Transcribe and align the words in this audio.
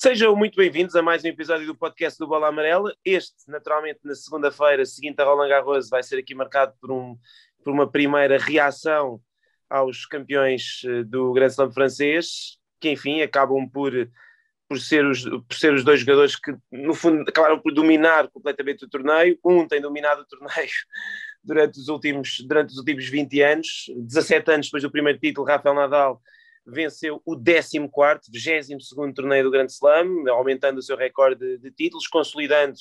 Sejam 0.00 0.36
muito 0.36 0.54
bem-vindos 0.54 0.94
a 0.94 1.02
mais 1.02 1.24
um 1.24 1.26
episódio 1.26 1.66
do 1.66 1.74
podcast 1.74 2.16
do 2.20 2.28
Bola 2.28 2.46
Amarela. 2.46 2.94
Este, 3.04 3.34
naturalmente, 3.48 3.98
na 4.04 4.14
segunda-feira, 4.14 4.86
seguinte 4.86 5.20
a 5.20 5.24
Roland 5.24 5.48
Garros, 5.48 5.88
vai 5.88 6.04
ser 6.04 6.18
aqui 6.18 6.36
marcado 6.36 6.72
por, 6.80 6.92
um, 6.92 7.18
por 7.64 7.72
uma 7.72 7.90
primeira 7.90 8.38
reação 8.38 9.20
aos 9.68 10.06
campeões 10.06 10.82
eh, 10.84 11.02
do 11.02 11.32
Grand 11.32 11.48
Slam 11.48 11.72
francês, 11.72 12.60
que, 12.78 12.90
enfim, 12.90 13.22
acabam 13.22 13.68
por, 13.68 13.92
por, 14.68 14.78
ser 14.78 15.04
os, 15.04 15.24
por 15.24 15.54
ser 15.56 15.74
os 15.74 15.82
dois 15.82 15.98
jogadores 15.98 16.36
que, 16.36 16.54
no 16.70 16.94
fundo, 16.94 17.28
acabaram 17.28 17.58
por 17.58 17.74
dominar 17.74 18.28
completamente 18.28 18.84
o 18.84 18.88
torneio. 18.88 19.36
Um 19.44 19.66
tem 19.66 19.80
dominado 19.80 20.22
o 20.22 20.26
torneio 20.26 20.70
durante 21.42 21.76
os 21.80 21.88
últimos, 21.88 22.38
durante 22.46 22.70
os 22.70 22.78
últimos 22.78 23.08
20 23.08 23.42
anos, 23.42 23.86
17 23.96 24.48
anos 24.48 24.66
depois 24.68 24.84
do 24.84 24.92
primeiro 24.92 25.18
título, 25.18 25.44
Rafael 25.44 25.74
Nadal 25.74 26.22
venceu 26.68 27.22
o 27.24 27.34
14 27.34 27.78
22 27.78 29.14
torneio 29.14 29.44
do 29.44 29.50
Grande 29.50 29.72
Slam, 29.72 30.28
aumentando 30.28 30.78
o 30.78 30.82
seu 30.82 30.96
recorde 30.96 31.40
de, 31.40 31.58
de, 31.58 31.70
títulos, 31.70 32.06
consolidando 32.06 32.74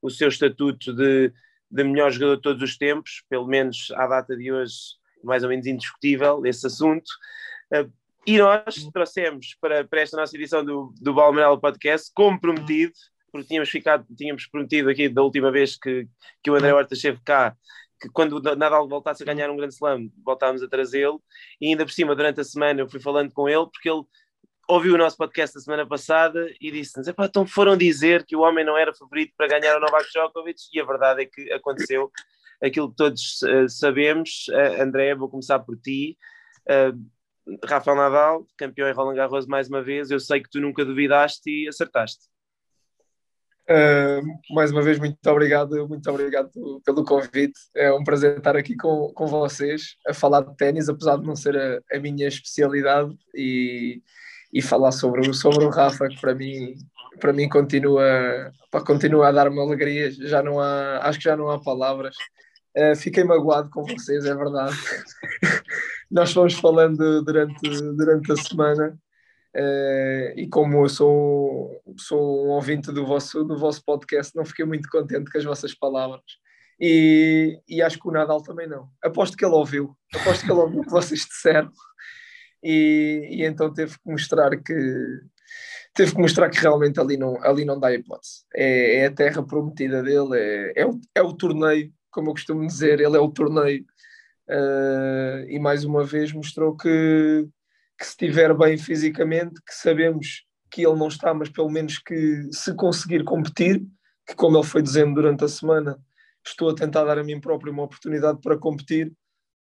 o 0.00 0.10
seu 0.10 0.28
estatuto 0.28 0.92
de, 0.92 1.32
de 1.70 1.84
melhor 1.84 2.10
jogador 2.10 2.36
de 2.36 2.42
todos 2.42 2.62
os 2.62 2.76
tempos, 2.76 3.22
pelo 3.28 3.46
menos 3.46 3.90
à 3.94 4.06
data 4.06 4.36
de 4.36 4.50
hoje, 4.50 4.74
mais 5.22 5.42
ou 5.42 5.50
menos 5.50 5.66
indiscutível 5.66 6.44
esse 6.46 6.66
assunto. 6.66 7.08
Uh, 7.72 7.90
e 8.26 8.38
nós 8.38 8.88
trouxemos 8.92 9.56
para, 9.60 9.84
para 9.84 10.00
esta 10.00 10.16
nossa 10.16 10.36
edição 10.36 10.64
do, 10.64 10.92
do 11.00 11.14
Balmerel 11.14 11.58
Podcast, 11.58 12.10
como 12.14 12.40
prometido, 12.40 12.92
porque 13.30 13.48
tínhamos 13.48 13.68
ficado, 13.68 14.06
tínhamos 14.16 14.46
prometido 14.46 14.88
aqui 14.88 15.08
da 15.08 15.22
última 15.22 15.50
vez 15.50 15.76
que, 15.76 16.08
que 16.42 16.50
o 16.50 16.54
André 16.54 16.72
Horta 16.72 16.94
esteve 16.94 17.18
cá, 17.24 17.56
que 18.00 18.08
quando 18.08 18.34
o 18.34 18.56
Nadal 18.56 18.88
voltasse 18.88 19.22
a 19.22 19.26
ganhar 19.26 19.50
um 19.50 19.56
grande 19.56 19.74
slam, 19.74 20.10
voltámos 20.24 20.62
a 20.62 20.68
trazê-lo, 20.68 21.22
e 21.60 21.68
ainda 21.68 21.84
por 21.84 21.92
cima, 21.92 22.14
durante 22.14 22.40
a 22.40 22.44
semana, 22.44 22.80
eu 22.80 22.88
fui 22.88 23.00
falando 23.00 23.32
com 23.32 23.48
ele, 23.48 23.66
porque 23.66 23.90
ele 23.90 24.02
ouviu 24.68 24.94
o 24.94 24.98
nosso 24.98 25.16
podcast 25.16 25.54
da 25.54 25.60
semana 25.60 25.86
passada 25.86 26.46
e 26.60 26.70
disse-nos, 26.70 27.08
então 27.08 27.46
foram 27.46 27.76
dizer 27.76 28.24
que 28.24 28.36
o 28.36 28.40
homem 28.40 28.64
não 28.64 28.76
era 28.76 28.94
favorito 28.94 29.32
para 29.36 29.48
ganhar 29.48 29.76
o 29.76 29.80
Novak 29.80 30.08
Djokovic, 30.12 30.60
e 30.72 30.80
a 30.80 30.84
verdade 30.84 31.22
é 31.22 31.26
que 31.26 31.52
aconteceu 31.52 32.10
aquilo 32.62 32.90
que 32.90 32.96
todos 32.96 33.42
uh, 33.42 33.68
sabemos. 33.68 34.46
Uh, 34.48 34.82
André, 34.82 35.14
vou 35.14 35.28
começar 35.28 35.58
por 35.60 35.76
ti. 35.78 36.18
Uh, 36.68 37.58
Rafael 37.64 37.96
Nadal, 37.96 38.46
campeão 38.58 38.88
em 38.88 38.92
Roland 38.92 39.14
Garros 39.14 39.46
mais 39.46 39.68
uma 39.68 39.82
vez, 39.82 40.10
eu 40.10 40.20
sei 40.20 40.42
que 40.42 40.50
tu 40.50 40.60
nunca 40.60 40.84
duvidaste 40.84 41.48
e 41.48 41.68
acertaste. 41.68 42.28
Uh, 43.70 44.54
mais 44.54 44.72
uma 44.72 44.80
vez, 44.80 44.98
muito 44.98 45.18
obrigado, 45.26 45.86
muito 45.86 46.10
obrigado 46.10 46.50
pelo 46.84 47.04
convite. 47.04 47.52
É 47.76 47.92
um 47.92 48.02
prazer 48.02 48.38
estar 48.38 48.56
aqui 48.56 48.74
com, 48.74 49.12
com 49.12 49.26
vocês 49.26 49.94
a 50.06 50.14
falar 50.14 50.40
de 50.40 50.56
ténis, 50.56 50.88
apesar 50.88 51.18
de 51.18 51.26
não 51.26 51.36
ser 51.36 51.54
a, 51.54 51.78
a 51.94 52.00
minha 52.00 52.26
especialidade, 52.26 53.14
e, 53.34 54.00
e 54.52 54.62
falar 54.62 54.90
sobre, 54.90 55.34
sobre 55.34 55.66
o 55.66 55.68
Rafa, 55.68 56.08
que 56.08 56.18
para 56.18 56.34
mim, 56.34 56.76
para 57.20 57.32
mim 57.32 57.46
continua, 57.46 58.50
continua 58.86 59.28
a 59.28 59.32
dar-me 59.32 59.60
alegria. 59.60 60.10
Já 60.12 60.42
não 60.42 60.58
há, 60.58 61.00
acho 61.06 61.18
que 61.18 61.24
já 61.26 61.36
não 61.36 61.50
há 61.50 61.60
palavras. 61.60 62.16
Uh, 62.74 62.96
fiquei 62.96 63.22
magoado 63.22 63.68
com 63.68 63.84
vocês, 63.84 64.24
é 64.24 64.34
verdade. 64.34 64.76
Nós 66.10 66.32
fomos 66.32 66.54
falando 66.54 67.22
durante, 67.22 67.68
durante 67.96 68.32
a 68.32 68.36
semana 68.36 68.98
Uh, 69.58 70.38
e 70.38 70.48
como 70.48 70.84
eu 70.84 70.88
sou, 70.88 71.82
sou 71.96 72.46
um 72.46 72.50
ouvinte 72.50 72.92
do 72.92 73.04
vosso, 73.04 73.42
do 73.42 73.58
vosso 73.58 73.82
podcast, 73.84 74.36
não 74.36 74.44
fiquei 74.44 74.64
muito 74.64 74.88
contente 74.88 75.30
com 75.30 75.38
as 75.38 75.44
vossas 75.44 75.74
palavras. 75.74 76.22
E, 76.80 77.60
e 77.68 77.82
acho 77.82 77.98
que 77.98 78.06
o 78.06 78.12
Nadal 78.12 78.40
também 78.40 78.68
não. 78.68 78.88
Aposto 79.02 79.36
que 79.36 79.44
ele 79.44 79.54
ouviu, 79.54 79.96
aposto 80.14 80.44
que 80.44 80.52
ele 80.52 80.60
ouviu 80.60 80.80
o 80.80 80.84
que 80.84 80.90
vocês 80.90 81.24
disseram. 81.26 81.72
E, 82.62 83.28
e 83.30 83.44
então 83.44 83.72
teve 83.72 83.94
que 83.94 84.10
mostrar 84.10 84.56
que 84.56 84.74
teve 85.94 86.14
que 86.14 86.20
mostrar 86.20 86.48
que 86.50 86.60
realmente 86.60 87.00
ali 87.00 87.16
não, 87.16 87.42
ali 87.42 87.64
não 87.64 87.80
dá 87.80 87.92
hipótese. 87.92 88.44
É, 88.54 88.98
é 88.98 89.06
a 89.06 89.12
terra 89.12 89.42
prometida 89.42 90.02
dele, 90.02 90.36
é, 90.36 90.82
é, 90.82 90.86
o, 90.86 91.00
é 91.16 91.22
o 91.22 91.32
torneio, 91.32 91.92
como 92.12 92.30
eu 92.30 92.34
costumo 92.34 92.64
dizer, 92.64 93.00
ele 93.00 93.16
é 93.16 93.20
o 93.20 93.30
torneio. 93.30 93.84
Uh, 94.48 95.44
e 95.48 95.58
mais 95.58 95.84
uma 95.84 96.04
vez 96.04 96.32
mostrou 96.32 96.76
que, 96.76 97.48
que 97.98 98.04
se 98.04 98.12
estiver 98.12 98.56
bem 98.56 98.78
fisicamente, 98.78 99.60
que 99.66 99.74
sabemos 99.74 100.44
que 100.70 100.86
ele 100.86 100.96
não 100.96 101.08
está, 101.08 101.34
mas 101.34 101.48
pelo 101.48 101.70
menos 101.70 101.98
que 101.98 102.48
se 102.52 102.74
conseguir 102.74 103.24
competir, 103.24 103.84
que 104.26 104.34
como 104.34 104.56
ele 104.56 104.66
foi 104.66 104.82
dizendo 104.82 105.14
durante 105.14 105.44
a 105.44 105.48
semana, 105.48 105.98
estou 106.46 106.70
a 106.70 106.74
tentar 106.74 107.04
dar 107.04 107.18
a 107.18 107.24
mim 107.24 107.40
próprio 107.40 107.72
uma 107.72 107.82
oportunidade 107.82 108.38
para 108.40 108.58
competir, 108.58 109.12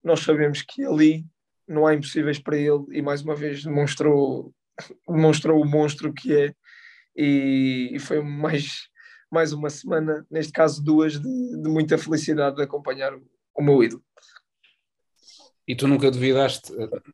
nós 0.03 0.21
sabemos 0.21 0.61
que 0.61 0.83
ali 0.83 1.25
não 1.67 1.85
há 1.85 1.93
impossíveis 1.93 2.39
para 2.39 2.57
ele 2.57 2.83
e 2.91 3.01
mais 3.01 3.21
uma 3.21 3.35
vez 3.35 3.63
demonstrou, 3.63 4.53
demonstrou 5.07 5.61
o 5.61 5.65
monstro 5.65 6.13
que 6.13 6.35
é 6.35 6.53
e, 7.15 7.91
e 7.93 7.99
foi 7.99 8.21
mais, 8.21 8.89
mais 9.31 9.53
uma 9.53 9.69
semana, 9.69 10.25
neste 10.29 10.51
caso 10.51 10.83
duas, 10.83 11.19
de, 11.19 11.61
de 11.61 11.69
muita 11.69 11.97
felicidade 11.97 12.55
de 12.55 12.63
acompanhar 12.63 13.13
o, 13.13 13.21
o 13.55 13.61
meu 13.61 13.83
ídolo. 13.83 14.03
E 15.67 15.75
tu 15.75 15.87
nunca 15.87 16.11
duvidaste, 16.11 16.73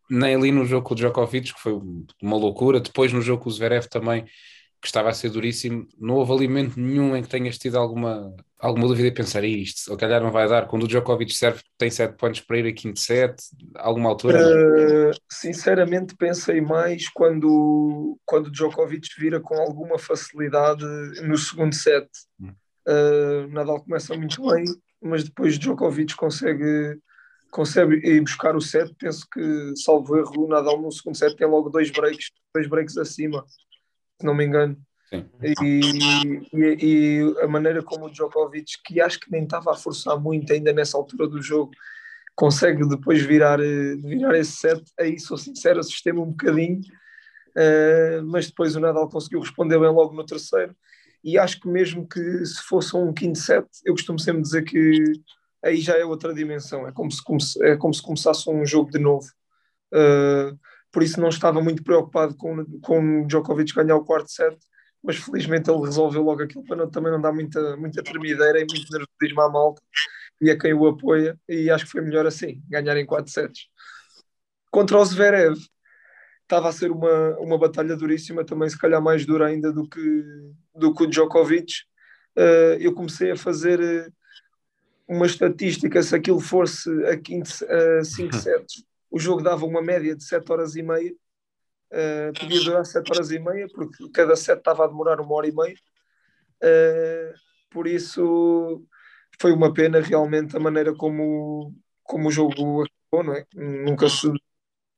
nem 0.09 0.35
ali 0.35 0.51
no 0.51 0.65
jogo 0.65 0.87
com 0.87 0.93
o 0.93 0.97
Djokovic, 0.97 1.53
que 1.53 1.59
foi 1.59 1.73
uma 2.21 2.35
loucura, 2.35 2.79
depois 2.79 3.13
no 3.13 3.21
jogo 3.21 3.43
com 3.43 3.49
o 3.49 3.51
Zverev 3.51 3.87
também, 3.87 4.25
que 4.81 4.87
estava 4.87 5.09
a 5.09 5.13
ser 5.13 5.29
duríssimo, 5.29 5.87
não 5.99 6.15
houve 6.15 6.31
alimento 6.31 6.79
nenhum 6.79 7.15
em 7.15 7.21
que 7.21 7.29
tenhas 7.29 7.57
tido 7.57 7.77
alguma, 7.77 8.33
alguma 8.57 8.87
dúvida 8.87 9.09
e 9.09 9.11
pensar 9.11 9.43
isto, 9.43 9.79
se 9.79 9.97
calhar 9.97 10.21
não 10.21 10.31
vai 10.31 10.47
dar, 10.47 10.67
quando 10.67 10.83
o 10.83 10.87
Djokovic 10.87 11.35
serve, 11.35 11.61
tem 11.77 11.89
7 11.89 12.15
pontos 12.15 12.39
para 12.39 12.57
ir 12.57 12.67
a 12.67 12.73
quinto 12.73 12.99
set, 12.99 13.35
alguma 13.75 14.09
altura? 14.09 14.39
Uh, 14.39 15.11
sinceramente 15.29 16.15
pensei 16.15 16.61
mais 16.61 17.09
quando, 17.09 18.17
quando 18.25 18.47
o 18.47 18.51
Djokovic 18.51 19.09
vira 19.19 19.39
com 19.41 19.55
alguma 19.55 19.99
facilidade 19.99 20.85
no 21.23 21.37
segundo 21.37 21.75
set. 21.75 22.07
Uh, 22.41 23.47
Nadal 23.49 23.83
começa 23.83 24.15
muito 24.15 24.41
bem, 24.49 24.63
mas 25.01 25.25
depois 25.25 25.59
Djokovic 25.59 26.15
consegue 26.15 26.97
consegue 27.51 27.95
ir 28.07 28.21
buscar 28.21 28.55
o 28.55 28.61
set. 28.61 28.93
Penso 28.97 29.27
que, 29.31 29.73
salvo 29.75 30.17
erro, 30.17 30.45
o 30.45 30.47
Nadal 30.47 30.81
no 30.81 30.91
segundo 30.91 31.15
set 31.15 31.35
tem 31.35 31.47
logo 31.47 31.69
dois 31.69 31.91
breaks, 31.91 32.31
dois 32.53 32.67
breaks 32.67 32.97
acima, 32.97 33.45
se 34.19 34.25
não 34.25 34.35
me 34.35 34.45
engano. 34.45 34.77
E, 35.11 35.53
e, 35.63 36.77
e, 36.81 37.35
a 37.41 37.47
maneira 37.47 37.81
como 37.81 38.05
o 38.05 38.11
Djokovic, 38.11 38.73
que 38.85 39.01
acho 39.01 39.19
que 39.19 39.31
nem 39.31 39.43
estava 39.43 39.71
a 39.71 39.75
forçar 39.75 40.19
muito 40.19 40.53
ainda 40.53 40.71
nessa 40.71 40.97
altura 40.97 41.27
do 41.27 41.41
jogo, 41.41 41.71
consegue 42.35 42.87
depois 42.87 43.21
virar, 43.21 43.59
virar 43.59 44.37
esse 44.37 44.53
set, 44.53 44.81
aí 44.99 45.19
sou 45.19 45.37
sincero, 45.37 45.79
assustei-me 45.79 46.19
um 46.19 46.31
bocadinho, 46.31 46.79
uh, 46.79 48.23
mas 48.25 48.47
depois 48.47 48.75
o 48.75 48.79
Nadal 48.79 49.09
conseguiu 49.09 49.39
responder 49.39 49.79
bem 49.79 49.89
logo 49.89 50.13
no 50.13 50.25
terceiro. 50.25 50.75
E 51.23 51.37
acho 51.37 51.59
que 51.59 51.67
mesmo 51.67 52.07
que 52.07 52.45
se 52.45 52.61
fosse 52.63 52.95
um 52.95 53.11
quinto 53.11 53.39
set, 53.39 53.67
eu 53.83 53.93
costumo 53.93 54.19
sempre 54.19 54.41
dizer 54.41 54.63
que 54.63 55.03
aí 55.63 55.77
já 55.77 55.97
é 55.97 56.05
outra 56.05 56.33
dimensão, 56.33 56.87
é 56.87 56.91
como 56.91 57.11
se, 57.11 57.23
comece, 57.23 57.63
é 57.65 57.75
como 57.75 57.93
se 57.93 58.01
começasse 58.01 58.49
um 58.49 58.65
jogo 58.65 58.91
de 58.91 58.99
novo. 58.99 59.27
Uh, 59.93 60.57
por 60.91 61.03
isso 61.03 61.19
não 61.19 61.29
estava 61.29 61.61
muito 61.61 61.83
preocupado 61.83 62.35
com, 62.35 62.65
com 62.81 63.27
Djokovic 63.27 63.73
ganhar 63.73 63.95
o 63.95 64.05
quarto 64.05 64.31
set, 64.31 64.57
mas 65.03 65.17
felizmente 65.17 65.69
ele 65.69 65.81
resolveu 65.81 66.21
logo 66.21 66.43
aquilo 66.43 66.63
para 66.63 66.75
não, 66.75 66.89
também 66.89 67.11
não 67.11 67.21
dar 67.21 67.31
muita, 67.31 67.77
muita 67.77 68.03
tremideira 68.03 68.59
e 68.59 68.65
muito 68.65 68.91
nervosismo 68.91 69.41
à 69.41 69.49
malta 69.49 69.81
e 70.41 70.49
a 70.49 70.57
quem 70.57 70.73
o 70.73 70.87
apoia, 70.87 71.37
e 71.47 71.69
acho 71.69 71.85
que 71.85 71.91
foi 71.91 72.01
melhor 72.01 72.25
assim, 72.25 72.61
ganhar 72.69 72.95
em 72.97 73.05
quatro 73.05 73.31
sets. 73.31 73.67
Contra 74.71 74.97
o 74.97 75.05
Zverev, 75.05 75.57
estava 76.43 76.69
a 76.69 76.71
ser 76.71 76.91
uma, 76.91 77.37
uma 77.39 77.57
batalha 77.57 77.95
duríssima, 77.95 78.45
também 78.45 78.69
se 78.69 78.77
calhar 78.77 79.01
mais 79.01 79.25
dura 79.25 79.47
ainda 79.47 79.71
do 79.71 79.87
que, 79.87 80.23
do 80.73 80.93
que 80.93 81.03
o 81.03 81.07
Djokovic. 81.07 81.73
Uh, 82.37 82.79
eu 82.79 82.93
comecei 82.93 83.31
a 83.31 83.35
fazer 83.35 84.11
uma 85.09 85.25
estatística, 85.25 86.03
se 86.03 86.15
aquilo 86.15 86.39
fosse 86.39 86.87
a 87.05 87.13
5 88.03 88.35
sets, 88.35 88.85
o 89.09 89.17
jogo 89.17 89.41
dava 89.41 89.65
uma 89.65 89.81
média 89.81 90.15
de 90.15 90.23
7 90.23 90.51
horas 90.51 90.75
e 90.75 90.83
meia. 90.83 91.11
Uh, 91.91 92.39
podia 92.39 92.63
durar 92.63 92.85
7 92.85 93.11
horas 93.11 93.31
e 93.31 93.39
meia, 93.39 93.67
porque 93.73 94.07
cada 94.13 94.35
set 94.35 94.59
estava 94.59 94.85
a 94.85 94.87
demorar 94.87 95.19
uma 95.19 95.33
hora 95.33 95.47
e 95.47 95.51
meia. 95.51 95.75
Uh, 96.61 97.33
por 97.71 97.87
isso 97.87 98.85
foi 99.41 99.51
uma 99.51 99.73
pena 99.73 99.99
realmente 99.99 100.55
a 100.55 100.59
maneira 100.59 100.93
como, 100.93 101.73
como 102.03 102.27
o 102.27 102.31
jogo 102.31 102.83
acabou, 102.83 103.23
não 103.25 103.33
é? 103.33 103.47
Nunca 103.55 104.07
se 104.07 104.31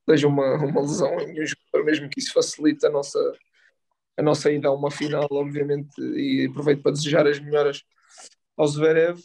seja 0.06 0.28
uma, 0.28 0.56
uma 0.56 0.82
lesão 0.82 1.18
em 1.20 1.28
nenhum 1.28 1.46
jogador, 1.46 1.86
mesmo 1.86 2.10
que 2.10 2.20
isso 2.20 2.34
facilite 2.34 2.84
a 2.84 2.90
nossa, 2.90 3.18
a 4.18 4.22
nossa 4.22 4.50
ida 4.50 4.68
a 4.68 4.74
uma 4.74 4.90
final, 4.90 5.26
obviamente, 5.30 5.98
e 5.98 6.48
aproveito 6.50 6.82
para 6.82 6.92
desejar 6.92 7.26
as 7.26 7.40
melhoras 7.40 7.82
ao 8.58 8.66
Zverev 8.66 9.18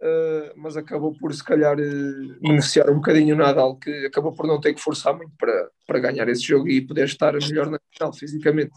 uh, 0.00 0.52
mas 0.56 0.76
acabou 0.76 1.12
por 1.18 1.32
se 1.34 1.44
calhar 1.44 1.78
uh, 1.78 2.40
beneficiar 2.40 2.90
um 2.90 2.96
bocadinho 2.96 3.34
o 3.34 3.38
Nadal, 3.38 3.76
que 3.76 4.06
acabou 4.06 4.32
por 4.32 4.46
não 4.46 4.60
ter 4.60 4.74
que 4.74 4.80
forçar 4.80 5.16
muito 5.16 5.32
para, 5.38 5.70
para 5.86 5.98
ganhar 6.00 6.28
esse 6.28 6.42
jogo 6.42 6.68
e 6.68 6.86
poder 6.86 7.04
estar 7.04 7.32
melhor 7.34 7.70
na 7.70 7.78
final 7.92 8.12
fisicamente. 8.12 8.72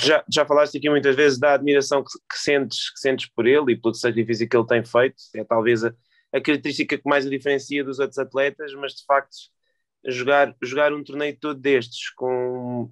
Já, 0.00 0.24
já 0.32 0.46
falaste 0.46 0.78
aqui 0.78 0.88
muitas 0.88 1.14
vezes 1.14 1.38
da 1.38 1.54
admiração 1.54 2.02
que, 2.02 2.10
que, 2.30 2.38
sentes, 2.38 2.90
que 2.90 3.00
sentes 3.00 3.28
por 3.30 3.46
ele 3.46 3.72
e 3.72 3.76
pelo 3.76 3.92
sacrifício 3.92 4.48
que 4.48 4.56
ele 4.56 4.66
tem 4.66 4.84
feito, 4.84 5.16
é 5.34 5.44
talvez 5.44 5.84
a, 5.84 5.92
a 6.32 6.40
característica 6.40 6.96
que 6.96 7.08
mais 7.08 7.26
o 7.26 7.30
diferencia 7.30 7.84
dos 7.84 7.98
outros 7.98 8.18
atletas, 8.18 8.72
mas 8.74 8.92
de 8.94 9.04
facto 9.04 9.36
jogar, 10.06 10.54
jogar 10.62 10.92
um 10.92 11.02
torneio 11.02 11.36
todo 11.38 11.58
destes 11.58 12.10
com 12.14 12.90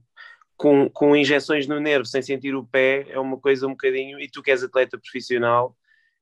com, 0.57 0.89
com 0.89 1.15
injeções 1.15 1.67
no 1.67 1.79
nervo 1.79 2.07
sem 2.07 2.23
sentir 2.23 2.55
o 2.55 2.65
pé 2.65 3.07
é 3.11 3.19
uma 3.19 3.39
coisa 3.39 3.67
um 3.67 3.71
bocadinho, 3.71 4.19
e 4.21 4.29
tu 4.29 4.43
que 4.43 4.51
és 4.51 4.63
atleta 4.63 4.99
profissional, 4.99 5.77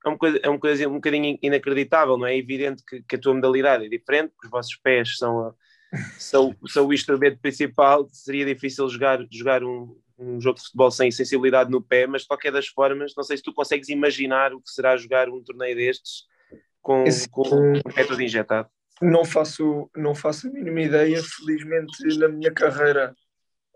é 0.04 0.08
uma 0.08 0.18
coisa, 0.18 0.40
é 0.42 0.48
uma 0.48 0.58
coisa 0.58 0.88
um 0.88 0.94
bocadinho 0.94 1.38
inacreditável, 1.40 2.18
não 2.18 2.26
é? 2.26 2.34
É 2.34 2.38
evidente 2.38 2.82
que, 2.84 3.02
que 3.02 3.16
a 3.16 3.18
tua 3.18 3.34
modalidade 3.34 3.86
é 3.86 3.88
diferente, 3.88 4.30
porque 4.30 4.46
os 4.46 4.50
vossos 4.50 4.76
pés 4.76 5.16
são, 5.16 5.54
são, 6.18 6.54
são 6.66 6.86
o 6.86 6.92
instrumento 6.92 7.38
principal, 7.38 8.06
seria 8.10 8.44
difícil 8.44 8.88
jogar, 8.88 9.24
jogar 9.30 9.64
um, 9.64 9.96
um 10.18 10.40
jogo 10.40 10.58
de 10.58 10.64
futebol 10.64 10.90
sem 10.90 11.10
sensibilidade 11.10 11.70
no 11.70 11.80
pé, 11.80 12.06
mas 12.06 12.22
de 12.22 12.28
qualquer 12.28 12.52
das 12.52 12.66
formas, 12.66 13.14
não 13.16 13.24
sei 13.24 13.36
se 13.36 13.42
tu 13.42 13.52
consegues 13.52 13.88
imaginar 13.88 14.52
o 14.52 14.60
que 14.60 14.70
será 14.70 14.96
jogar 14.96 15.28
um 15.28 15.42
torneio 15.42 15.76
destes 15.76 16.24
com, 16.82 17.04
Esse, 17.04 17.28
com 17.28 17.42
o 17.42 17.92
pé 17.94 18.04
todo 18.04 18.20
injetado. 18.20 18.68
Não 19.00 19.24
faço, 19.24 19.90
não 19.96 20.14
faço 20.14 20.48
a 20.48 20.50
mínima 20.50 20.82
ideia, 20.82 21.22
felizmente 21.22 22.18
na 22.18 22.28
minha 22.28 22.52
carreira 22.52 23.14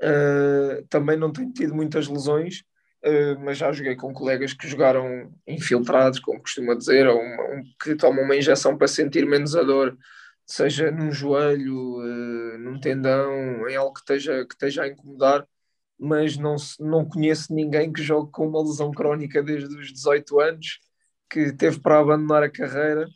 uh, 0.03 0.87
também 0.89 1.17
não 1.17 1.33
tenho 1.33 1.53
tido 1.53 1.75
muitas 1.75 2.09
lesões, 2.09 2.63
uh, 3.05 3.39
mas 3.45 3.59
já 3.59 3.73
joguei 3.73 3.97
com 3.97 4.13
colegas 4.13 4.53
que 4.53 4.69
jogaram 4.69 5.33
infiltrados, 5.47 6.21
como 6.21 6.41
costuma 6.41 6.75
dizer, 6.75 7.07
ou 7.07 7.21
um, 7.21 7.63
que 7.83 7.95
tomam 7.95 8.25
uma 8.25 8.37
injeção 8.37 8.77
para 8.77 8.89
sentir 8.89 9.27
menos 9.27 9.55
a 9.57 9.63
dor, 9.63 9.97
seja 10.47 10.91
num 10.91 11.13
joelho, 11.13 11.99
uh, 11.99 12.59
num 12.59 12.81
tendão, 12.81 13.69
em 13.69 13.77
algo 13.77 13.95
que 13.95 14.01
esteja, 14.01 14.47
que 14.47 14.55
esteja 14.55 14.83
a 14.83 14.89
incomodar 14.89 15.47
mas 15.99 16.37
não, 16.37 16.55
não 16.79 17.05
conheço 17.05 17.53
ninguém 17.53 17.93
que 17.93 18.03
jogue 18.03 18.31
com 18.31 18.47
uma 18.47 18.63
lesão 18.63 18.93
crónica 18.93 19.43
desde 19.43 19.75
os 19.77 19.93
18 19.93 20.41
anos, 20.41 20.81
que 21.29 21.53
teve 21.53 21.81
para 21.81 21.99
abandonar 21.99 22.43
a 22.43 22.51
carreira, 22.51 23.07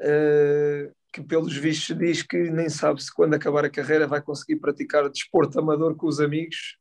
uh, 0.00 0.95
que 1.16 1.22
pelos 1.22 1.56
vistos 1.56 1.96
diz 1.96 2.22
que 2.22 2.50
nem 2.50 2.68
sabe 2.68 3.02
se 3.02 3.12
quando 3.12 3.32
acabar 3.32 3.64
a 3.64 3.70
carreira 3.70 4.06
vai 4.06 4.20
conseguir 4.20 4.56
praticar 4.56 5.08
desporto 5.08 5.58
amador 5.58 5.96
com 5.96 6.06
os 6.06 6.20
amigos, 6.20 6.76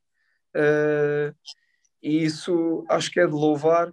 uh, 0.54 1.34
e 2.04 2.26
isso 2.26 2.86
acho 2.90 3.10
que 3.10 3.20
é 3.20 3.26
de 3.26 3.32
louvar. 3.32 3.90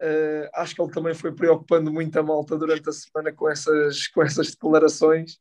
Uh, 0.00 0.48
acho 0.54 0.76
que 0.76 0.82
ele 0.82 0.92
também 0.92 1.12
foi 1.12 1.32
preocupando 1.32 1.92
muito 1.92 2.16
a 2.16 2.22
malta 2.22 2.56
durante 2.56 2.88
a 2.88 2.92
semana 2.92 3.32
com 3.32 3.50
essas, 3.50 4.06
com 4.08 4.22
essas 4.22 4.52
declarações. 4.52 5.38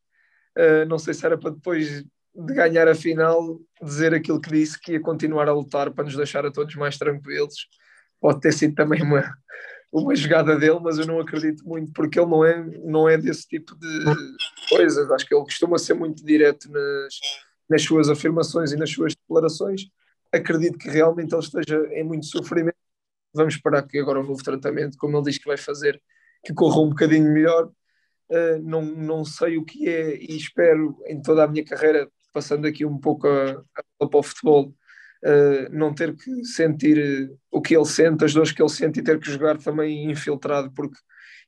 não 0.88 0.98
sei 0.98 1.14
se 1.14 1.26
era 1.26 1.38
para 1.38 1.52
depois 1.52 2.04
de 2.36 2.54
ganhar 2.56 2.88
a 2.88 2.96
final, 2.96 3.60
dizer 3.82 4.16
aquilo 4.16 4.42
que 4.42 4.50
disse, 4.50 4.80
que 4.80 4.94
ia 4.94 5.00
continuar 5.00 5.48
a 5.48 5.54
lutar 5.54 5.92
para 5.92 6.06
nos 6.06 6.16
deixar 6.16 6.44
a 6.44 6.52
todos 6.52 6.74
mais 6.76 6.98
tranquilos. 6.98 7.68
Pode 8.20 8.40
ter 8.40 8.52
sido 8.52 8.74
também 8.74 9.02
uma, 9.04 9.32
uma 9.94 10.16
jogada 10.16 10.58
dele, 10.58 10.80
mas 10.82 10.98
eu 10.98 11.06
não 11.06 11.20
acredito 11.20 11.64
muito, 11.68 11.94
porque 11.94 12.20
ele 12.20 12.30
não 12.30 12.44
é, 12.44 12.64
não 12.84 13.08
é 13.08 13.16
desse 13.16 13.48
tipo 13.48 13.76
de 13.76 14.06
coisas. 14.68 15.10
Acho 15.12 15.28
que 15.28 15.36
ele 15.36 15.44
costuma 15.44 15.78
ser 15.78 15.94
muito 15.94 16.26
direto 16.26 16.68
nas, 16.72 17.20
nas 17.70 17.84
suas 17.84 18.10
afirmações 18.10 18.72
e 18.72 18.76
nas 18.76 18.90
suas 18.90 19.14
declarações. 19.14 19.84
Acredito 20.32 20.80
que 20.80 20.90
realmente 20.90 21.34
ele 21.34 21.44
esteja 21.44 21.78
em 21.92 22.04
muito 22.04 22.26
sofrimento. 22.26 22.76
Vamos 23.36 23.54
esperar 23.54 23.84
que 23.88 24.00
agora 24.00 24.20
o 24.20 24.26
novo 24.26 24.44
tratamento, 24.44 24.98
como 24.98 25.16
ele 25.16 25.26
diz 25.26 25.38
que 25.38 25.48
vai 25.48 25.58
fazer, 25.58 26.02
que 26.44 26.54
corra 26.54 26.82
um 26.82 26.90
bocadinho 26.90 27.32
melhor. 27.32 27.70
Uh, 28.30 28.58
não, 28.64 28.82
não 28.82 29.24
sei 29.24 29.58
o 29.58 29.66
que 29.66 29.88
é 29.88 30.16
e 30.16 30.36
espero 30.36 30.98
em 31.06 31.22
toda 31.22 31.44
a 31.44 31.48
minha 31.48 31.64
carreira 31.64 32.10
passando 32.32 32.66
aqui 32.66 32.84
um 32.84 32.98
pouco 32.98 33.28
a, 33.28 33.64
a 34.02 34.08
para 34.08 34.20
o 34.20 34.24
futebol, 34.24 34.74
uh, 35.24 35.70
não 35.72 35.94
ter 35.94 36.16
que 36.16 36.46
sentir 36.46 37.32
o 37.52 37.62
que 37.62 37.76
ele 37.76 37.86
sente, 37.86 38.24
as 38.24 38.34
dores 38.34 38.52
que 38.52 38.62
ele 38.62 38.70
sente 38.70 39.00
e 39.00 39.04
ter 39.04 39.20
que 39.20 39.32
jogar 39.32 39.58
também 39.58 40.12
infiltrado, 40.12 40.72
porque 40.72 40.98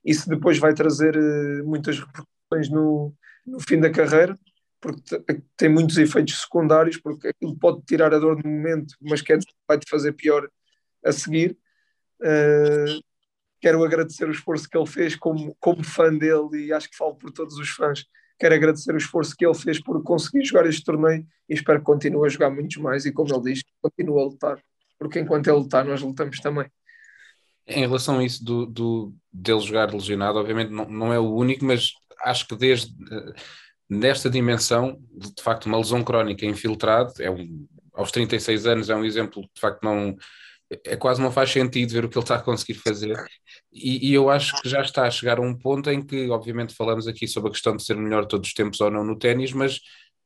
isso 0.04 0.28
depois 0.28 0.58
vai 0.58 0.74
trazer 0.74 1.16
uh, 1.16 1.66
muitas 1.66 1.98
repercussões 1.98 2.70
no, 2.70 3.14
no 3.46 3.60
fim 3.60 3.78
da 3.78 3.90
carreira, 3.90 4.38
porque 4.80 5.18
tem 5.56 5.68
muitos 5.68 5.98
efeitos 5.98 6.40
secundários, 6.40 6.96
porque 6.96 7.28
aquilo 7.28 7.56
pode 7.58 7.82
tirar 7.82 8.14
a 8.14 8.18
dor 8.18 8.42
no 8.42 8.50
momento, 8.50 8.94
mas 9.00 9.20
dizer, 9.22 9.40
vai-te 9.66 9.88
fazer 9.88 10.12
pior 10.12 10.48
a 11.04 11.12
seguir. 11.12 11.56
Uh, 12.20 13.02
quero 13.60 13.82
agradecer 13.84 14.28
o 14.28 14.30
esforço 14.30 14.68
que 14.68 14.76
ele 14.76 14.86
fez 14.86 15.16
como, 15.16 15.56
como 15.58 15.82
fã 15.82 16.16
dele 16.16 16.66
e 16.66 16.72
acho 16.72 16.88
que 16.88 16.96
falo 16.96 17.14
por 17.16 17.30
todos 17.32 17.56
os 17.58 17.68
fãs 17.70 18.04
Quero 18.38 18.54
agradecer 18.54 18.94
o 18.94 18.98
esforço 18.98 19.34
que 19.36 19.46
ele 19.46 19.54
fez 19.54 19.82
por 19.82 20.02
conseguir 20.02 20.44
jogar 20.44 20.66
este 20.66 20.84
torneio 20.84 21.26
e 21.48 21.54
espero 21.54 21.78
que 21.78 21.84
continue 21.84 22.26
a 22.26 22.28
jogar 22.28 22.50
muitos 22.50 22.76
mais. 22.76 23.06
E 23.06 23.12
como 23.12 23.34
ele 23.34 23.54
diz, 23.54 23.62
continue 23.80 24.20
a 24.20 24.24
lutar, 24.24 24.58
porque 24.98 25.20
enquanto 25.20 25.48
ele 25.48 25.56
lutar, 25.56 25.84
nós 25.84 26.02
lutamos 26.02 26.38
também. 26.40 26.66
Em 27.66 27.80
relação 27.80 28.18
a 28.18 28.24
isso 28.24 28.44
do, 28.44 28.66
do, 28.66 29.14
dele 29.32 29.60
jogar 29.60 29.92
lesionado, 29.92 30.38
obviamente 30.38 30.70
não, 30.70 30.88
não 30.88 31.12
é 31.12 31.18
o 31.18 31.34
único, 31.34 31.64
mas 31.64 31.92
acho 32.22 32.46
que 32.46 32.54
desde 32.54 32.92
uh, 32.92 33.34
nesta 33.88 34.30
dimensão, 34.30 35.00
de 35.12 35.42
facto, 35.42 35.66
uma 35.66 35.78
lesão 35.78 36.04
crónica 36.04 36.46
infiltrada, 36.46 37.12
é 37.18 37.30
um, 37.30 37.66
aos 37.92 38.12
36 38.12 38.66
anos 38.66 38.90
é 38.90 38.94
um 38.94 39.04
exemplo 39.04 39.42
de 39.42 39.60
facto 39.60 39.82
não 39.82 40.16
é 40.84 40.96
quase 40.96 41.20
não 41.20 41.30
faz 41.30 41.50
sentido 41.50 41.92
ver 41.92 42.04
o 42.04 42.08
que 42.08 42.18
ele 42.18 42.24
está 42.24 42.36
a 42.36 42.42
conseguir 42.42 42.74
fazer. 42.74 43.16
E, 43.76 44.10
e, 44.10 44.14
eu 44.14 44.30
acho 44.30 44.60
que 44.62 44.68
já 44.68 44.80
está 44.80 45.06
a 45.06 45.10
chegar 45.10 45.38
a 45.38 45.42
um 45.42 45.54
ponto 45.54 45.90
em 45.90 46.02
que, 46.04 46.28
obviamente, 46.30 46.74
falamos 46.74 47.06
aqui 47.06 47.28
sobre 47.28 47.50
a 47.50 47.52
questão 47.52 47.76
de 47.76 47.84
ser 47.84 47.96
melhor 47.96 48.26
todos 48.26 48.48
os 48.48 48.54
tempos 48.54 48.80
ou 48.80 48.90
não 48.90 49.04
no 49.04 49.18
ténis, 49.18 49.52
mas 49.52 49.80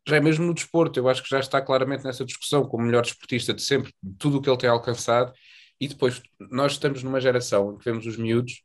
já 0.08 0.16
é 0.16 0.20
mesmo 0.20 0.46
no 0.46 0.54
desporto. 0.54 0.98
Eu 1.00 1.08
acho 1.08 1.22
que 1.22 1.30
já 1.30 1.40
está 1.40 1.60
claramente 1.60 2.04
nessa 2.04 2.24
discussão 2.24 2.64
como 2.64 2.84
o 2.84 2.86
melhor 2.86 3.02
desportista 3.02 3.52
de 3.52 3.62
sempre, 3.62 3.92
tudo 4.18 4.38
o 4.38 4.42
que 4.42 4.48
ele 4.48 4.58
tem 4.58 4.70
alcançado. 4.70 5.32
E 5.80 5.88
depois, 5.88 6.22
nós 6.50 6.72
estamos 6.72 7.02
numa 7.02 7.20
geração 7.20 7.72
em 7.74 7.78
que 7.78 7.84
vemos 7.84 8.06
os 8.06 8.16
miúdos 8.16 8.62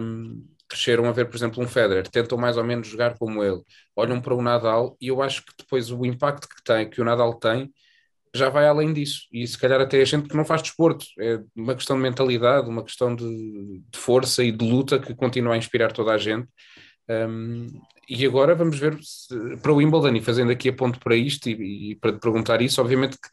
um, 0.00 0.44
cresceram 0.68 1.06
a 1.06 1.12
ver, 1.12 1.26
por 1.26 1.36
exemplo, 1.36 1.62
um 1.62 1.68
Federer, 1.68 2.08
tentam 2.08 2.38
mais 2.38 2.56
ou 2.56 2.64
menos 2.64 2.86
jogar 2.86 3.18
como 3.18 3.42
ele, 3.42 3.60
olham 3.96 4.20
para 4.20 4.34
o 4.34 4.42
Nadal 4.42 4.96
e 5.00 5.08
eu 5.08 5.20
acho 5.20 5.44
que 5.44 5.52
depois 5.58 5.90
o 5.90 6.06
impacto 6.06 6.48
que 6.48 6.62
tem, 6.62 6.88
que 6.88 7.00
o 7.00 7.04
Nadal 7.04 7.34
tem, 7.34 7.72
já 8.34 8.48
vai 8.48 8.66
além 8.66 8.92
disso. 8.92 9.22
E 9.32 9.46
se 9.46 9.58
calhar 9.58 9.80
até 9.80 10.00
a 10.00 10.04
gente 10.04 10.28
que 10.28 10.36
não 10.36 10.44
faz 10.44 10.62
desporto. 10.62 11.04
É 11.18 11.40
uma 11.54 11.74
questão 11.74 11.96
de 11.96 12.02
mentalidade, 12.02 12.68
uma 12.68 12.84
questão 12.84 13.14
de, 13.14 13.24
de 13.90 13.98
força 13.98 14.42
e 14.44 14.52
de 14.52 14.64
luta 14.64 14.98
que 14.98 15.14
continua 15.14 15.54
a 15.54 15.58
inspirar 15.58 15.92
toda 15.92 16.12
a 16.12 16.18
gente. 16.18 16.48
Um, 17.08 17.66
e 18.08 18.24
agora 18.24 18.54
vamos 18.54 18.78
ver 18.78 18.98
se, 19.02 19.34
para 19.62 19.72
o 19.72 19.76
Wimbledon 19.76 20.16
e 20.16 20.22
fazendo 20.22 20.52
aqui 20.52 20.68
a 20.68 20.72
ponto 20.72 20.98
para 21.00 21.16
isto 21.16 21.48
e, 21.48 21.92
e 21.92 21.96
para 21.96 22.12
te 22.12 22.20
perguntar 22.20 22.62
isso, 22.62 22.80
obviamente 22.80 23.16
que 23.16 23.28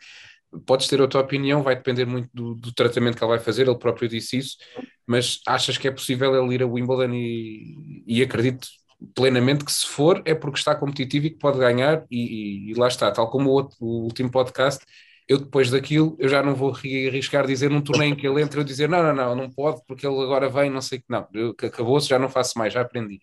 podes 0.66 0.88
ter 0.88 1.02
a 1.02 1.08
tua 1.08 1.22
opinião, 1.22 1.62
vai 1.62 1.76
depender 1.76 2.06
muito 2.06 2.30
do, 2.34 2.56
do, 2.56 2.74
tratamento 2.74 3.18
que 3.18 3.24
ele 3.24 3.30
vai 3.30 3.40
fazer, 3.40 3.68
ele 3.68 3.78
próprio 3.78 4.08
disse 4.08 4.38
isso, 4.38 4.58
mas 5.06 5.40
achas 5.48 5.78
que 5.78 5.88
é 5.88 5.92
possível 5.92 6.34
ele 6.36 6.56
ir 6.56 6.64
a 6.64 6.68
Wimbledon 6.68 7.14
e, 7.14 8.04
e 8.08 8.22
acredito 8.22 8.68
plenamente 9.14 9.64
que 9.64 9.72
se 9.72 9.86
for 9.88 10.22
é 10.26 10.34
porque 10.34 10.58
está 10.58 10.76
competitivo 10.76 11.28
e 11.28 11.30
que 11.30 11.38
pode 11.38 11.60
ganhar 11.60 12.06
e, 12.10 12.70
e, 12.70 12.72
e 12.72 12.74
lá 12.74 12.88
está, 12.88 13.12
tal 13.12 13.30
como 13.30 13.50
o, 13.50 13.54
outro, 13.54 13.78
o, 13.80 14.04
último 14.04 14.32
podcast, 14.32 14.84
eu 15.28 15.38
depois 15.38 15.70
daquilo 15.70 16.16
eu 16.20 16.28
já 16.30 16.42
não 16.42 16.56
vou 16.56 16.72
arriscar 16.72 17.46
dizer 17.46 17.70
num 17.70 17.82
torneio 17.82 18.14
em 18.14 18.16
que 18.16 18.28
ele 18.28 18.42
entra 18.42 18.60
eu 18.60 18.64
dizer 18.64 18.90
não, 18.90 19.04
não, 19.04 19.14
não, 19.14 19.36
não 19.36 19.52
pode 19.52 19.82
porque 19.88 20.08
ele 20.08 20.20
agora 20.22 20.50
vem, 20.50 20.70
não 20.70 20.82
sei 20.82 21.00
que 21.00 21.06
não, 21.10 21.28
acabou-se, 21.64 22.08
já 22.08 22.18
não 22.18 22.30
faço 22.30 22.58
mais, 22.58 22.74
já 22.74 22.82
aprendi. 22.82 23.20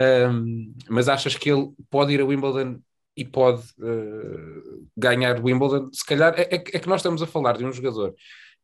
Um, 0.00 0.74
mas 0.88 1.08
achas 1.08 1.36
que 1.36 1.50
ele 1.50 1.70
pode 1.90 2.12
ir 2.12 2.20
a 2.20 2.24
Wimbledon 2.24 2.80
e 3.16 3.24
pode 3.24 3.62
uh, 3.78 4.88
ganhar 4.96 5.40
Wimbledon? 5.42 5.90
Se 5.92 6.04
calhar 6.04 6.34
é, 6.36 6.42
é, 6.42 6.54
é 6.54 6.58
que 6.58 6.88
nós 6.88 7.00
estamos 7.00 7.22
a 7.22 7.26
falar 7.26 7.56
de 7.58 7.64
um 7.64 7.72
jogador 7.72 8.14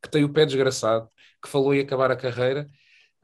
que 0.03 0.11
tem 0.11 0.25
o 0.25 0.33
pé 0.33 0.47
desgraçado, 0.47 1.09
que 1.43 1.49
falou 1.49 1.75
em 1.75 1.81
acabar 1.81 2.11
a 2.11 2.17
carreira 2.17 2.67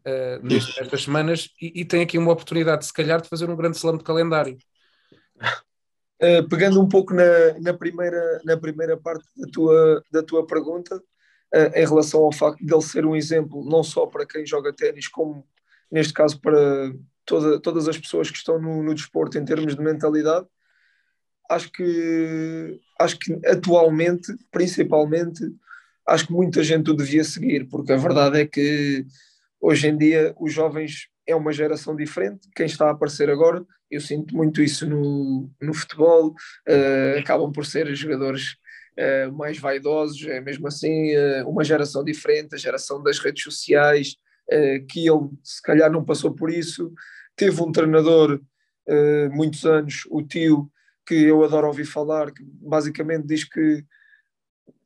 uh, 0.06 0.46
nestas 0.46 1.02
semanas 1.02 1.50
e, 1.60 1.80
e, 1.80 1.84
tem 1.84 2.02
aqui 2.02 2.18
uma 2.18 2.32
oportunidade, 2.32 2.86
se 2.86 2.92
calhar, 2.92 3.20
de 3.20 3.28
fazer 3.28 3.48
um 3.48 3.56
grande 3.56 3.76
slam 3.76 3.96
de 3.96 4.04
calendário. 4.04 4.58
Uh, 6.22 6.46
pegando 6.48 6.80
um 6.80 6.88
pouco 6.88 7.14
na, 7.14 7.58
na, 7.60 7.74
primeira, 7.74 8.40
na 8.44 8.56
primeira 8.56 8.96
parte 8.96 9.24
da 9.36 9.48
tua, 9.50 10.04
da 10.10 10.22
tua 10.22 10.46
pergunta, 10.46 10.96
uh, 10.96 11.72
em 11.74 11.86
relação 11.86 12.24
ao 12.24 12.32
facto 12.32 12.64
de 12.64 12.72
ele 12.72 12.82
ser 12.82 13.04
um 13.06 13.16
exemplo 13.16 13.64
não 13.68 13.82
só 13.82 14.06
para 14.06 14.26
quem 14.26 14.46
joga 14.46 14.72
ténis, 14.72 15.08
como 15.08 15.46
neste 15.90 16.12
caso 16.12 16.40
para 16.40 16.92
toda, 17.24 17.60
todas 17.60 17.88
as 17.88 17.98
pessoas 17.98 18.30
que 18.30 18.36
estão 18.36 18.60
no, 18.60 18.82
no 18.82 18.94
desporto 18.94 19.38
em 19.38 19.44
termos 19.44 19.74
de 19.74 19.82
mentalidade, 19.82 20.46
acho 21.50 21.70
que, 21.70 22.80
acho 22.98 23.18
que 23.18 23.38
atualmente, 23.46 24.34
principalmente, 24.50 25.44
acho 26.06 26.26
que 26.26 26.32
muita 26.32 26.62
gente 26.62 26.90
o 26.90 26.96
devia 26.96 27.24
seguir, 27.24 27.68
porque 27.68 27.92
a 27.92 27.96
verdade 27.96 28.40
é 28.40 28.46
que 28.46 29.06
Hoje 29.66 29.88
em 29.88 29.96
dia, 29.96 30.34
os 30.38 30.52
jovens 30.52 31.08
é 31.26 31.34
uma 31.34 31.50
geração 31.50 31.96
diferente. 31.96 32.50
Quem 32.54 32.66
está 32.66 32.88
a 32.88 32.90
aparecer 32.90 33.30
agora, 33.30 33.64
eu 33.90 33.98
sinto 33.98 34.36
muito 34.36 34.62
isso 34.62 34.86
no, 34.86 35.50
no 35.58 35.72
futebol, 35.72 36.34
uh, 36.68 37.18
acabam 37.18 37.50
por 37.50 37.64
ser 37.64 37.86
jogadores 37.94 38.56
uh, 38.98 39.32
mais 39.32 39.58
vaidosos, 39.58 40.22
é 40.26 40.38
mesmo 40.38 40.68
assim 40.68 41.16
uh, 41.16 41.48
uma 41.48 41.64
geração 41.64 42.04
diferente, 42.04 42.54
a 42.54 42.58
geração 42.58 43.02
das 43.02 43.18
redes 43.18 43.42
sociais, 43.42 44.16
que 44.90 45.08
ele 45.08 45.30
se 45.42 45.62
calhar 45.62 45.90
não 45.90 46.04
passou 46.04 46.34
por 46.34 46.50
isso. 46.50 46.92
Teve 47.34 47.62
um 47.62 47.72
treinador 47.72 48.38
muitos 49.32 49.64
anos, 49.64 50.02
o 50.10 50.20
tio, 50.20 50.70
que 51.06 51.14
eu 51.14 51.42
adoro 51.42 51.68
ouvir 51.68 51.86
falar, 51.86 52.30
que 52.30 52.44
basicamente 52.44 53.26
diz 53.26 53.44
que 53.44 53.82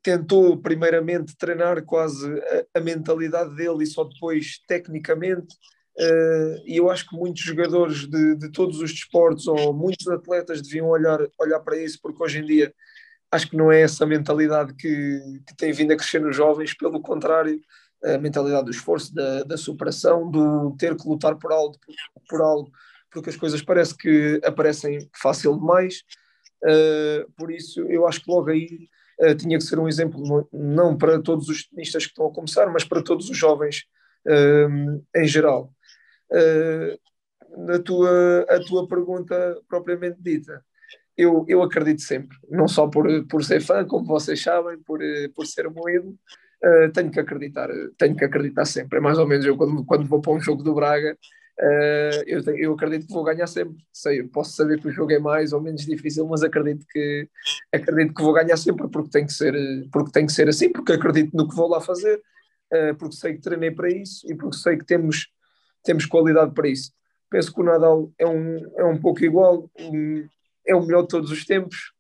tentou 0.09 0.57
primeiramente 0.57 1.37
treinar 1.37 1.85
quase 1.85 2.27
a, 2.75 2.79
a, 2.79 2.81
mentalidade 2.81 3.55
dele 3.55 3.85
e 3.85 3.87
só 3.87 4.05
depois 4.05 4.59
tecnicamente. 4.67 5.55
Uh, 5.99 6.63
e 6.65 6.79
eu 6.79 6.89
acho 6.91 7.07
que 7.07 7.15
muitos 7.15 7.43
jogadores 7.43 8.07
de, 8.07 8.37
de, 8.37 8.51
todos 8.51 8.81
os 8.81 8.91
desportos 8.91 9.47
ou 9.47 9.75
muitos 9.75 10.09
atletas 10.09 10.63
deviam 10.63 10.87
olhar, 10.87 11.19
olhar 11.39 11.61
para 11.61 11.77
isso, 11.77 11.99
porque 12.01 12.23
hoje 12.23 12.39
em 12.39 12.47
dia 12.47 12.73
acho 13.31 13.51
que 13.51 13.57
não 13.57 13.71
é 13.71 13.83
essa 13.83 14.07
mentalidade 14.07 14.73
que, 14.75 15.21
que 15.47 15.55
tem 15.57 15.73
vindo 15.73 15.93
a 15.93 15.97
crescer 15.97 16.21
nos 16.21 16.35
jovens, 16.35 16.73
pelo 16.73 17.03
contrário, 17.03 17.61
a 18.03 18.17
mentalidade 18.17 18.65
do 18.65 18.71
esforço, 18.71 19.15
da, 19.15 19.43
da 19.43 19.59
superação, 19.59 20.31
do 20.31 20.75
ter 20.79 20.97
que 20.97 21.07
lutar 21.07 21.37
por 21.37 21.53
algo, 21.53 21.77
por, 21.85 22.23
por 22.31 22.41
algo, 22.41 22.73
porque 23.11 23.29
as 23.29 23.37
coisas 23.37 23.61
parece 23.61 23.95
que 23.95 24.41
aparecem 24.43 25.07
fácil 25.21 25.59
demais. 25.59 26.03
Uh, 26.65 27.31
por 27.37 27.51
isso, 27.51 27.83
eu 27.83 28.07
acho 28.07 28.25
que 28.25 28.31
logo 28.31 28.49
aí 28.49 28.89
uh, 29.21 29.35
tinha 29.35 29.59
que 29.59 29.65
ser 29.65 29.79
um 29.79 29.89
exemplo, 29.89 30.49
não 30.53 30.97
para 30.97 31.21
todos 31.21 31.49
os 31.49 31.69
tenistas 31.69 32.05
que 32.05 32.11
estão 32.11 32.27
a 32.27 32.33
começar, 32.33 32.67
mas 32.71 32.85
para 32.85 33.03
todos 33.03 33.29
os 33.29 33.37
jovens 33.37 33.85
uh, 34.27 35.05
em 35.17 35.27
geral. 35.27 35.73
a, 37.75 37.79
tua, 37.79 38.47
a 38.49 38.61
tua 38.61 38.87
pergunta 38.89 39.61
propriamente 39.69 40.19
dita, 40.21 40.63
eu, 41.17 41.45
eu 41.49 41.63
acredito 41.63 42.03
sempre, 42.03 42.37
não 42.49 42.69
só 42.69 42.87
por, 42.87 43.07
por 43.27 43.45
ser 43.45 43.61
fã, 43.61 43.85
como 43.85 44.07
vocês 44.07 44.41
sabem, 44.41 44.79
por, 44.79 45.01
por 45.35 45.47
ser 45.47 45.67
um 45.67 45.89
ídolo, 45.89 46.17
uh, 46.65 46.93
tenho 46.93 47.11
que 47.11 47.21
acreditar, 47.21 47.69
tenho 47.97 48.17
que 48.17 48.25
acreditar 48.25 48.65
sempre. 48.65 48.99
É 48.99 49.01
mais 49.01 49.19
ou 49.19 49.27
menos 49.27 49.45
eu 49.45 49.57
quando, 49.57 49.85
quando 49.85 50.07
vou 50.07 50.21
para 50.21 50.33
um 50.33 50.41
jogo 50.41 50.63
do 50.63 50.75
Braga, 50.75 51.17
uh, 51.61 52.23
eu, 52.27 52.41
eu 52.57 52.73
acredito 52.73 53.07
que 53.07 53.13
vou 53.13 53.25
ganhar 53.25 53.47
sempre. 53.47 53.77
Sei, 53.93 54.23
posso 54.25 54.53
saber 54.53 54.81
que 54.81 54.89
o 54.89 54.93
jogo 54.93 55.13
é 55.13 55.19
mais 55.19 55.53
ou 55.53 55.61
menos 55.61 55.85
difícil, 55.85 56.27
mas 56.27 56.43
acredito 56.43 56.87
que 56.91 57.29
acredito 57.73 58.15
que 58.15 58.23
vou 58.23 58.33
ganhar 58.33 58.57
sempre 58.57 58.89
porque 58.89 59.11
tem 59.11 59.27
que 59.27 59.33
ser, 59.33 59.55
porque 59.93 60.13
tem 60.13 60.27
que 60.27 60.33
ser 60.33 60.49
assim, 60.49 60.71
porque 60.71 60.93
acredito 60.93 61.37
no 61.37 61.49
que 61.49 61.57
vou 61.57 61.69
lá 61.69 61.81
fazer, 61.81 62.21
uh, 62.73 62.95
porque 62.99 63.17
sei 63.17 63.35
que 63.35 63.43
treinei 63.43 63.71
para 63.71 63.91
isso 63.91 64.31
e 64.31 64.35
porque 64.35 64.57
sei 64.57 64.77
que 64.77 64.85
temos, 64.85 65.29
temos 65.83 66.07
qualidade 66.07 66.53
para 66.55 66.69
isso. 66.69 66.93
Penso 67.31 67.53
que 67.53 67.61
o 67.61 67.65
Nadal 67.65 68.11
é 68.19 68.27
um, 68.27 68.57
é 68.77 68.85
um 68.85 68.99
pouco 68.99 69.23
igual, 69.23 69.71
um, 69.79 70.27
é 70.67 70.75
o 70.75 70.83
melhor 70.83 71.03
de 71.03 71.09
todos 71.09 71.31
os 71.31 71.45
tempos, 71.45 71.93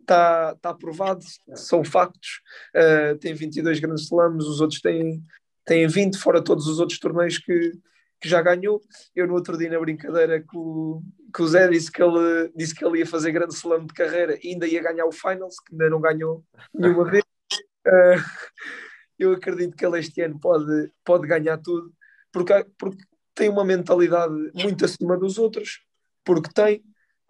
está 0.00 0.54
tá 0.56 0.70
aprovado, 0.70 1.24
são 1.54 1.84
factos. 1.84 2.40
Uh, 2.74 3.18
tem 3.18 3.34
22 3.34 3.80
grandes 3.80 4.04
slams, 4.04 4.46
os 4.46 4.60
outros 4.60 4.80
têm, 4.80 5.22
têm 5.64 5.88
20, 5.88 6.16
fora 6.18 6.42
todos 6.42 6.68
os 6.68 6.78
outros 6.78 7.00
torneios 7.00 7.38
que, 7.38 7.72
que 8.20 8.28
já 8.28 8.42
ganhou. 8.42 8.80
Eu 9.14 9.26
no 9.26 9.34
outro 9.34 9.56
dia 9.56 9.70
na 9.70 9.78
brincadeira 9.78 10.40
que 10.40 10.56
o, 10.56 11.02
o 11.38 11.46
Zé 11.46 11.68
disse 11.68 11.90
que, 11.90 12.02
ele, 12.02 12.50
disse 12.54 12.74
que 12.74 12.84
ele 12.84 12.98
ia 12.98 13.06
fazer 13.06 13.32
grande 13.32 13.54
slam 13.54 13.86
de 13.86 13.94
carreira 13.94 14.38
e 14.42 14.52
ainda 14.52 14.66
ia 14.66 14.82
ganhar 14.82 15.06
o 15.06 15.12
Finals, 15.12 15.56
que 15.60 15.72
ainda 15.72 15.90
não 15.90 16.00
ganhou 16.00 16.44
nenhuma 16.74 17.04
vez. 17.04 17.24
Uh, 17.86 18.20
eu 19.18 19.32
acredito 19.32 19.76
que 19.76 19.84
ele 19.84 19.98
este 19.98 20.20
ano 20.22 20.38
pode, 20.38 20.90
pode 21.04 21.26
ganhar 21.26 21.58
tudo, 21.58 21.92
porque, 22.32 22.66
porque 22.78 23.02
tem 23.34 23.48
uma 23.48 23.64
mentalidade 23.64 24.34
muito 24.54 24.84
acima 24.84 25.16
dos 25.16 25.38
outros, 25.38 25.80
porque 26.24 26.50
tem, 26.52 26.78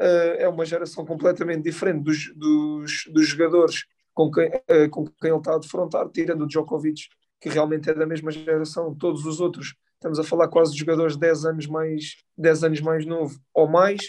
uh, 0.00 0.36
é 0.38 0.48
uma 0.48 0.64
geração 0.64 1.04
completamente 1.04 1.62
diferente 1.62 2.02
dos, 2.02 2.32
dos, 2.34 3.04
dos 3.12 3.26
jogadores 3.26 3.84
com 4.14 4.30
quem, 4.30 4.48
uh, 4.48 4.90
com 4.90 5.04
quem 5.04 5.30
ele 5.30 5.38
está 5.38 5.54
a 5.54 5.58
defrontar, 5.58 6.08
tirando 6.08 6.42
o 6.42 6.46
Djokovic, 6.46 7.02
que 7.40 7.48
realmente 7.48 7.90
é 7.90 7.94
da 7.94 8.06
mesma 8.06 8.30
geração, 8.30 8.94
todos 8.94 9.26
os 9.26 9.40
outros, 9.40 9.74
estamos 10.06 10.18
a 10.20 10.24
falar 10.24 10.48
quase 10.48 10.72
de 10.72 10.78
jogadores 10.78 11.16
10 11.16 11.44
anos 11.46 11.66
mais, 11.66 12.16
10 12.38 12.64
anos 12.64 12.80
mais 12.80 13.04
novo 13.04 13.40
ou 13.52 13.66
mais, 13.66 14.00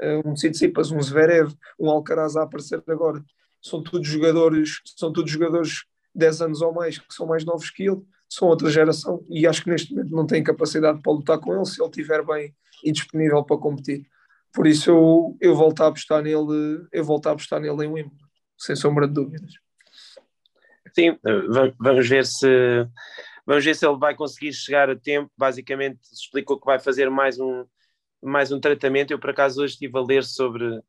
uh, 0.00 0.28
um 0.28 0.34
Tsitsipas, 0.34 0.90
um 0.90 1.00
Zverev, 1.00 1.54
um 1.78 1.88
Alcaraz 1.88 2.36
a 2.36 2.42
aparecer 2.42 2.82
agora, 2.86 3.24
são 3.62 3.82
todos 3.82 4.06
jogadores, 4.06 4.80
são 4.84 5.10
todos 5.10 5.30
jogadores 5.30 5.84
10 6.14 6.42
anos 6.42 6.60
ou 6.60 6.74
mais 6.74 6.98
que 6.98 7.14
são 7.14 7.26
mais 7.26 7.44
novos 7.44 7.70
que 7.70 7.84
ele, 7.84 8.02
são 8.28 8.48
outra 8.48 8.68
geração 8.68 9.24
e 9.30 9.46
acho 9.46 9.62
que 9.64 9.70
neste 9.70 9.94
momento 9.94 10.14
não 10.14 10.26
têm 10.26 10.42
capacidade 10.42 11.00
para 11.00 11.12
lutar 11.12 11.38
com 11.38 11.54
ele 11.54 11.64
se 11.64 11.80
ele 11.80 11.88
estiver 11.88 12.24
bem 12.24 12.54
e 12.84 12.92
disponível 12.92 13.42
para 13.42 13.56
competir. 13.56 14.06
Por 14.52 14.66
isso 14.66 14.90
eu, 14.90 15.36
eu 15.40 15.54
volto 15.54 15.82
a 15.82 15.86
apostar 15.86 16.22
nele, 16.22 16.86
eu 16.92 17.04
volto 17.04 17.28
a 17.28 17.32
apostar 17.32 17.60
nele 17.60 17.84
em 17.84 17.88
Wimbledon, 17.88 18.26
sem 18.58 18.76
sombra 18.76 19.06
de 19.06 19.14
dúvidas. 19.14 19.54
Sim, 20.94 21.18
vamos 21.78 22.08
ver 22.08 22.26
se 22.26 22.86
vamos 23.46 23.64
ver 23.64 23.74
se 23.74 23.86
ele 23.86 23.98
vai 23.98 24.14
conseguir 24.14 24.52
chegar 24.52 24.90
a 24.90 24.96
tempo. 24.96 25.30
Basicamente 25.36 26.00
explicou 26.12 26.58
que 26.58 26.66
vai 26.66 26.78
fazer 26.78 27.08
mais 27.10 27.38
um, 27.38 27.64
mais 28.22 28.52
um 28.52 28.60
tratamento. 28.60 29.12
Eu 29.12 29.18
por 29.18 29.30
acaso 29.30 29.62
hoje 29.62 29.74
estive 29.74 29.96
a 29.98 30.02
ler 30.02 30.24
sobre, 30.24 30.80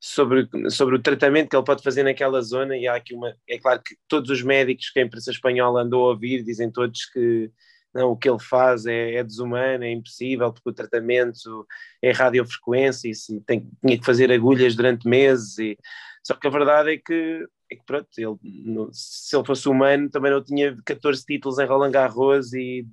sobre, 0.00 0.48
sobre 0.70 0.96
o 0.96 1.02
tratamento 1.02 1.48
que 1.48 1.56
ele 1.56 1.64
pode 1.64 1.82
fazer 1.82 2.02
naquela 2.02 2.42
zona 2.42 2.76
e 2.76 2.86
há 2.88 2.96
aqui 2.96 3.14
uma. 3.14 3.36
É 3.48 3.58
claro 3.58 3.82
que 3.82 3.96
todos 4.08 4.30
os 4.30 4.42
médicos 4.42 4.90
que 4.90 5.00
a 5.00 5.02
imprensa 5.04 5.30
espanhola 5.30 5.82
andou 5.82 6.06
a 6.06 6.08
ouvir 6.10 6.42
dizem 6.42 6.70
todos 6.70 7.06
que 7.06 7.50
não, 7.94 8.12
o 8.12 8.16
que 8.16 8.28
ele 8.28 8.38
faz 8.40 8.86
é, 8.86 9.16
é, 9.16 9.24
desumano, 9.24 9.84
é 9.84 9.90
impossível, 9.92 10.52
porque 10.52 10.70
o 10.70 10.72
tratamento 10.72 11.66
é 12.00 12.10
radiofrequência 12.10 13.08
e 13.08 13.14
se 13.14 13.40
tem, 13.42 13.68
tinha 13.84 13.98
que 13.98 14.04
fazer 14.04 14.32
agulhas 14.32 14.74
durante 14.74 15.06
meses. 15.06 15.58
E, 15.58 15.78
só 16.24 16.34
que 16.34 16.46
a 16.46 16.50
verdade 16.50 16.94
é 16.94 16.98
que, 16.98 17.46
é 17.72 17.76
que 17.76 17.84
pronto, 17.84 18.08
ele, 18.16 18.36
no, 18.64 18.90
se 18.92 19.34
ele 19.36 19.46
fosse 19.46 19.68
humano 19.68 20.10
também 20.10 20.30
não 20.30 20.42
tinha 20.42 20.76
14 20.84 21.24
títulos 21.24 21.58
em 21.58 21.66
Roland 21.66 21.90
Garros 21.90 22.52
e, 22.52 22.86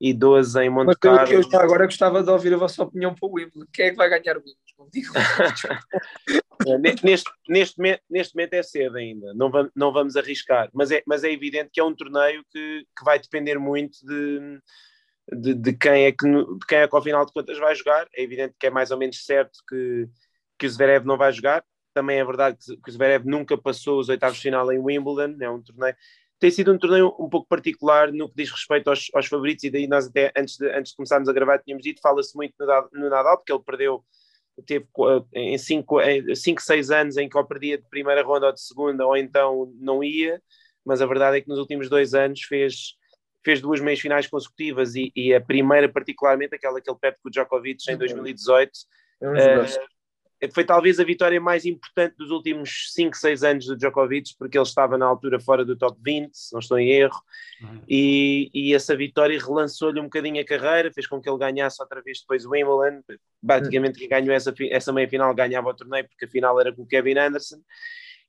e 0.00 0.12
12 0.12 0.60
em 0.60 0.70
Monte 0.70 0.96
Carlo. 0.98 1.20
Mas 1.20 1.30
eu, 1.30 1.42
eu 1.42 1.60
agora 1.60 1.86
gostava 1.86 2.22
de 2.22 2.30
ouvir 2.30 2.54
a 2.54 2.58
vossa 2.58 2.82
opinião 2.82 3.14
para 3.14 3.28
o 3.28 3.32
Wimbledon. 3.32 3.66
Quem 3.72 3.86
é 3.86 3.90
que 3.90 3.96
vai 3.96 4.08
ganhar 4.08 4.36
o 4.36 4.40
Wimbledon? 4.40 4.58
É, 6.66 6.76
neste, 6.76 7.30
neste, 7.48 7.80
neste 8.10 8.34
momento 8.34 8.54
é 8.54 8.62
cedo 8.64 8.96
ainda, 8.96 9.32
não 9.32 9.48
vamos, 9.48 9.70
não 9.76 9.92
vamos 9.92 10.16
arriscar, 10.16 10.68
mas 10.74 10.90
é, 10.90 11.02
mas 11.06 11.22
é 11.22 11.32
evidente 11.32 11.70
que 11.72 11.78
é 11.78 11.84
um 11.84 11.94
torneio 11.94 12.44
que, 12.50 12.84
que 12.96 13.04
vai 13.04 13.18
depender 13.18 13.58
muito 13.58 13.96
de, 14.04 14.60
de, 15.32 15.54
de, 15.54 15.72
quem 15.72 16.04
é 16.04 16.12
que, 16.12 16.26
de 16.26 16.66
quem 16.66 16.78
é 16.78 16.88
que 16.88 16.96
ao 16.96 17.02
final 17.02 17.24
de 17.24 17.32
contas 17.32 17.58
vai 17.58 17.74
jogar. 17.74 18.08
É 18.14 18.22
evidente 18.22 18.54
que 18.58 18.66
é 18.66 18.70
mais 18.70 18.90
ou 18.90 18.98
menos 18.98 19.24
certo 19.24 19.58
que, 19.68 20.08
que 20.58 20.66
o 20.66 20.70
Zverev 20.70 21.06
não 21.06 21.16
vai 21.16 21.32
jogar. 21.32 21.64
Também 21.98 22.20
é 22.20 22.24
verdade 22.24 22.56
que, 22.80 22.90
o 22.90 22.92
Zverev 22.92 23.26
nunca 23.26 23.58
passou 23.58 23.98
os 23.98 24.08
oitavos 24.08 24.36
de 24.36 24.42
final 24.44 24.70
em 24.70 24.78
Wimbledon, 24.78 25.36
é 25.40 25.50
um 25.50 25.60
torneio. 25.60 25.96
Tem 26.38 26.48
sido 26.48 26.72
um 26.72 26.78
torneio 26.78 27.12
um 27.18 27.28
pouco 27.28 27.48
particular 27.48 28.12
no 28.12 28.28
que 28.28 28.36
diz 28.36 28.52
respeito 28.52 28.88
aos, 28.88 29.10
aos 29.12 29.26
favoritos, 29.26 29.64
e 29.64 29.70
daí 29.70 29.88
nós 29.88 30.06
até 30.06 30.32
antes 30.36 30.56
de, 30.56 30.70
antes 30.70 30.92
de 30.92 30.96
começarmos 30.96 31.28
a 31.28 31.32
gravar 31.32 31.58
tínhamos 31.58 31.82
dito, 31.82 32.00
fala-se 32.00 32.36
muito 32.36 32.54
no, 32.92 33.10
Nadal, 33.10 33.36
porque 33.36 33.52
ele 33.52 33.62
perdeu 33.64 34.04
teve 34.64 34.86
em 35.34 35.58
5, 35.58 36.00
6 36.60 36.90
anos 36.92 37.16
em 37.16 37.28
que 37.28 37.36
ou 37.36 37.44
perdia 37.44 37.78
de 37.78 37.88
primeira 37.88 38.22
ronda 38.22 38.46
ou 38.46 38.52
de 38.52 38.60
segunda, 38.60 39.04
ou 39.04 39.16
então 39.16 39.72
não 39.80 40.04
ia, 40.04 40.40
mas 40.86 41.02
a 41.02 41.06
verdade 41.06 41.38
é 41.38 41.40
que 41.40 41.48
nos 41.48 41.58
últimos 41.58 41.88
dois 41.88 42.14
anos 42.14 42.42
fez, 42.42 42.94
fez 43.44 43.60
duas 43.60 43.80
meias 43.80 43.98
finais 43.98 44.28
consecutivas 44.28 44.94
e, 44.94 45.10
e 45.16 45.34
a 45.34 45.40
primeira, 45.40 45.88
particularmente, 45.88 46.54
aquela 46.54 46.80
que 46.80 46.88
ele 46.88 46.98
perde 47.00 47.18
com 47.20 47.28
o 47.28 47.32
Djokovic 47.32 47.90
em 47.90 47.96
2018. 47.96 48.70
É 49.20 49.28
um 49.28 49.34
foi 50.52 50.64
talvez 50.64 51.00
a 51.00 51.04
vitória 51.04 51.40
mais 51.40 51.64
importante 51.64 52.14
dos 52.16 52.30
últimos 52.30 52.92
5, 52.92 53.16
6 53.16 53.42
anos 53.42 53.66
do 53.66 53.76
Djokovic, 53.76 54.36
porque 54.38 54.56
ele 54.56 54.64
estava 54.64 54.96
na 54.96 55.04
altura 55.04 55.40
fora 55.40 55.64
do 55.64 55.76
top 55.76 55.98
20, 56.00 56.30
se 56.32 56.52
não 56.52 56.60
estou 56.60 56.78
em 56.78 56.90
erro, 56.90 57.20
uhum. 57.60 57.82
e, 57.88 58.48
e, 58.54 58.74
essa 58.74 58.96
vitória 58.96 59.36
relançou-lhe 59.38 59.98
um 59.98 60.04
bocadinho 60.04 60.40
a 60.40 60.44
carreira, 60.44 60.92
fez 60.92 61.08
com 61.08 61.20
que 61.20 61.28
ele 61.28 61.38
ganhasse 61.38 61.82
outra 61.82 62.00
vez 62.00 62.20
depois 62.20 62.44
o 62.44 62.50
Wimbledon. 62.50 63.02
Basicamente, 63.42 63.98
quem 63.98 64.08
ganhou 64.08 64.32
essa, 64.32 64.54
essa 64.70 64.92
meia 64.92 65.08
final 65.08 65.34
ganhava 65.34 65.68
o 65.70 65.74
torneio, 65.74 66.08
porque 66.08 66.24
a 66.24 66.28
final 66.28 66.60
era 66.60 66.72
com 66.72 66.82
o 66.82 66.86
Kevin 66.86 67.18
Anderson. 67.18 67.60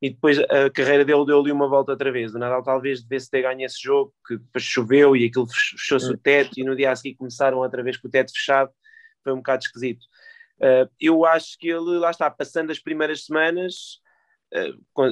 E 0.01 0.09
depois 0.09 0.39
a 0.39 0.69
carreira 0.69 1.03
dele 1.03 1.25
deu-lhe 1.25 1.51
uma 1.51 1.67
volta 1.67 1.91
outra 1.91 2.09
vez. 2.09 2.33
O 2.33 2.39
Nadal 2.39 2.63
talvez 2.63 3.03
devesse 3.03 3.29
ter 3.29 3.41
ganho 3.41 3.65
esse 3.65 3.81
jogo, 3.81 4.13
que 4.25 4.37
depois 4.37 4.63
choveu 4.63 5.15
e 5.15 5.25
aquilo 5.25 5.45
fechou-se 5.45 6.07
uhum. 6.07 6.13
o 6.13 6.17
teto, 6.17 6.57
e 6.57 6.63
no 6.63 6.75
dia 6.75 6.91
a 6.91 6.95
seguir 6.95 7.15
começaram 7.15 7.57
outra 7.57 7.83
vez 7.83 7.97
com 7.97 8.07
o 8.07 8.11
teto 8.11 8.31
fechado. 8.31 8.71
Foi 9.23 9.33
um 9.33 9.37
bocado 9.37 9.63
esquisito. 9.63 10.05
Uh, 10.59 10.89
eu 10.99 11.25
acho 11.25 11.57
que 11.57 11.69
ele, 11.69 11.97
lá 11.97 12.11
está, 12.11 12.29
passando 12.29 12.71
as 12.71 12.79
primeiras 12.79 13.25
semanas, 13.25 14.01
uh, 14.53 14.77
com, 14.93 15.05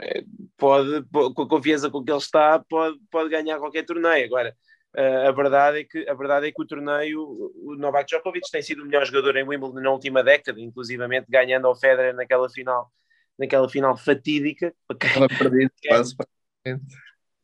eh, 0.00 0.24
pode, 0.56 1.04
com 1.34 1.42
a 1.42 1.48
confiança 1.48 1.90
com 1.90 2.04
que 2.04 2.10
ele 2.10 2.18
está, 2.18 2.60
pode, 2.60 2.98
pode 3.10 3.28
ganhar 3.28 3.58
qualquer 3.58 3.84
torneio. 3.84 4.26
Agora, 4.26 4.56
uh, 4.96 5.28
a, 5.28 5.32
verdade 5.32 5.80
é 5.80 5.84
que, 5.84 6.08
a 6.08 6.14
verdade 6.14 6.46
é 6.46 6.52
que 6.52 6.62
o 6.62 6.66
torneio, 6.66 7.20
o 7.56 7.74
Novak 7.76 8.08
Djokovic 8.08 8.48
tem 8.50 8.62
sido 8.62 8.82
o 8.82 8.86
melhor 8.86 9.04
jogador 9.04 9.36
em 9.36 9.48
Wimbledon 9.48 9.80
na 9.80 9.90
última 9.90 10.22
década, 10.22 10.60
inclusivamente 10.60 11.26
ganhando 11.28 11.66
ao 11.66 11.74
Federer 11.74 12.14
naquela 12.14 12.48
final, 12.48 12.92
naquela 13.36 13.68
final 13.68 13.96
fatídica. 13.96 14.72
Para 14.86 14.98
quem, 14.98 15.28
perdido, 15.36 15.72
quase. 15.88 16.14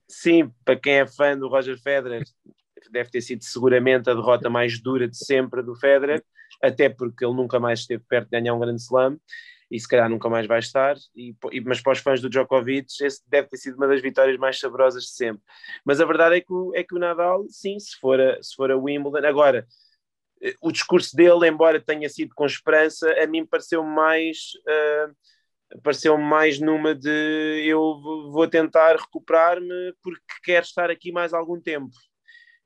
Sim, 0.07 0.51
para 0.65 0.77
quem 0.77 1.01
é 1.01 1.07
fã 1.07 1.37
do 1.37 1.49
Roger 1.49 1.77
Federer, 1.77 2.23
deve 2.91 3.11
ter 3.11 3.21
sido 3.21 3.43
seguramente 3.43 4.11
a 4.11 4.15
derrota 4.15 4.49
mais 4.49 4.81
dura 4.81 5.09
de 5.09 5.17
sempre 5.17 5.63
do 5.63 5.75
Federer 5.75 6.23
até 6.63 6.89
porque 6.89 7.25
ele 7.25 7.35
nunca 7.35 7.61
mais 7.61 7.81
esteve 7.81 8.03
perto 8.09 8.27
de 8.27 8.39
ganhar 8.39 8.55
um 8.55 8.59
grande 8.59 8.81
slam 8.81 9.19
e 9.71 9.79
se 9.79 9.87
calhar 9.87 10.09
nunca 10.09 10.31
mais 10.31 10.47
vai 10.47 10.61
estar, 10.61 10.97
e, 11.15 11.35
mas 11.63 11.83
para 11.83 11.93
os 11.93 11.99
fãs 11.99 12.23
do 12.23 12.31
Djokovic 12.31 12.87
esse 13.03 13.23
deve 13.29 13.49
ter 13.49 13.59
sido 13.59 13.77
uma 13.77 13.87
das 13.87 14.01
vitórias 14.01 14.39
mais 14.39 14.59
saborosas 14.59 15.03
de 15.05 15.11
sempre. 15.11 15.43
Mas 15.85 16.01
a 16.01 16.07
verdade 16.07 16.37
é 16.37 16.41
que 16.41 16.53
o, 16.53 16.73
é 16.75 16.83
que 16.83 16.95
o 16.95 16.99
Nadal, 16.99 17.45
sim, 17.51 17.79
se 17.79 17.95
for, 18.01 18.19
a, 18.19 18.43
se 18.43 18.55
for 18.55 18.71
a 18.71 18.77
Wimbledon, 18.77 19.27
agora 19.27 19.67
eh, 20.43 20.55
o 20.63 20.73
discurso 20.73 21.15
dele, 21.15 21.47
embora 21.47 21.81
tenha 21.81 22.09
sido 22.09 22.35
com 22.35 22.47
esperança, 22.47 23.13
a 23.23 23.27
mim 23.27 23.45
pareceu 23.45 23.85
mais 23.85 24.53
uh, 24.67 25.15
pareceu 25.83 26.17
mais 26.17 26.59
numa 26.59 26.95
de 26.95 27.63
eu 27.67 28.01
vou 28.31 28.49
tentar 28.49 28.97
recuperar-me 28.97 29.95
porque 30.03 30.23
quero 30.43 30.65
estar 30.65 30.91
aqui 30.91 31.13
mais 31.13 31.35
algum 31.35 31.61
tempo. 31.61 31.95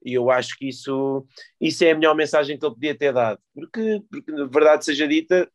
E 0.04 0.14
eu 0.14 0.30
acho 0.30 0.56
que 0.56 0.68
isso, 0.68 1.26
isso 1.60 1.84
é 1.84 1.92
a 1.92 1.94
melhor 1.94 2.14
mensagem 2.14 2.58
que 2.58 2.64
ele 2.64 2.74
podia 2.74 2.94
ter 2.94 3.12
dado. 3.12 3.38
Porque, 3.54 4.02
porque 4.10 4.32
verdade 4.46 4.84
seja 4.84 5.06
dita, 5.06 5.48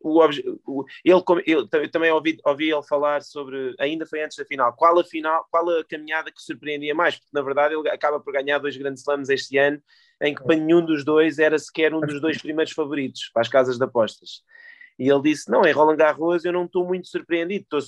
o, 0.00 0.24
o, 0.66 0.84
ele, 1.04 1.22
eu 1.46 1.90
também 1.90 2.10
ouvi, 2.12 2.38
ouvi 2.44 2.70
ele 2.70 2.82
falar 2.82 3.22
sobre, 3.22 3.74
ainda 3.78 4.06
foi 4.06 4.22
antes 4.22 4.36
da 4.36 4.44
final, 4.44 4.72
qual 4.74 4.98
a 4.98 5.04
final, 5.04 5.46
qual 5.50 5.68
a 5.70 5.84
caminhada 5.84 6.30
que 6.30 6.40
surpreendia 6.40 6.94
mais, 6.94 7.16
porque 7.16 7.30
na 7.32 7.42
verdade 7.42 7.74
ele 7.74 7.88
acaba 7.88 8.20
por 8.20 8.32
ganhar 8.32 8.58
dois 8.58 8.76
grandes 8.76 9.02
slams 9.02 9.28
este 9.28 9.58
ano, 9.58 9.80
em 10.20 10.34
que 10.34 10.44
para 10.44 10.56
nenhum 10.56 10.84
dos 10.84 11.04
dois 11.04 11.38
era 11.38 11.58
sequer 11.58 11.94
um 11.94 12.00
dos 12.00 12.20
dois 12.20 12.38
primeiros 12.40 12.72
favoritos 12.72 13.30
para 13.32 13.42
as 13.42 13.48
casas 13.48 13.78
de 13.78 13.84
apostas. 13.84 14.42
E 14.98 15.10
ele 15.10 15.22
disse: 15.22 15.50
Não, 15.50 15.66
em 15.66 15.72
Roland 15.72 15.96
Garros 15.96 16.44
eu 16.44 16.52
não 16.52 16.64
estou 16.64 16.86
muito 16.86 17.08
surpreendido, 17.08 17.64
estou 17.64 17.80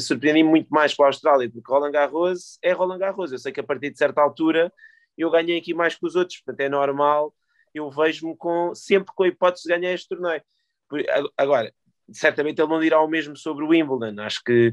surpreendido 0.00 0.48
muito 0.48 0.68
mais 0.68 0.94
com 0.94 1.02
a 1.02 1.08
Austrália, 1.08 1.50
porque 1.50 1.70
Roland 1.70 1.92
Garros 1.92 2.58
é 2.62 2.72
Roland 2.72 2.98
Garros. 2.98 3.32
Eu 3.32 3.38
sei 3.38 3.52
que 3.52 3.60
a 3.60 3.64
partir 3.64 3.90
de 3.90 3.98
certa 3.98 4.22
altura 4.22 4.72
eu 5.16 5.30
ganhei 5.30 5.58
aqui 5.58 5.74
mais 5.74 5.94
que 5.94 6.06
os 6.06 6.14
outros, 6.14 6.38
portanto 6.38 6.60
é 6.60 6.68
normal, 6.68 7.34
eu 7.74 7.90
vejo-me 7.90 8.36
com, 8.36 8.74
sempre 8.74 9.12
com 9.14 9.22
a 9.22 9.28
hipótese 9.28 9.64
de 9.64 9.68
ganhar 9.68 9.92
este 9.92 10.08
torneio. 10.08 10.42
Agora, 11.36 11.72
certamente 12.12 12.60
ele 12.60 12.68
não 12.68 12.80
dirá 12.80 13.00
o 13.00 13.08
mesmo 13.08 13.36
sobre 13.36 13.64
o 13.64 13.68
Wimbledon. 13.68 14.20
Acho 14.22 14.42
que, 14.44 14.72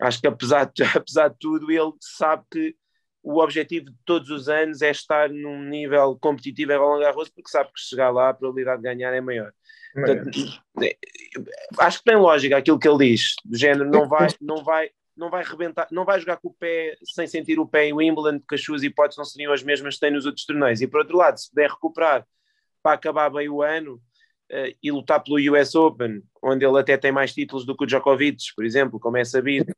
acho 0.00 0.20
que 0.20 0.26
apesar, 0.26 0.70
de, 0.72 0.82
apesar 0.94 1.28
de 1.28 1.36
tudo, 1.38 1.70
ele 1.70 1.92
sabe 2.00 2.44
que 2.50 2.76
o 3.22 3.40
objetivo 3.40 3.86
de 3.86 3.96
todos 4.04 4.30
os 4.30 4.48
anos 4.48 4.82
é 4.82 4.90
estar 4.90 5.30
num 5.30 5.62
nível 5.62 6.18
competitivo 6.20 6.72
em 6.72 6.76
Roland 6.76 7.00
Garros, 7.00 7.28
porque 7.28 7.50
sabe 7.50 7.70
que 7.72 7.80
chegar 7.80 8.10
lá 8.10 8.30
a 8.30 8.34
probabilidade 8.34 8.82
de 8.82 8.88
ganhar 8.88 9.14
é 9.14 9.20
maior. 9.20 9.52
Portanto, 9.94 10.30
é, 10.82 10.96
acho 11.78 11.98
que 11.98 12.04
tem 12.04 12.16
lógica 12.16 12.56
aquilo 12.56 12.78
que 12.78 12.88
ele 12.88 13.10
diz, 13.10 13.34
do 13.44 13.56
género, 13.56 13.88
não 13.88 14.08
vai, 14.08 14.28
não 14.40 14.64
vai, 14.64 14.90
não 15.16 15.30
vai 15.30 15.44
rebentar, 15.44 15.86
não 15.90 16.04
vai 16.04 16.18
jogar 16.18 16.38
com 16.38 16.48
o 16.48 16.54
pé 16.54 16.96
sem 17.04 17.26
sentir 17.26 17.58
o 17.58 17.66
pé 17.66 17.86
em 17.86 17.92
Wimbledon, 17.92 18.38
porque 18.38 18.54
as 18.54 18.62
suas 18.62 18.82
hipóteses 18.82 19.18
não 19.18 19.24
seriam 19.24 19.52
as 19.52 19.62
mesmas 19.62 19.94
que 19.94 20.00
tem 20.00 20.10
nos 20.10 20.26
outros 20.26 20.46
torneios. 20.46 20.80
E 20.80 20.86
por 20.86 21.00
outro 21.00 21.16
lado, 21.16 21.38
se 21.38 21.50
puder 21.50 21.70
recuperar 21.70 22.26
para 22.82 22.94
acabar 22.94 23.30
bem 23.30 23.48
o 23.48 23.62
ano 23.62 23.94
uh, 23.94 24.74
e 24.82 24.90
lutar 24.90 25.22
pelo 25.22 25.38
US 25.54 25.74
Open, 25.74 26.22
onde 26.42 26.64
ele 26.64 26.78
até 26.78 26.96
tem 26.96 27.12
mais 27.12 27.32
títulos 27.32 27.64
do 27.64 27.76
que 27.76 27.84
o 27.84 27.86
Djokovic, 27.86 28.54
por 28.56 28.64
exemplo, 28.64 28.98
como 28.98 29.16
é 29.16 29.24
sabido, 29.24 29.72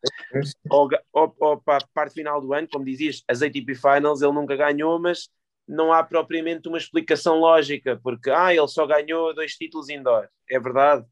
ou, 0.71 0.89
ou, 1.13 1.37
ou 1.39 1.61
para 1.61 1.85
a 1.85 1.89
parte 1.93 2.15
final 2.15 2.41
do 2.41 2.53
ano, 2.55 2.69
como 2.71 2.85
dizias, 2.85 3.23
as 3.29 3.43
ATP 3.43 3.75
Finals 3.75 4.23
ele 4.23 4.33
nunca 4.33 4.57
ganhou, 4.57 4.99
mas 4.99 5.29
não 5.67 5.93
há 5.93 6.03
propriamente 6.03 6.69
uma 6.69 6.79
explicação 6.79 7.39
lógica, 7.39 7.99
porque 8.03 8.31
ah, 8.31 8.55
ele 8.55 8.69
só 8.69 8.87
ganhou 8.87 9.35
dois 9.35 9.55
títulos 9.55 9.89
indoor, 9.89 10.29
é 10.51 10.61
verdade, 10.61 11.05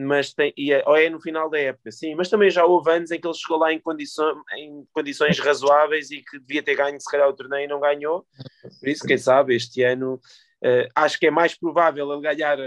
mas 0.00 0.32
tem, 0.32 0.52
e 0.56 0.72
é, 0.72 0.82
ou 0.86 0.96
é 0.96 1.10
no 1.10 1.20
final 1.20 1.50
da 1.50 1.58
época, 1.58 1.90
sim, 1.90 2.14
mas 2.14 2.28
também 2.28 2.50
já 2.50 2.64
houve 2.64 2.90
anos 2.90 3.10
em 3.10 3.20
que 3.20 3.26
ele 3.26 3.36
chegou 3.36 3.58
lá 3.58 3.72
em, 3.72 3.78
condições, 3.78 4.36
em 4.56 4.86
condições 4.92 5.38
razoáveis 5.38 6.10
e 6.10 6.22
que 6.22 6.38
devia 6.38 6.62
ter 6.62 6.74
ganho 6.74 7.00
se 7.00 7.10
calhar 7.10 7.28
o 7.28 7.34
torneio 7.34 7.64
e 7.64 7.68
não 7.68 7.80
ganhou, 7.80 8.26
por 8.80 8.88
isso 8.88 9.06
quem 9.06 9.18
sabe 9.18 9.54
este 9.54 9.82
ano 9.82 10.14
uh, 10.64 10.88
acho 10.94 11.18
que 11.18 11.26
é 11.26 11.30
mais 11.30 11.54
provável 11.54 12.12
ele 12.12 12.22
ganhar 12.22 12.58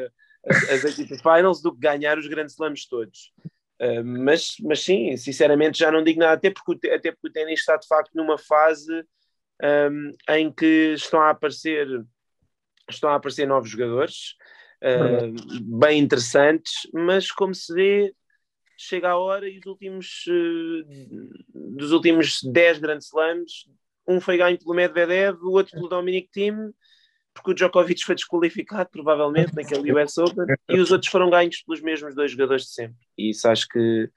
as, 0.46 0.70
as 0.70 0.86
ATP 0.86 1.18
Finals 1.18 1.62
do 1.62 1.74
que 1.74 1.80
ganhar 1.80 2.18
os 2.18 2.28
grandes 2.28 2.54
slams 2.54 2.86
todos. 2.88 3.32
Uh, 3.82 4.04
mas, 4.04 4.56
mas 4.62 4.84
sim, 4.84 5.18
sinceramente 5.18 5.80
já 5.80 5.92
não 5.92 6.04
digo 6.04 6.20
nada, 6.20 6.34
até 6.34 6.52
porque, 6.52 6.90
até 6.90 7.12
porque 7.12 7.28
o 7.28 7.32
ténis 7.32 7.60
está 7.60 7.76
de 7.78 7.88
facto 7.88 8.12
numa 8.14 8.38
fase 8.38 9.04
um, 9.92 10.14
em 10.30 10.52
que 10.52 10.94
estão 10.94 11.22
a 11.22 11.30
aparecer 11.30 11.88
estão 12.90 13.10
a 13.10 13.16
aparecer 13.16 13.48
novos 13.48 13.70
jogadores 13.70 14.36
uh, 14.84 15.80
bem 15.80 16.00
interessantes, 16.00 16.88
mas 16.94 17.32
como 17.32 17.56
se 17.56 17.74
vê, 17.74 18.14
chega 18.78 19.10
a 19.10 19.18
hora 19.18 19.48
e 19.48 19.58
os 19.60 19.66
últimos 19.66 20.26
uh, 20.28 21.78
dos 21.78 21.92
últimos 21.92 22.42
10 22.44 22.80
grandes 22.80 23.08
slams, 23.08 23.66
um 24.08 24.20
foi 24.20 24.38
ganho 24.38 24.60
pelo 24.60 24.76
Medvedev, 24.76 25.42
o 25.42 25.52
outro 25.52 25.74
pelo 25.74 25.88
Dominic 25.88 26.30
Thiem, 26.32 26.74
porque 27.34 27.52
o 27.52 27.54
Djokovic 27.54 28.04
foi 28.04 28.16
desqualificado, 28.16 28.90
provavelmente, 28.92 29.56
naquele 29.56 29.92
US 29.94 30.18
Open, 30.18 30.46
e 30.70 30.80
os 30.80 30.92
outros 30.92 31.10
foram 31.10 31.30
ganhos 31.30 31.64
pelos 31.64 31.82
mesmos 31.82 32.14
dois 32.14 32.32
jogadores 32.32 32.66
de 32.66 32.74
sempre. 32.74 33.08
E 33.18 33.32
isso 33.32 33.48
acho 33.48 33.68
que 33.68 34.10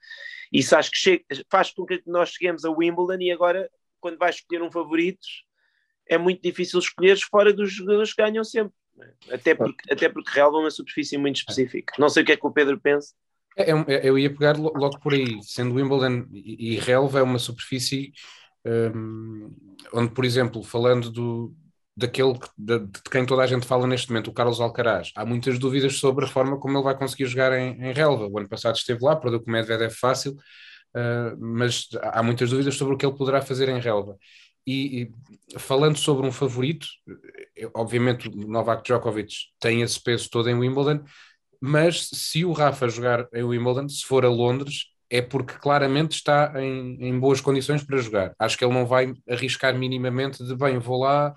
isso 0.51 0.75
acho 0.75 0.91
que 0.91 0.97
chega, 0.97 1.23
faz 1.49 1.71
com 1.71 1.85
que 1.85 2.01
nós 2.05 2.29
cheguemos 2.29 2.63
a 2.63 2.71
Wimbledon 2.71 3.21
e 3.21 3.31
agora 3.31 3.69
quando 3.99 4.17
vais 4.17 4.35
escolher 4.35 4.61
um 4.61 4.71
favorito, 4.71 5.27
é 6.07 6.17
muito 6.17 6.41
difícil 6.41 6.79
escolheres 6.79 7.21
fora 7.23 7.51
dos 7.51 7.73
jogadores 7.73 8.13
que 8.13 8.21
ganham 8.21 8.43
sempre. 8.43 8.73
É? 9.01 9.35
Até 9.35 9.55
porque, 9.55 9.93
até 9.93 10.09
porque 10.09 10.31
relva 10.31 10.57
uma 10.57 10.71
superfície 10.71 11.17
muito 11.17 11.37
específica. 11.37 11.93
Não 11.99 12.09
sei 12.09 12.23
o 12.23 12.25
que 12.25 12.31
é 12.31 12.37
que 12.37 12.47
o 12.47 12.51
Pedro 12.51 12.79
pensa. 12.79 13.13
É, 13.55 13.71
é, 13.71 14.07
eu 14.07 14.19
ia 14.19 14.29
pegar 14.29 14.57
logo 14.57 14.99
por 14.99 15.13
aí, 15.13 15.41
sendo 15.41 15.75
Wimbledon 15.75 16.27
e, 16.31 16.73
e 16.73 16.75
relva 16.77 17.19
é 17.19 17.23
uma 17.23 17.39
superfície 17.39 18.13
um, 18.65 19.51
onde, 19.93 20.13
por 20.13 20.25
exemplo, 20.25 20.63
falando 20.63 21.09
do, 21.09 21.55
daquele 21.95 22.37
de, 22.57 22.79
de, 22.79 23.01
quem 23.09 23.25
toda 23.25 23.41
a 23.41 23.47
gente 23.47 23.65
fala 23.65 23.87
neste 23.87 24.09
momento, 24.09 24.29
o 24.29 24.33
Carlos 24.33 24.59
Alcaraz, 24.59 25.11
há 25.15 25.25
muitas 25.25 25.57
dúvidas 25.57 25.97
sobre 25.97 26.25
a 26.25 26.27
forma 26.27 26.59
como 26.59 26.77
ele 26.77 26.83
vai 26.83 26.97
conseguir 26.97 27.25
jogar 27.25 27.57
em, 27.57 27.71
em 27.81 27.93
relva. 27.93 28.27
O 28.27 28.37
ano 28.37 28.47
passado 28.47 28.75
esteve 28.75 29.03
lá, 29.03 29.15
perdeu 29.15 29.41
com 29.41 29.49
o 29.49 29.53
Medvedev 29.53 29.91
fácil, 29.91 30.33
uh, 30.33 31.37
mas 31.39 31.87
há 32.01 32.21
muitas 32.21 32.49
dúvidas 32.51 32.75
sobre 32.75 32.93
o 32.93 32.97
que 32.97 33.05
ele 33.05 33.15
poderá 33.15 33.41
fazer 33.41 33.69
em 33.69 33.79
relva. 33.79 34.17
E, 34.67 35.09
falando 35.57 35.97
sobre 35.97 36.27
um 36.27 36.31
favorito, 36.31 36.85
obviamente 37.73 38.27
o 38.27 38.47
Novak 38.47 38.83
Djokovic 38.83 39.33
tem 39.59 39.81
esse 39.81 40.01
peso 40.01 40.29
todo 40.29 40.49
em 40.49 40.55
Wimbledon, 40.55 41.03
mas 41.61 42.09
se 42.13 42.43
o 42.43 42.51
Rafa 42.51 42.89
jogar 42.89 43.27
em 43.33 43.43
Wimbledon, 43.43 43.87
se 43.87 44.05
for 44.05 44.25
a 44.25 44.29
Londres, 44.29 44.87
é 45.09 45.21
porque 45.21 45.53
claramente 45.53 46.15
está 46.15 46.53
em, 46.61 46.97
em 46.99 47.17
boas 47.17 47.39
condições 47.39 47.83
para 47.83 47.97
jogar. 47.97 48.35
Acho 48.37 48.57
que 48.57 48.65
ele 48.65 48.73
não 48.73 48.85
vai 48.85 49.13
arriscar 49.29 49.73
minimamente 49.73 50.43
de 50.43 50.55
bem, 50.55 50.77
vou 50.79 50.99
lá 50.99 51.33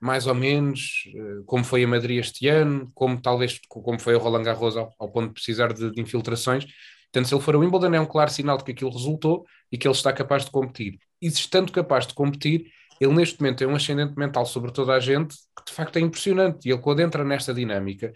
mais 0.00 0.26
ou 0.26 0.34
menos, 0.34 1.04
eh, 1.14 1.42
como 1.44 1.62
foi 1.62 1.84
a 1.84 1.88
Madrid 1.88 2.20
este 2.20 2.48
ano, 2.48 2.90
como 2.94 3.20
talvez 3.20 3.60
como 3.68 3.98
foi 3.98 4.14
o 4.14 4.18
Roland 4.18 4.44
Garros 4.44 4.76
ao, 4.76 4.94
ao 4.98 5.12
ponto 5.12 5.28
de 5.28 5.34
precisar 5.34 5.72
de, 5.74 5.90
de 5.90 6.00
infiltrações. 6.00 6.64
Portanto, 7.12 7.28
se 7.28 7.34
ele 7.34 7.42
for 7.42 7.54
a 7.54 7.58
Wimbledon, 7.58 7.94
é 7.94 8.00
um 8.00 8.06
claro 8.06 8.30
sinal 8.30 8.56
de 8.56 8.64
que 8.64 8.72
aquilo 8.72 8.90
resultou 8.90 9.44
e 9.70 9.76
que 9.76 9.86
ele 9.86 9.94
está 9.94 10.12
capaz 10.12 10.44
de 10.44 10.50
competir. 10.50 10.98
E 11.20 11.26
estando 11.26 11.72
capaz 11.72 12.06
de 12.06 12.14
competir, 12.14 12.70
ele 13.00 13.14
neste 13.14 13.40
momento 13.40 13.58
tem 13.58 13.66
um 13.66 13.74
ascendente 13.74 14.14
mental 14.16 14.46
sobre 14.46 14.70
toda 14.72 14.92
a 14.92 15.00
gente 15.00 15.34
que 15.56 15.64
de 15.66 15.72
facto 15.72 15.96
é 15.96 16.00
impressionante. 16.00 16.68
E 16.68 16.72
ele, 16.72 16.80
quando 16.80 17.00
entra 17.00 17.24
nesta 17.24 17.52
dinâmica, 17.52 18.12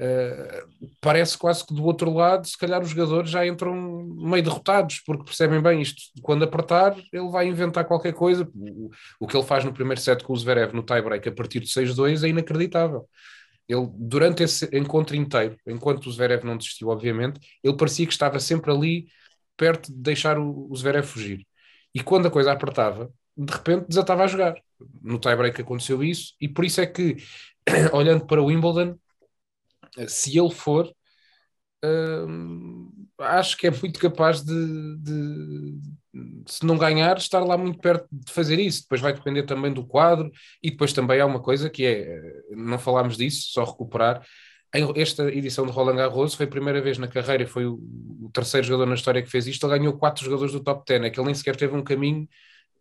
uh, 0.00 0.88
parece 1.00 1.38
quase 1.38 1.64
que 1.66 1.72
do 1.72 1.84
outro 1.84 2.12
lado, 2.12 2.46
se 2.46 2.58
calhar 2.58 2.82
os 2.82 2.90
jogadores 2.90 3.30
já 3.30 3.46
entram 3.46 3.74
meio 3.74 4.42
derrotados, 4.42 5.00
porque 5.06 5.24
percebem 5.24 5.62
bem 5.62 5.80
isto. 5.80 6.02
Quando 6.22 6.44
apertar, 6.44 6.94
ele 7.12 7.30
vai 7.30 7.46
inventar 7.46 7.86
qualquer 7.86 8.12
coisa. 8.12 8.46
O, 8.54 8.90
o 9.20 9.26
que 9.26 9.36
ele 9.36 9.46
faz 9.46 9.64
no 9.64 9.72
primeiro 9.72 10.00
set 10.00 10.22
com 10.22 10.32
o 10.32 10.36
Zverev 10.36 10.74
no 10.74 10.82
tie-break 10.82 11.28
a 11.28 11.32
partir 11.32 11.60
de 11.60 11.68
6-2 11.68 12.22
é 12.24 12.28
inacreditável. 12.28 13.08
Ele, 13.68 13.88
durante 13.94 14.42
esse 14.42 14.68
encontro 14.76 15.16
inteiro, 15.16 15.56
enquanto 15.66 16.06
o 16.06 16.12
Zverev 16.12 16.44
não 16.44 16.56
desistiu, 16.56 16.88
obviamente, 16.88 17.40
ele 17.62 17.76
parecia 17.76 18.06
que 18.06 18.12
estava 18.12 18.38
sempre 18.38 18.70
ali, 18.70 19.08
perto 19.56 19.92
de 19.92 19.98
deixar 19.98 20.38
o, 20.38 20.70
o 20.70 20.76
Zverev 20.76 21.06
fugir. 21.06 21.46
E 21.94 22.02
quando 22.02 22.28
a 22.28 22.30
coisa 22.30 22.52
apertava, 22.52 23.10
de 23.36 23.52
repente 23.52 23.86
desatava 23.88 24.24
a 24.24 24.26
jogar. 24.26 24.54
No 25.02 25.18
tie-break 25.18 25.60
aconteceu 25.60 26.02
isso, 26.04 26.34
e 26.40 26.48
por 26.48 26.64
isso 26.64 26.80
é 26.80 26.86
que, 26.86 27.16
olhando 27.92 28.26
para 28.26 28.42
o 28.42 28.46
Wimbledon, 28.46 28.98
se 30.08 30.38
ele 30.38 30.50
for, 30.50 30.92
hum, 31.84 32.90
acho 33.18 33.56
que 33.56 33.66
é 33.66 33.70
muito 33.70 33.98
capaz 33.98 34.42
de, 34.42 34.96
de, 34.98 35.80
se 36.46 36.64
não 36.64 36.78
ganhar, 36.78 37.16
estar 37.16 37.40
lá 37.40 37.56
muito 37.56 37.78
perto 37.78 38.06
de 38.10 38.32
fazer 38.32 38.58
isso. 38.58 38.82
Depois 38.82 39.00
vai 39.00 39.12
depender 39.12 39.44
também 39.44 39.72
do 39.72 39.84
quadro, 39.84 40.30
e 40.62 40.70
depois 40.70 40.92
também 40.92 41.20
há 41.20 41.26
uma 41.26 41.40
coisa 41.40 41.70
que 41.70 41.84
é, 41.84 42.20
não 42.50 42.78
falámos 42.78 43.16
disso, 43.16 43.48
só 43.52 43.64
recuperar. 43.64 44.22
Esta 44.94 45.32
edição 45.32 45.64
de 45.64 45.72
Roland 45.72 45.96
Garros 45.96 46.34
foi 46.34 46.44
a 46.44 46.48
primeira 46.48 46.82
vez 46.82 46.98
na 46.98 47.08
carreira, 47.08 47.46
foi 47.46 47.66
o, 47.66 47.80
o 48.22 48.30
terceiro 48.32 48.66
jogador 48.66 48.86
na 48.86 48.94
história 48.94 49.22
que 49.22 49.30
fez 49.30 49.46
isto. 49.46 49.66
Ele 49.66 49.78
ganhou 49.78 49.96
quatro 49.96 50.24
jogadores 50.24 50.52
do 50.52 50.60
top 50.60 50.84
10, 50.86 51.04
é 51.04 51.10
que 51.10 51.18
ele 51.18 51.26
nem 51.26 51.34
sequer 51.34 51.56
teve 51.56 51.74
um 51.74 51.82
caminho 51.82 52.28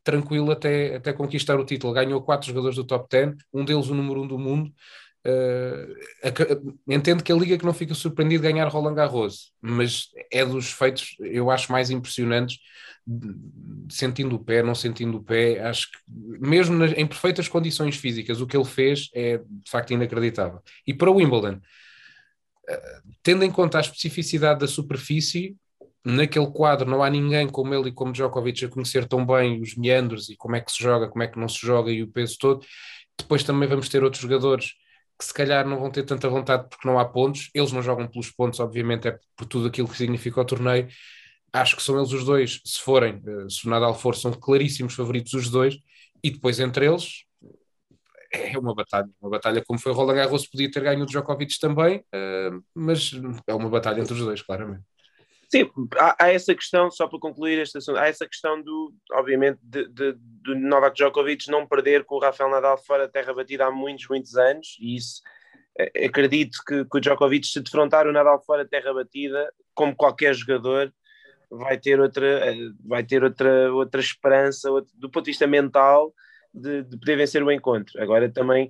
tranquilo 0.03 0.51
até, 0.51 0.95
até 0.97 1.13
conquistar 1.13 1.59
o 1.59 1.65
título. 1.65 1.93
Ganhou 1.93 2.21
quatro 2.21 2.47
jogadores 2.47 2.75
do 2.75 2.83
top 2.83 3.07
10, 3.09 3.35
um 3.53 3.63
deles 3.63 3.87
o 3.87 3.95
número 3.95 4.21
um 4.21 4.27
do 4.27 4.37
mundo. 4.37 4.71
Uh, 5.25 6.77
entendo 6.87 7.23
que 7.23 7.31
a 7.31 7.35
Liga 7.35 7.57
que 7.57 7.65
não 7.65 7.73
fica 7.73 7.95
surpreendido 7.95 8.43
ganhar 8.43 8.67
Roland 8.67 8.93
Garros, 8.93 9.51
mas 9.59 10.09
é 10.31 10.45
dos 10.45 10.71
feitos, 10.71 11.15
eu 11.19 11.49
acho, 11.49 11.71
mais 11.71 11.89
impressionantes, 11.89 12.59
sentindo 13.89 14.35
o 14.35 14.39
pé, 14.39 14.61
não 14.61 14.75
sentindo 14.75 15.17
o 15.17 15.23
pé, 15.23 15.61
acho 15.61 15.91
que 15.91 15.97
mesmo 16.47 16.75
nas, 16.75 16.91
em 16.91 17.07
perfeitas 17.07 17.47
condições 17.47 17.95
físicas, 17.95 18.39
o 18.39 18.45
que 18.45 18.55
ele 18.55 18.65
fez 18.65 19.09
é 19.15 19.39
de 19.39 19.71
facto 19.71 19.93
inacreditável. 19.93 20.61
E 20.85 20.93
para 20.93 21.09
o 21.09 21.15
Wimbledon, 21.15 21.55
uh, 21.55 23.11
tendo 23.23 23.43
em 23.43 23.49
conta 23.49 23.79
a 23.79 23.81
especificidade 23.81 24.59
da 24.59 24.67
superfície, 24.67 25.55
naquele 26.03 26.51
quadro 26.51 26.87
não 26.87 27.01
há 27.01 27.09
ninguém 27.09 27.49
como 27.49 27.73
ele 27.73 27.89
e 27.89 27.91
como 27.91 28.13
Djokovic 28.13 28.63
a 28.63 28.69
conhecer 28.69 29.07
tão 29.07 29.25
bem 29.25 29.59
os 29.59 29.75
meandros 29.75 30.29
e 30.29 30.35
como 30.35 30.55
é 30.55 30.61
que 30.61 30.71
se 30.71 30.83
joga, 30.83 31.07
como 31.07 31.23
é 31.23 31.27
que 31.27 31.39
não 31.39 31.49
se 31.49 31.65
joga 31.65 31.91
e 31.91 32.03
o 32.03 32.07
peso 32.07 32.37
todo. 32.39 32.63
Depois 33.17 33.43
também 33.43 33.67
vamos 33.67 33.89
ter 33.89 34.03
outros 34.03 34.21
jogadores 34.21 34.73
que 35.17 35.25
se 35.25 35.33
calhar 35.33 35.67
não 35.67 35.79
vão 35.79 35.91
ter 35.91 36.03
tanta 36.03 36.29
vontade 36.29 36.67
porque 36.69 36.87
não 36.87 36.99
há 36.99 37.05
pontos. 37.05 37.49
Eles 37.53 37.71
não 37.71 37.81
jogam 37.81 38.07
pelos 38.07 38.31
pontos, 38.31 38.59
obviamente, 38.59 39.07
é 39.07 39.19
por 39.35 39.45
tudo 39.45 39.67
aquilo 39.67 39.87
que 39.87 39.97
significa 39.97 40.41
o 40.41 40.45
torneio. 40.45 40.87
Acho 41.53 41.75
que 41.75 41.83
são 41.83 41.97
eles 41.97 42.11
os 42.11 42.25
dois, 42.25 42.61
se 42.65 42.81
forem, 42.81 43.21
eh, 43.25 43.49
se 43.49 43.65
o 43.65 43.69
Nadal 43.69 43.95
for, 43.95 44.15
são 44.15 44.33
claríssimos 44.33 44.93
favoritos 44.93 45.33
os 45.33 45.49
dois, 45.49 45.77
e 46.23 46.31
depois 46.31 46.59
entre 46.59 46.85
eles 46.85 47.25
é 48.31 48.57
uma 48.57 48.75
batalha, 48.75 49.09
uma 49.21 49.29
batalha 49.29 49.63
como 49.65 49.79
foi 49.79 49.91
o 49.91 49.95
Roland 49.95 50.15
Garros, 50.15 50.47
podia 50.47 50.69
ter 50.69 50.83
ganho 50.83 51.03
o 51.03 51.05
Djokovic 51.05 51.59
também, 51.59 51.97
uh, 51.99 52.63
mas 52.73 53.11
é 53.47 53.53
uma 53.53 53.69
batalha 53.69 54.01
entre 54.01 54.13
os 54.13 54.19
dois, 54.19 54.41
claramente. 54.41 54.83
Sim, 55.49 55.69
há, 55.97 56.25
há, 56.25 56.31
essa 56.31 56.53
questão, 56.55 56.89
só 56.89 57.07
para 57.07 57.19
concluir 57.19 57.59
este 57.59 57.77
assunto, 57.77 57.97
há 57.97 58.07
essa 58.07 58.27
questão 58.27 58.61
do, 58.61 58.93
obviamente, 59.13 59.59
de, 59.61 59.87
de, 59.89 60.13
do 60.17 60.55
Novak 60.55 60.95
Djokovic 60.95 61.49
não 61.49 61.67
perder 61.67 62.03
com 62.03 62.15
o 62.15 62.19
Rafael 62.19 62.49
Nadal 62.49 62.77
fora 62.77 63.05
da 63.05 63.11
terra 63.11 63.33
batida 63.33 63.65
há 63.65 63.71
muitos, 63.71 64.07
muitos 64.07 64.35
anos, 64.35 64.77
e 64.79 64.95
isso 64.95 65.21
eh, 65.77 66.05
acredito 66.05 66.57
que, 66.67 66.85
que 66.85 66.97
o 66.97 66.99
Djokovic, 66.99 67.45
se 67.45 67.61
defrontar 67.61 68.07
o 68.07 68.11
Nadal 68.11 68.43
fora 68.43 68.63
da 68.63 68.69
terra 68.69 68.93
batida, 68.93 69.51
como 69.73 69.95
qualquer 69.95 70.33
jogador, 70.33 70.93
vai 71.49 71.77
ter 71.77 71.99
outra, 71.99 72.25
eh, 72.25 72.69
vai 72.83 73.03
ter 73.03 73.23
outra, 73.23 73.73
outra 73.73 74.01
esperança, 74.01 74.69
do 74.95 75.09
ponto 75.09 75.25
de 75.25 75.31
vista 75.31 75.47
mental, 75.47 76.13
de, 76.53 76.83
de 76.83 76.97
poder 76.97 77.17
vencer 77.17 77.43
o 77.43 77.51
encontro. 77.51 78.01
Agora 78.01 78.31
também 78.31 78.69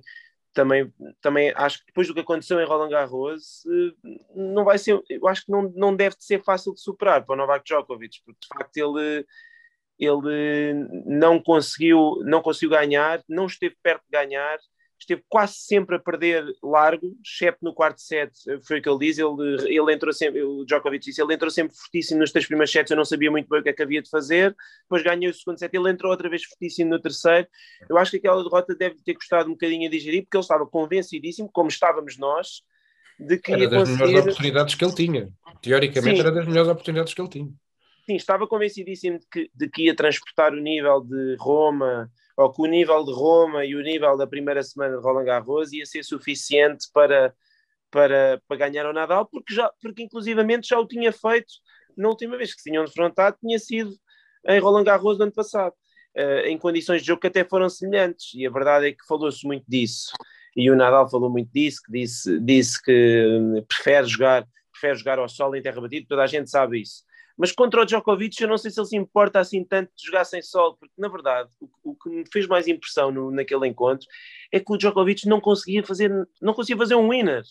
também, 0.56 0.90
também 1.20 1.52
acho 1.54 1.80
que 1.80 1.86
depois 1.86 2.08
do 2.08 2.14
que 2.14 2.20
aconteceu 2.20 2.58
em 2.58 2.64
Roland 2.64 2.88
Garros, 2.88 3.62
eh, 3.66 4.10
não 4.34 4.64
vai 4.64 4.78
ser, 4.78 4.98
eu 5.10 5.28
acho 5.28 5.44
que 5.44 5.52
não, 5.52 5.70
não 5.76 5.94
deve 5.94 6.16
ser 6.18 6.42
fácil 6.42 6.72
de 6.72 6.80
superar 6.80 7.26
para 7.26 7.34
o 7.34 7.36
Novak 7.36 7.62
Djokovic, 7.62 8.22
porque 8.24 8.40
de 8.40 8.48
facto 8.48 8.76
ele, 8.78 9.26
ele 9.98 10.74
não 11.04 11.38
conseguiu, 11.42 12.22
não 12.24 12.40
conseguiu 12.40 12.70
ganhar, 12.70 13.22
não 13.28 13.44
esteve 13.44 13.76
perto 13.82 14.02
de 14.04 14.10
ganhar, 14.10 14.58
esteve 14.98 15.22
quase 15.28 15.54
sempre 15.54 15.96
a 15.96 15.98
perder 15.98 16.44
largo, 16.62 17.14
exceto 17.24 17.58
no 17.62 17.74
quarto 17.74 18.00
set, 18.00 18.32
foi 18.66 18.78
o 18.78 18.82
que 18.82 18.88
ele 18.88 18.98
diz, 18.98 19.18
ele, 19.18 19.78
ele 19.78 19.92
entrou 19.92 20.12
sempre, 20.12 20.42
o 20.42 20.64
Djokovic 20.64 21.04
disse, 21.04 21.22
ele 21.22 21.34
entrou 21.34 21.50
sempre 21.50 21.76
fortíssimo 21.76 22.20
nos 22.20 22.32
três 22.32 22.46
primeiros 22.46 22.72
sets, 22.72 22.90
eu 22.90 22.96
não 22.96 23.04
sabia 23.04 23.30
muito 23.30 23.48
bem 23.48 23.60
o 23.60 23.62
que 23.62 23.68
é 23.68 23.72
que 23.72 23.82
havia 23.82 24.02
de 24.02 24.08
fazer, 24.08 24.56
depois 24.82 25.02
ganhou 25.02 25.30
o 25.30 25.34
segundo 25.34 25.58
set, 25.58 25.74
ele 25.74 25.90
entrou 25.90 26.10
outra 26.10 26.28
vez 26.28 26.44
fortíssimo 26.44 26.90
no 26.90 27.00
terceiro, 27.00 27.46
eu 27.88 27.98
acho 27.98 28.10
que 28.10 28.16
aquela 28.16 28.42
derrota 28.42 28.74
deve 28.74 28.96
ter 29.04 29.14
custado 29.14 29.48
um 29.48 29.52
bocadinho 29.52 29.86
a 29.86 29.90
digerir, 29.90 30.22
porque 30.22 30.36
ele 30.36 30.42
estava 30.42 30.66
convencidíssimo, 30.66 31.50
como 31.52 31.68
estávamos 31.68 32.16
nós, 32.16 32.62
de 33.18 33.38
que 33.38 33.52
era 33.52 33.62
ia 33.62 33.68
das 33.68 33.80
conseguir... 33.80 34.04
melhores 34.04 34.24
oportunidades 34.24 34.74
que 34.74 34.84
ele 34.84 34.94
tinha, 34.94 35.28
teoricamente 35.62 36.16
Sim. 36.16 36.20
era 36.20 36.32
das 36.32 36.46
melhores 36.46 36.70
oportunidades 36.70 37.14
que 37.14 37.20
ele 37.20 37.30
tinha. 37.30 37.48
Sim, 38.06 38.14
estava 38.14 38.46
convencidíssimo 38.46 39.18
de 39.18 39.26
que, 39.26 39.50
de 39.52 39.68
que 39.68 39.86
ia 39.86 39.96
transportar 39.96 40.52
o 40.52 40.60
nível 40.60 41.00
de 41.00 41.36
Roma, 41.40 42.08
ou 42.36 42.52
que 42.52 42.60
o 42.60 42.66
nível 42.66 43.04
de 43.04 43.12
Roma 43.12 43.64
e 43.64 43.74
o 43.74 43.82
nível 43.82 44.16
da 44.16 44.26
primeira 44.26 44.62
semana 44.62 44.96
de 44.96 45.02
Roland 45.02 45.24
Garros 45.24 45.72
ia 45.72 45.86
ser 45.86 46.04
suficiente 46.04 46.86
para, 46.92 47.34
para, 47.90 48.40
para 48.46 48.56
ganhar 48.56 48.86
o 48.86 48.92
Nadal, 48.92 49.26
porque, 49.26 49.54
já, 49.54 49.70
porque 49.80 50.02
inclusivamente 50.02 50.68
já 50.68 50.78
o 50.78 50.86
tinha 50.86 51.12
feito 51.12 51.54
na 51.96 52.08
última 52.08 52.36
vez 52.36 52.54
que 52.54 52.60
se 52.60 52.70
tinham 52.70 52.84
defrontado, 52.84 53.38
tinha 53.40 53.58
sido 53.58 53.90
em 54.46 54.58
Roland 54.58 54.84
Garros 54.84 55.16
do 55.16 55.24
ano 55.24 55.32
passado, 55.32 55.74
uh, 56.16 56.46
em 56.46 56.58
condições 56.58 57.00
de 57.00 57.08
jogo 57.08 57.20
que 57.20 57.26
até 57.26 57.42
foram 57.42 57.70
semelhantes, 57.70 58.34
e 58.34 58.46
a 58.46 58.50
verdade 58.50 58.88
é 58.88 58.92
que 58.92 59.06
falou-se 59.08 59.44
muito 59.46 59.64
disso, 59.66 60.12
e 60.54 60.70
o 60.70 60.76
Nadal 60.76 61.08
falou 61.10 61.30
muito 61.30 61.50
disso, 61.52 61.80
que 61.84 61.92
disse, 61.92 62.38
disse 62.40 62.82
que 62.82 63.26
hum, 63.26 63.62
prefere 63.66 64.06
jogar, 64.06 64.46
prefere 64.72 64.94
jogar 64.98 65.18
ao 65.18 65.28
sol 65.28 65.54
em 65.56 65.62
terra 65.62 65.80
batida, 65.80 66.06
toda 66.08 66.22
a 66.22 66.26
gente 66.26 66.50
sabe 66.50 66.80
isso. 66.80 67.02
Mas 67.36 67.52
contra 67.52 67.82
o 67.82 67.84
Djokovic, 67.84 68.40
eu 68.40 68.48
não 68.48 68.56
sei 68.56 68.70
se 68.70 68.80
ele 68.80 68.86
se 68.86 68.96
importa 68.96 69.38
assim 69.38 69.62
tanto 69.62 69.90
de 69.94 70.06
jogar 70.06 70.24
sem 70.24 70.40
sol, 70.40 70.76
porque 70.76 70.94
na 70.96 71.08
verdade 71.08 71.50
o, 71.60 71.68
o 71.90 71.94
que 71.94 72.08
me 72.08 72.24
fez 72.32 72.46
mais 72.46 72.66
impressão 72.66 73.10
no, 73.10 73.30
naquele 73.30 73.66
encontro 73.68 74.06
é 74.50 74.58
que 74.58 74.72
o 74.72 74.76
Djokovic 74.76 75.28
não 75.28 75.40
conseguia 75.40 75.84
fazer, 75.84 76.10
não 76.40 76.54
conseguia 76.54 76.78
fazer 76.78 76.94
um 76.94 77.10
winner. 77.10 77.42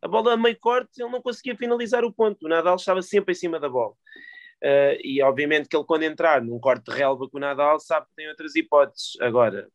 A 0.00 0.08
bola 0.08 0.34
a 0.34 0.36
meio 0.36 0.58
corte, 0.58 1.02
ele 1.02 1.10
não 1.10 1.20
conseguia 1.20 1.56
finalizar 1.56 2.04
o 2.04 2.12
ponto. 2.12 2.46
O 2.46 2.48
Nadal 2.48 2.76
estava 2.76 3.02
sempre 3.02 3.32
em 3.32 3.34
cima 3.34 3.58
da 3.58 3.68
bola. 3.68 3.94
Uh, 4.62 4.96
e 5.04 5.22
obviamente 5.22 5.68
que 5.68 5.76
ele, 5.76 5.84
quando 5.84 6.04
entrar 6.04 6.40
num 6.40 6.58
corte 6.58 6.90
de 6.90 6.96
relva 6.96 7.28
com 7.28 7.36
o 7.36 7.40
Nadal, 7.40 7.78
sabe 7.78 8.06
que 8.06 8.14
tem 8.16 8.28
outras 8.28 8.54
hipóteses. 8.54 9.20
Agora, 9.20 9.68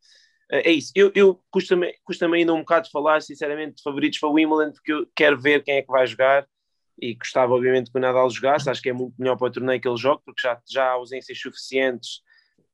uh, 0.52 0.62
é 0.64 0.72
isso. 0.72 0.92
Eu, 0.96 1.12
eu 1.14 1.40
custa-me 1.52 1.94
custa 2.04 2.26
ainda 2.26 2.54
um 2.54 2.60
bocado 2.60 2.90
falar, 2.90 3.22
sinceramente, 3.22 3.76
de 3.76 3.84
favoritos 3.84 4.20
para 4.20 4.30
o 4.30 4.34
Wimbledon, 4.34 4.72
porque 4.72 4.92
eu 4.92 5.08
quero 5.16 5.40
ver 5.40 5.64
quem 5.64 5.76
é 5.76 5.82
que 5.82 5.92
vai 5.92 6.08
jogar 6.08 6.48
e 7.02 7.16
gostava 7.16 7.54
obviamente 7.54 7.92
que 7.92 7.98
o 7.98 8.02
Nadal 8.02 8.30
jogasse, 8.30 8.70
acho 8.70 8.82
que 8.82 8.90
é 8.90 8.94
muito 8.94 9.16
melhor 9.18 9.36
para 9.36 9.48
o 9.48 9.52
torneio 9.52 9.82
que 9.82 9.88
ele 9.88 9.98
jogue, 9.98 10.22
porque 10.24 10.42
já, 10.42 10.62
já 10.70 10.86
há 10.86 10.92
ausências 10.92 11.40
suficientes, 11.40 12.22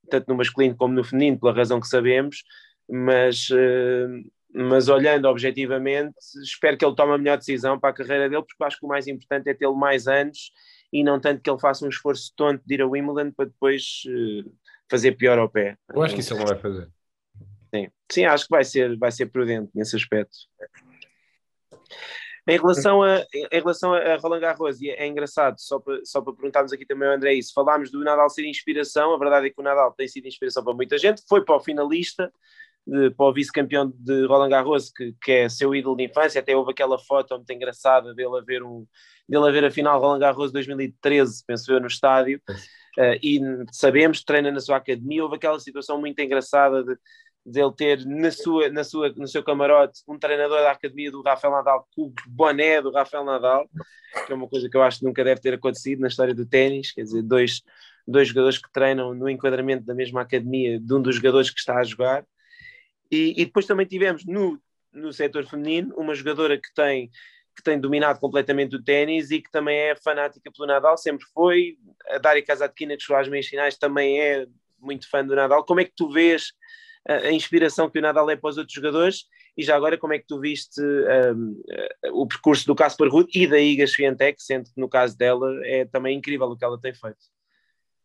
tanto 0.10 0.28
no 0.28 0.36
masculino 0.36 0.76
como 0.76 0.94
no 0.94 1.04
feminino, 1.04 1.40
pela 1.40 1.54
razão 1.54 1.80
que 1.80 1.88
sabemos, 1.88 2.44
mas, 2.90 3.50
uh, 3.50 4.32
mas 4.54 4.90
olhando 4.90 5.26
objetivamente, 5.26 6.14
espero 6.44 6.78
que 6.78 6.86
ele 6.86 6.96
tome 6.96 7.14
a 7.14 7.18
melhor 7.18 7.38
decisão 7.38 7.80
para 7.80 7.92
a 7.92 7.94
carreira 7.94 8.30
dele, 8.30 8.44
porque 8.44 8.64
acho 8.64 8.80
que 8.80 8.86
o 8.86 8.90
mais 8.90 9.08
importante 9.08 9.50
é 9.50 9.54
tê-lo 9.54 9.76
mais 9.76 10.08
anos 10.08 10.52
e 10.92 11.04
não 11.04 11.20
tanto 11.20 11.42
que 11.42 11.50
ele 11.50 11.60
faça 11.60 11.86
um 11.86 11.90
esforço 11.90 12.34
tonto 12.36 12.62
de 12.66 12.74
ir 12.74 12.82
a 12.82 12.88
Wimbledon 12.88 13.32
para 13.32 13.46
depois 13.46 14.04
uh, 14.08 14.52
fazer 14.90 15.14
pior 15.14 15.40
ao 15.40 15.50
pé. 15.50 15.78
Eu 15.94 16.02
acho 16.02 16.14
que 16.14 16.20
isso 16.20 16.34
ele 16.34 16.42
não 16.42 16.48
vai 16.48 16.58
fazer. 16.58 16.90
Sim, 17.74 17.90
Sim 18.12 18.26
acho 18.26 18.46
que 18.46 18.52
vai 18.52 18.64
ser, 18.66 18.98
vai 18.98 19.12
ser 19.12 19.28
prudente 19.28 19.72
nesse 19.74 19.96
aspecto. 19.96 20.36
Em 22.48 22.58
relação 22.58 23.04
a, 23.04 23.26
em 23.34 23.48
relação 23.52 23.94
a 23.94 24.16
Roland 24.16 24.40
Garros, 24.40 24.82
e 24.82 24.90
é, 24.90 25.04
é 25.04 25.08
engraçado, 25.08 25.60
só 25.60 25.80
para, 25.80 26.00
só 26.06 26.22
para 26.22 26.34
perguntarmos 26.34 26.72
aqui 26.72 26.86
também 26.86 27.10
ao 27.10 27.16
André 27.16 27.34
isso, 27.34 27.54
falámos 27.54 27.92
do 27.92 28.02
Nadal 28.04 28.30
ser 28.30 28.46
inspiração, 28.46 29.14
a 29.14 29.18
verdade 29.18 29.48
é 29.48 29.50
que 29.50 29.60
o 29.60 29.64
Nadal 29.64 29.92
tem 29.92 30.08
sido 30.08 30.28
inspiração 30.28 30.64
para 30.64 30.74
muita 30.74 30.98
gente, 30.98 31.22
foi 31.28 31.44
para 31.44 31.58
o 31.58 31.60
finalista, 31.60 32.32
de, 32.88 33.10
para 33.12 33.26
o 33.26 33.34
vice-campeão 33.34 33.92
de 33.94 34.26
Roland 34.28 34.50
Garros, 34.50 34.90
que, 34.90 35.14
que 35.22 35.32
é 35.34 35.50
seu 35.50 35.76
ídolo 35.76 35.98
de 35.98 36.06
infância, 36.06 36.40
até 36.40 36.56
houve 36.56 36.72
aquela 36.72 36.98
foto 36.98 37.36
muito 37.36 37.52
engraçada 37.52 38.14
dele 38.16 38.38
a 38.38 38.42
ver, 38.42 38.64
um, 38.64 38.88
dele 39.28 39.50
a 39.50 39.52
ver 39.52 39.66
a 39.66 39.72
final 39.72 40.00
Roland 40.00 40.20
Garros 40.20 40.54
2013, 40.54 41.44
penso 41.46 41.70
eu, 41.74 41.82
no 41.82 41.88
estádio, 41.88 42.42
uh, 42.98 43.20
e 43.22 43.42
sabemos, 43.74 44.24
treina 44.24 44.50
na 44.52 44.62
sua 44.62 44.78
academia, 44.78 45.22
houve 45.22 45.36
aquela 45.36 45.60
situação 45.60 46.00
muito 46.00 46.18
engraçada 46.22 46.82
de 46.82 46.98
dele 47.48 47.72
ter 47.76 48.06
na 48.06 48.30
sua, 48.30 48.70
na 48.70 48.84
sua, 48.84 49.10
no 49.16 49.28
seu 49.28 49.42
camarote 49.42 50.02
um 50.08 50.20
treinador 50.20 50.60
da 50.60 50.72
academia 50.72 51.10
do 51.10 51.22
Rafael 51.22 51.54
Nadal 51.54 51.88
com 51.96 52.04
o 52.04 52.14
boné 52.28 52.82
do 52.82 52.92
Rafael 52.92 53.24
Nadal, 53.24 53.70
que 54.26 54.32
é 54.32 54.36
uma 54.36 54.50
coisa 54.50 54.70
que 54.70 54.76
eu 54.76 54.84
acho 54.84 55.00
que 55.00 55.06
nunca 55.06 55.24
deve 55.24 55.40
ter 55.40 55.54
acontecido 55.54 56.00
na 56.00 56.10
história 56.10 56.34
do 56.34 56.46
ténis, 56.46 56.92
quer 56.92 57.04
dizer, 57.04 57.22
dois, 57.22 57.62
dois 58.06 58.28
jogadores 58.28 58.58
que 58.58 58.70
treinam 58.72 59.14
no 59.14 59.30
enquadramento 59.30 59.86
da 59.86 59.96
mesma 59.96 60.22
academia 60.22 60.78
de 60.78 60.94
um 60.94 61.02
dos 61.02 61.16
jogadores 61.16 61.50
que 61.50 61.60
está 61.60 61.78
a 61.78 61.84
jogar. 61.84 62.26
E, 63.10 63.42
e 63.42 63.46
depois 63.46 63.66
também 63.66 63.86
tivemos 63.86 64.26
no, 64.26 64.60
no 64.92 65.14
setor 65.14 65.46
feminino 65.46 65.96
uma 65.96 66.14
jogadora 66.14 66.58
que 66.58 66.74
tem 66.76 67.10
que 67.56 67.64
tem 67.64 67.80
dominado 67.80 68.20
completamente 68.20 68.76
o 68.76 68.84
ténis 68.84 69.32
e 69.32 69.42
que 69.42 69.50
também 69.50 69.76
é 69.76 69.96
fanática 69.96 70.52
pelo 70.52 70.68
Nadal, 70.68 70.96
sempre 70.96 71.26
foi. 71.34 71.76
A 72.08 72.20
Daria 72.20 72.46
Kazatkina, 72.46 72.96
que 72.96 73.02
chegou 73.02 73.18
às 73.18 73.28
meias 73.28 73.48
finais, 73.48 73.76
também 73.76 74.22
é 74.22 74.46
muito 74.80 75.10
fã 75.10 75.26
do 75.26 75.36
Nadal. 75.36 75.66
Como 75.66 75.80
é 75.80 75.84
que 75.84 75.94
tu 75.96 76.12
vês 76.12 76.54
a, 77.08 77.32
inspiração 77.32 77.90
que 77.90 78.00
o 78.00 78.02
Nadal 78.02 78.30
é 78.30 78.36
para 78.36 78.50
os 78.50 78.58
outros 78.58 78.74
jogadores 78.74 79.26
e 79.58 79.64
já 79.64 79.76
agora 79.76 79.98
como 79.98 80.14
é 80.14 80.20
que 80.20 80.28
tu 80.28 80.40
viste 80.40 80.82
um, 80.82 81.62
o 82.12 82.28
percurso 82.28 82.66
do 82.68 82.76
Casper 82.76 83.10
Ruud 83.10 83.30
e 83.34 83.48
da 83.48 83.60
Iga 83.60 83.88
Swiatek, 83.88 84.42
sendo 84.42 84.66
que 84.66 84.80
no 84.80 84.90
caso 84.90 85.18
dela 85.18 85.50
é 85.66 85.86
também 85.86 86.18
incrível 86.18 86.48
o 86.48 86.58
que 86.58 86.66
ela 86.66 86.80
tem 86.80 86.94
feito. 86.94 87.18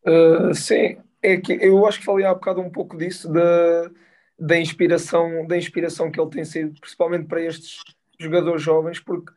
Uh, 0.06 0.54
sim, 0.54 0.98
é 1.22 1.36
que 1.36 1.52
eu 1.52 1.86
acho 1.86 1.98
que 1.98 2.04
falei 2.04 2.24
há 2.24 2.34
bocado 2.34 2.60
um 2.60 2.70
pouco 2.70 2.96
disso 2.96 3.30
da, 3.30 3.90
da 4.38 4.58
inspiração 4.58 5.46
da 5.46 5.56
inspiração 5.56 6.10
que 6.10 6.20
ele 6.20 6.30
tem 6.30 6.44
sido, 6.44 6.78
principalmente 6.80 7.26
para 7.26 7.42
estes 7.42 7.78
jogadores 8.18 8.62
jovens, 8.62 9.00
porque 9.00 9.32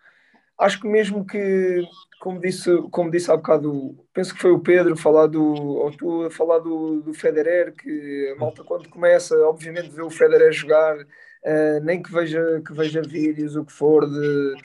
acho 0.58 0.80
que 0.80 0.88
mesmo 0.88 1.26
que, 1.26 1.88
como 2.20 2.40
disse, 2.40 2.70
como 2.92 3.12
disse 3.12 3.32
há 3.32 3.36
bocado, 3.36 3.96
penso 4.14 4.34
que 4.34 4.42
foi 4.42 4.52
o 4.52 4.60
Pedro 4.60 4.96
falar 4.96 5.28
do, 5.28 5.44
ou 5.44 5.92
tu 5.92 6.24
a 6.24 6.32
falar 6.32 6.60
do, 6.60 7.02
do 7.02 7.14
Federer, 7.14 7.74
que 7.74 8.34
a 8.36 8.40
malta 8.40 8.64
quando 8.64 8.90
começa, 8.90 9.36
obviamente, 9.48 9.90
vê 9.90 10.02
o 10.02 10.10
Federer 10.10 10.52
jogar, 10.52 10.98
uh, 10.98 11.80
nem 11.84 12.02
que 12.02 12.12
veja, 12.12 12.62
que 12.66 12.74
veja 12.74 13.02
vídeos, 13.02 13.56
o 13.56 13.66
que 13.66 13.74
for, 13.74 14.10
de, 14.10 14.56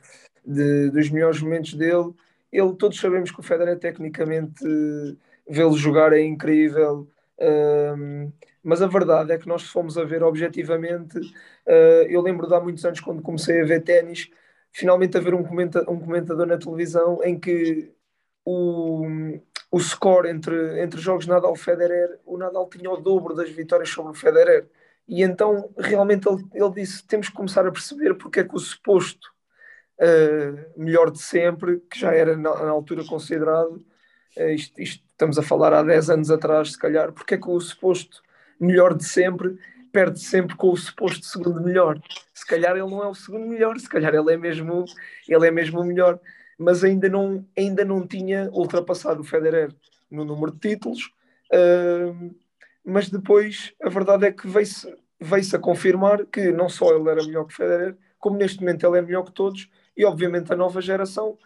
de, 0.47 0.91
dos 0.91 1.11
melhores 1.11 1.41
momentos 1.43 1.75
dele, 1.75 2.13
ele, 2.53 2.75
todos 2.75 2.99
sabemos 2.99 3.31
que 3.31 3.41
o 3.41 3.45
Federer 3.45 3.79
tecnicamente 3.79 4.65
vê-lo 5.49 5.77
jogar 5.77 6.13
é 6.13 6.23
incrível, 6.23 7.09
uh, 7.39 8.33
mas 8.63 8.83
a 8.83 8.87
verdade 8.87 9.33
é 9.33 9.39
que 9.39 9.49
nós 9.49 9.65
fomos 9.65 9.99
a 9.99 10.05
ver 10.05 10.23
objetivamente, 10.23 11.19
uh, 11.19 12.07
eu 12.09 12.21
lembro 12.21 12.47
de 12.47 12.55
há 12.55 12.61
muitos 12.61 12.85
anos 12.85 13.01
quando 13.01 13.23
comecei 13.23 13.61
a 13.61 13.65
ver 13.65 13.83
ténis, 13.83 14.31
finalmente 14.73 15.17
haver 15.17 15.35
um, 15.35 15.43
comenta, 15.43 15.89
um 15.91 15.99
comentador 15.99 16.47
na 16.47 16.59
televisão 16.59 17.21
em 17.23 17.39
que 17.39 17.93
o, 18.45 19.07
o 19.71 19.81
score 19.81 20.29
entre, 20.29 20.83
entre 20.83 21.01
jogos 21.01 21.27
Nadal-Federer, 21.27 22.19
o 22.25 22.39
Nadal 22.39 22.69
tinha 22.69 22.91
o 22.91 22.97
dobro 22.97 23.35
das 23.35 23.51
vitórias 23.51 23.89
sobre 23.89 24.13
o 24.13 24.15
Federer. 24.15 24.69
E 25.07 25.23
então, 25.23 25.73
realmente, 25.77 26.29
ele, 26.29 26.45
ele 26.55 26.71
disse: 26.71 27.07
temos 27.07 27.29
que 27.29 27.35
começar 27.35 27.67
a 27.67 27.73
perceber 27.73 28.15
porque 28.15 28.41
é 28.41 28.45
que 28.45 28.55
o 28.55 28.61
suposto 28.61 29.29
uh, 30.01 30.81
melhor 30.81 31.11
de 31.11 31.21
sempre, 31.21 31.81
que 31.91 31.99
já 31.99 32.13
era 32.13 32.37
na, 32.37 32.65
na 32.65 32.71
altura 32.71 33.05
considerado, 33.05 33.85
uh, 34.37 34.51
isto, 34.51 34.81
isto, 34.81 35.05
estamos 35.11 35.39
a 35.39 35.43
falar 35.43 35.73
há 35.75 35.83
10 35.83 36.11
anos 36.11 36.31
atrás, 36.31 36.73
se 36.73 36.79
calhar, 36.79 37.13
porque 37.13 37.35
é 37.35 37.39
que 37.39 37.51
o 37.51 37.61
suposto 37.61 38.23
melhor 38.59 38.95
de 38.95 39.05
sempre 39.05 39.59
perde 39.93 40.21
sempre 40.21 40.57
com 40.57 40.71
o 40.71 40.77
suposto 40.77 41.25
segundo 41.27 41.61
melhor. 41.63 42.01
Se 42.35 42.47
calhar 42.47 42.77
ele 42.77 42.91
não 42.91 43.03
é 43.03 43.09
o 43.09 43.15
segundo 43.15 43.47
melhor, 43.47 43.79
se 43.79 43.89
calhar 43.89 44.15
ele 44.15 44.33
é 44.33 44.37
mesmo, 44.37 44.85
ele 45.29 45.47
é 45.47 45.51
mesmo 45.51 45.81
o 45.81 45.85
melhor, 45.85 46.19
mas 46.59 46.85
ainda 46.85 47.09
não, 47.09 47.47
ainda 47.57 47.85
não 47.85 48.07
tinha 48.07 48.49
ultrapassado 48.53 49.21
o 49.21 49.25
Federer 49.25 49.75
no 50.11 50.25
número 50.25 50.53
de 50.53 50.59
títulos. 50.59 51.11
Uh, 51.53 52.35
mas 52.85 53.09
depois 53.09 53.73
a 53.83 53.89
verdade 53.89 54.27
é 54.27 54.33
que 54.33 54.49
veio-se 54.49 54.93
veio-se 55.21 55.55
a 55.55 55.59
confirmar 55.59 56.25
que 56.27 56.51
não 56.51 56.69
só 56.69 56.97
ele 56.97 57.09
era 57.11 57.23
melhor 57.23 57.45
que 57.45 57.55
Federer, 57.55 57.97
como 58.19 58.39
neste 58.39 58.61
momento 58.61 58.87
ele 58.87 58.99
é 58.99 59.03
melhor 59.03 59.25
que 59.25 59.33
todos, 59.33 59.69
e 59.97 60.05
obviamente 60.05 60.53
a 60.53 60.57
nova 60.57 60.81
geração 60.81 61.37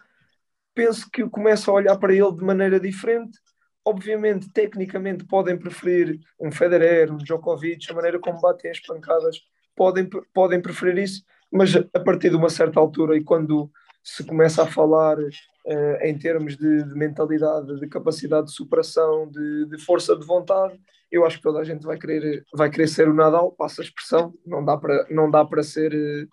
penso 0.73 1.09
que 1.09 1.27
começa 1.29 1.69
a 1.69 1.73
olhar 1.73 1.97
para 1.97 2.13
ele 2.13 2.31
de 2.31 2.43
maneira 2.43 2.79
diferente. 2.79 3.39
Obviamente, 3.85 4.49
tecnicamente, 4.49 5.23
podem 5.23 5.55
preferir 5.55 6.19
um 6.39 6.51
Federer, 6.51 7.13
um 7.13 7.17
Djokovic, 7.17 7.91
a 7.91 7.93
maneira 7.93 8.19
como 8.19 8.41
batem 8.41 8.71
as 8.71 8.79
pancadas, 8.79 9.39
podem, 9.75 10.09
podem 10.33 10.59
preferir 10.59 10.97
isso, 11.03 11.23
mas 11.51 11.75
a 11.75 11.99
partir 11.99 12.31
de 12.31 12.35
uma 12.35 12.49
certa 12.49 12.79
altura 12.79 13.15
e 13.15 13.23
quando 13.23 13.71
se 14.03 14.23
começa 14.23 14.63
a 14.63 14.67
falar 14.67 15.17
uh, 15.65 16.03
em 16.03 16.17
termos 16.17 16.55
de, 16.55 16.83
de, 16.83 16.95
mentalidade, 16.95 17.79
de 17.79 17.87
capacidade 17.87 18.47
de 18.47 18.53
superação, 18.53 19.29
de, 19.29 19.65
de, 19.65 19.77
força 19.79 20.15
de 20.15 20.25
vontade, 20.25 20.79
eu 21.11 21.25
acho 21.25 21.37
que 21.37 21.43
toda 21.43 21.59
a 21.59 21.63
gente 21.63 21.85
vai 21.85 21.97
querer, 21.97 22.43
vai 22.53 22.69
querer 22.69 22.87
ser 22.87 23.07
o 23.07 23.13
Nadal, 23.13 23.51
passa 23.51 23.81
a 23.81 23.85
expressão, 23.85 24.33
não 24.45 24.63
dá 24.63 24.77
para, 24.77 25.07
não 25.09 25.29
dá 25.29 25.45
para 25.45 25.63
ser, 25.63 26.27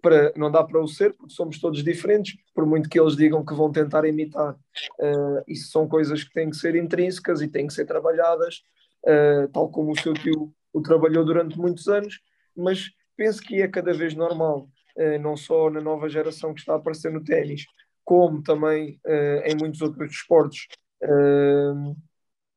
para, 0.00 0.32
não 0.36 0.50
dá 0.50 0.62
para 0.64 0.80
o 0.80 0.88
ser, 0.88 1.12
porque 1.14 1.34
somos 1.34 1.60
todos 1.60 1.82
diferentes, 1.82 2.36
por 2.54 2.66
muito 2.66 2.88
que 2.88 2.98
eles 2.98 3.16
digam 3.16 3.44
que 3.44 3.54
vão 3.54 3.70
tentar 3.70 4.04
imitar. 4.06 4.54
Uh, 4.98 5.42
isso 5.46 5.70
são 5.70 5.88
coisas 5.88 6.24
que 6.24 6.32
têm 6.32 6.50
que 6.50 6.56
ser 6.56 6.74
intrínsecas 6.74 7.40
e 7.42 7.48
têm 7.48 7.66
que 7.66 7.74
ser 7.74 7.84
trabalhadas, 7.84 8.62
uh, 9.06 9.48
tal 9.52 9.68
como 9.70 9.92
o 9.92 9.98
seu 9.98 10.14
tio 10.14 10.52
o 10.72 10.82
trabalhou 10.82 11.24
durante 11.24 11.56
muitos 11.56 11.86
anos, 11.86 12.20
mas 12.56 12.90
penso 13.16 13.40
que 13.40 13.62
é 13.62 13.68
cada 13.68 13.92
vez 13.92 14.14
normal, 14.14 14.68
uh, 14.96 15.18
não 15.20 15.36
só 15.36 15.70
na 15.70 15.80
nova 15.80 16.08
geração 16.08 16.52
que 16.52 16.60
está 16.60 16.72
a 16.72 16.76
aparecer 16.76 17.12
no 17.12 17.22
ténis, 17.22 17.64
como 18.04 18.42
também 18.42 19.00
em 19.44 19.56
muitos 19.56 19.80
outros 19.80 20.10
esportes, 20.10 20.66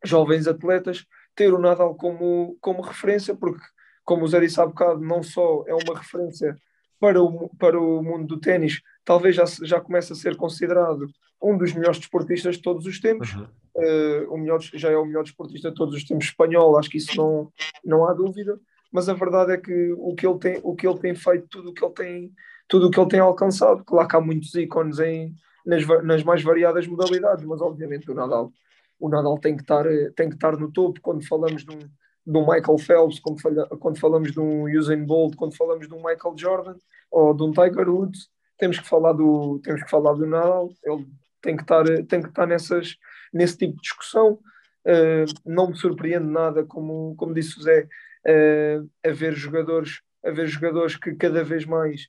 jovens 0.04 0.48
atletas, 0.48 1.06
ter 1.36 1.54
o 1.54 1.60
Nadal 1.60 1.96
como, 1.96 2.58
como 2.60 2.82
referência, 2.82 3.36
porque, 3.36 3.64
como 4.04 4.26
o 4.26 4.28
Zé 4.28 4.40
disse 4.40 4.60
há 4.60 4.66
bocado, 4.66 5.00
não 5.00 5.22
só 5.22 5.64
é 5.68 5.74
uma 5.74 5.98
referência 5.98 6.56
para 7.00 7.22
o, 7.22 7.50
para 7.58 7.80
o 7.80 8.02
mundo 8.02 8.26
do 8.26 8.40
ténis, 8.40 8.82
talvez 9.06 9.36
já, 9.36 9.46
já 9.46 9.80
comece 9.80 10.14
a 10.14 10.16
ser 10.16 10.36
considerado 10.36 11.08
um 11.42 11.56
dos 11.58 11.72
melhores 11.74 12.00
desportistas 12.00 12.56
de 12.56 12.62
todos 12.64 12.86
os 12.86 13.00
tempos. 13.00 13.34
Uhum. 13.36 13.48
Uh, 13.76 14.34
o 14.34 14.38
melhor, 14.40 14.60
já 14.60 14.90
é 14.90 14.98
o 14.98 15.06
melhor 15.06 15.24
desportista 15.24 15.70
de 15.70 15.76
todos 15.76 15.94
os 15.94 16.04
tempos 16.04 16.26
espanhol, 16.26 16.80
acho 16.80 16.90
que 16.90 16.98
isso 16.98 17.16
não, 17.16 17.52
não 17.86 18.08
há 18.08 18.14
dúvida. 18.14 18.60
Mas 18.92 19.08
a 19.08 19.14
verdade 19.14 19.52
é 19.52 19.58
que 19.58 19.94
o 19.98 20.16
que 20.16 20.26
ele 20.26 20.40
tem, 20.40 20.60
o 20.64 20.76
que 20.76 20.88
ele 20.88 20.98
tem 20.98 21.14
feito, 21.14 21.48
tudo 21.48 21.70
o 21.70 21.74
que 21.74 21.86
ele 21.86 21.94
tem, 21.94 22.32
tudo 22.68 22.88
o 22.88 22.92
que 22.92 23.00
ele 23.00 23.10
tem 23.10 23.20
alcançado, 23.20 23.84
claro 23.86 24.08
que 24.08 24.16
há 24.16 24.22
muitos 24.22 24.54
ícones 24.56 25.00
em, 25.00 25.34
nas, 25.66 25.86
nas 26.04 26.24
mais 26.24 26.44
variadas 26.44 26.88
modalidades, 26.88 27.46
mas 27.46 27.62
obviamente 27.62 28.10
o 28.12 28.14
Nadal 28.14 28.52
o 29.00 29.10
Nadal 29.10 29.38
tem 29.40 29.56
que 29.56 29.62
estar, 29.62 29.86
tem 30.16 30.30
que 30.30 30.36
estar 30.36 30.58
no 30.58 30.72
topo. 30.72 31.00
Quando 31.02 31.26
falamos 31.28 31.64
de 31.64 31.76
um, 31.76 31.80
de 31.80 32.38
um 32.38 32.42
Michael 32.42 32.78
Phelps, 32.78 33.20
quando, 33.20 33.42
falha, 33.42 33.66
quando 33.80 34.00
falamos 34.00 34.32
de 34.32 34.40
um 34.40 34.64
Usain 34.78 35.04
Bolt, 35.06 35.36
quando 35.36 35.56
falamos 35.56 35.88
de 35.88 35.94
um 35.94 35.98
Michael 35.98 36.36
Jordan 36.38 36.76
ou 37.12 37.34
de 37.34 37.44
um 37.44 37.52
Tiger 37.52 37.90
Woods, 37.90 38.30
temos 38.58 38.80
que 38.80 38.88
falar 38.88 39.14
do, 39.14 39.60
temos 39.64 39.84
que 39.84 39.90
falar 39.90 40.14
do 40.14 40.26
Nadal, 40.26 40.70
ele 40.84 41.08
tem 41.42 41.56
que 41.56 41.62
estar, 41.62 41.86
tem 42.08 42.22
que 42.22 42.30
estar 42.30 42.48
nessas, 42.48 42.96
nesse 43.32 43.58
tipo 43.58 43.76
de 43.76 43.82
discussão. 43.82 44.40
Uh, 44.86 45.26
não 45.46 45.68
me 45.68 45.78
surpreende 45.78 46.26
nada, 46.26 46.64
como, 46.64 47.14
como 47.18 47.34
disse 47.34 47.60
o 47.60 47.62
Zé, 47.62 47.88
uh, 48.26 48.90
a 49.06 49.12
ver 49.12 49.34
jogadores, 49.34 50.02
a 50.26 50.32
ver 50.32 50.48
jogadores 50.48 50.96
que 50.96 51.14
cada 51.14 51.44
vez 51.44 51.66
mais 51.66 52.08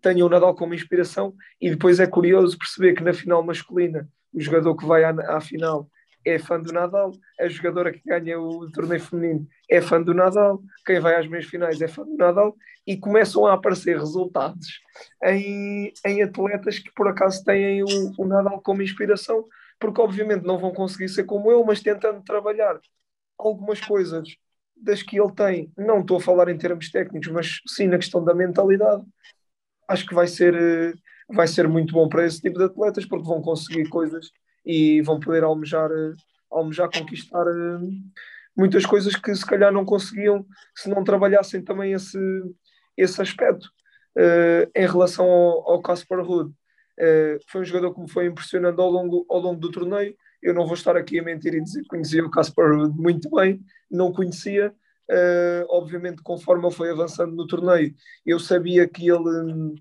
tenham 0.00 0.26
o 0.26 0.30
Nadal 0.30 0.54
como 0.54 0.74
inspiração 0.74 1.34
e 1.60 1.70
depois 1.70 1.98
é 2.00 2.06
curioso 2.06 2.58
perceber 2.58 2.94
que 2.94 3.02
na 3.02 3.12
final 3.12 3.42
masculina 3.42 4.08
o 4.32 4.40
jogador 4.40 4.76
que 4.76 4.84
vai 4.84 5.04
à, 5.04 5.10
à 5.36 5.40
final 5.40 5.88
é 6.24 6.38
fã 6.38 6.60
do 6.60 6.72
Nadal, 6.72 7.12
a 7.38 7.48
jogadora 7.48 7.92
que 7.92 8.00
ganha 8.04 8.40
o 8.40 8.70
torneio 8.70 9.00
feminino 9.00 9.46
é 9.70 9.80
fã 9.80 10.00
do 10.00 10.14
Nadal, 10.14 10.62
quem 10.86 10.98
vai 10.98 11.16
às 11.16 11.28
meias 11.28 11.46
finais 11.46 11.80
é 11.80 11.88
fã 11.88 12.02
do 12.02 12.16
Nadal, 12.16 12.56
e 12.86 12.96
começam 12.96 13.46
a 13.46 13.54
aparecer 13.54 13.98
resultados 13.98 14.80
em, 15.22 15.92
em 16.04 16.22
atletas 16.22 16.78
que 16.78 16.92
por 16.94 17.08
acaso 17.08 17.44
têm 17.44 17.82
o, 17.82 18.12
o 18.16 18.26
Nadal 18.26 18.60
como 18.62 18.82
inspiração, 18.82 19.44
porque 19.78 20.00
obviamente 20.00 20.44
não 20.44 20.58
vão 20.58 20.72
conseguir 20.72 21.08
ser 21.08 21.24
como 21.24 21.50
eu, 21.50 21.62
mas 21.64 21.80
tentando 21.80 22.22
trabalhar 22.22 22.78
algumas 23.38 23.80
coisas 23.80 24.36
das 24.76 25.02
que 25.02 25.18
ele 25.18 25.32
tem, 25.32 25.72
não 25.76 26.00
estou 26.00 26.18
a 26.18 26.20
falar 26.20 26.48
em 26.48 26.58
termos 26.58 26.90
técnicos, 26.90 27.30
mas 27.30 27.60
sim 27.66 27.86
na 27.86 27.98
questão 27.98 28.22
da 28.22 28.34
mentalidade, 28.34 29.02
acho 29.88 30.06
que 30.06 30.14
vai 30.14 30.26
ser 30.26 30.54
eh, 30.54 30.92
vai 31.28 31.48
ser 31.48 31.68
muito 31.68 31.92
bom 31.92 32.08
para 32.08 32.26
esse 32.26 32.40
tipo 32.40 32.58
de 32.58 32.64
atletas 32.64 33.06
porque 33.06 33.26
vão 33.26 33.40
conseguir 33.40 33.88
coisas 33.88 34.30
e 34.64 35.00
vão 35.02 35.20
poder 35.20 35.44
almejar, 35.44 35.90
eh, 35.90 36.14
almejar 36.50 36.90
conquistar 36.90 37.46
eh, 37.46 37.80
muitas 38.56 38.86
coisas 38.86 39.16
que 39.16 39.34
se 39.34 39.44
calhar 39.44 39.72
não 39.72 39.84
conseguiam 39.84 40.46
se 40.74 40.88
não 40.88 41.04
trabalhassem 41.04 41.62
também 41.62 41.92
esse, 41.92 42.18
esse 42.96 43.20
aspecto. 43.20 43.68
Uh, 44.16 44.70
em 44.76 44.86
relação 44.86 45.26
ao, 45.26 45.82
Casper 45.82 46.24
Ruud, 46.24 46.50
uh, 46.50 47.38
foi 47.48 47.62
um 47.62 47.64
jogador 47.64 47.92
que 47.92 48.00
me 48.00 48.08
foi 48.08 48.26
impressionando 48.26 48.80
ao 48.80 48.88
longo, 48.88 49.26
ao 49.28 49.40
longo 49.40 49.60
do 49.60 49.72
torneio. 49.72 50.14
Eu 50.44 50.52
não 50.52 50.66
vou 50.66 50.74
estar 50.74 50.94
aqui 50.94 51.18
a 51.18 51.22
mentir 51.22 51.54
e 51.54 51.60
dizer 51.62 51.80
que 51.80 51.88
conhecia 51.88 52.22
o 52.22 52.30
Casper 52.30 52.88
muito 52.90 53.30
bem, 53.30 53.60
não 53.90 54.12
conhecia. 54.12 54.74
Uh, 55.10 55.64
obviamente, 55.70 56.22
conforme 56.22 56.70
foi 56.70 56.90
avançando 56.90 57.34
no 57.34 57.46
torneio, 57.46 57.94
eu 58.26 58.38
sabia 58.38 58.86
que 58.86 59.08
ele 59.08 59.74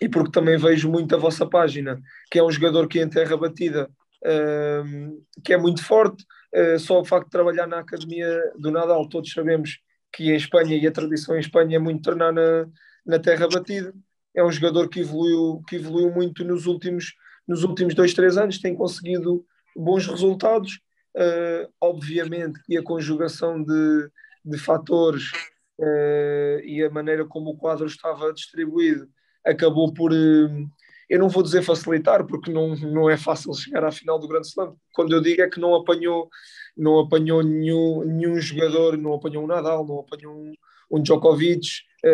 e 0.00 0.08
porque 0.08 0.32
também 0.32 0.56
vejo 0.56 0.90
muito 0.90 1.14
a 1.14 1.18
vossa 1.18 1.46
página, 1.46 2.00
que 2.30 2.38
é 2.38 2.42
um 2.42 2.50
jogador 2.50 2.88
que 2.88 3.00
em 3.00 3.08
terra 3.08 3.36
batida, 3.36 3.88
uh, 4.24 5.24
que 5.44 5.52
é 5.52 5.56
muito 5.56 5.84
forte, 5.84 6.24
uh, 6.54 6.78
só 6.78 7.00
o 7.00 7.04
facto 7.04 7.26
de 7.26 7.32
trabalhar 7.32 7.66
na 7.66 7.80
academia 7.80 8.52
do 8.58 8.70
Nadal, 8.70 9.08
todos 9.08 9.30
sabemos 9.30 9.78
que 10.12 10.30
em 10.30 10.36
Espanha 10.36 10.76
e 10.76 10.86
a 10.86 10.92
tradição 10.92 11.36
em 11.36 11.40
Espanha 11.40 11.76
é 11.76 11.78
muito 11.78 12.02
treinar 12.02 12.32
na, 12.32 12.66
na 13.06 13.18
terra 13.18 13.46
batida. 13.46 13.94
É 14.34 14.42
um 14.42 14.50
jogador 14.50 14.88
que 14.88 15.00
evoluiu, 15.00 15.62
que 15.68 15.76
evoluiu 15.76 16.10
muito 16.10 16.44
nos 16.44 16.66
últimos, 16.66 17.14
nos 17.46 17.62
últimos 17.62 17.94
dois, 17.94 18.14
três 18.14 18.36
anos, 18.36 18.58
tem 18.58 18.74
conseguido 18.74 19.44
bons 19.76 20.06
resultados. 20.06 20.80
Uh, 21.16 21.66
obviamente 21.80 22.62
que 22.62 22.76
a 22.76 22.82
conjugação 22.82 23.60
de, 23.60 24.08
de 24.44 24.56
fatores 24.56 25.32
uh, 25.80 26.60
e 26.62 26.84
a 26.84 26.90
maneira 26.90 27.24
como 27.24 27.50
o 27.50 27.56
quadro 27.56 27.86
estava 27.86 28.32
distribuído 28.32 29.08
acabou 29.44 29.92
por, 29.92 30.12
eh, 30.12 30.66
eu 31.08 31.18
não 31.18 31.28
vou 31.28 31.42
dizer 31.42 31.62
facilitar, 31.62 32.24
porque 32.26 32.52
não, 32.52 32.76
não 32.76 33.10
é 33.10 33.16
fácil 33.16 33.52
chegar 33.54 33.82
à 33.84 33.90
final 33.90 34.18
do 34.18 34.28
Grande 34.28 34.46
Slam. 34.46 34.76
Quando 34.92 35.12
eu 35.12 35.20
digo 35.20 35.42
é 35.42 35.48
que 35.48 35.58
não 35.58 35.74
apanhou, 35.74 36.28
não 36.76 37.00
apanhou 37.00 37.42
nenhum, 37.42 38.04
nenhum 38.04 38.38
jogador, 38.38 38.96
não 38.96 39.14
apanhou 39.14 39.42
um 39.42 39.46
Nadal, 39.46 39.84
não 39.84 40.00
apanhou 40.00 40.34
um, 40.34 40.52
um 40.92 41.02
Djokovic, 41.02 41.66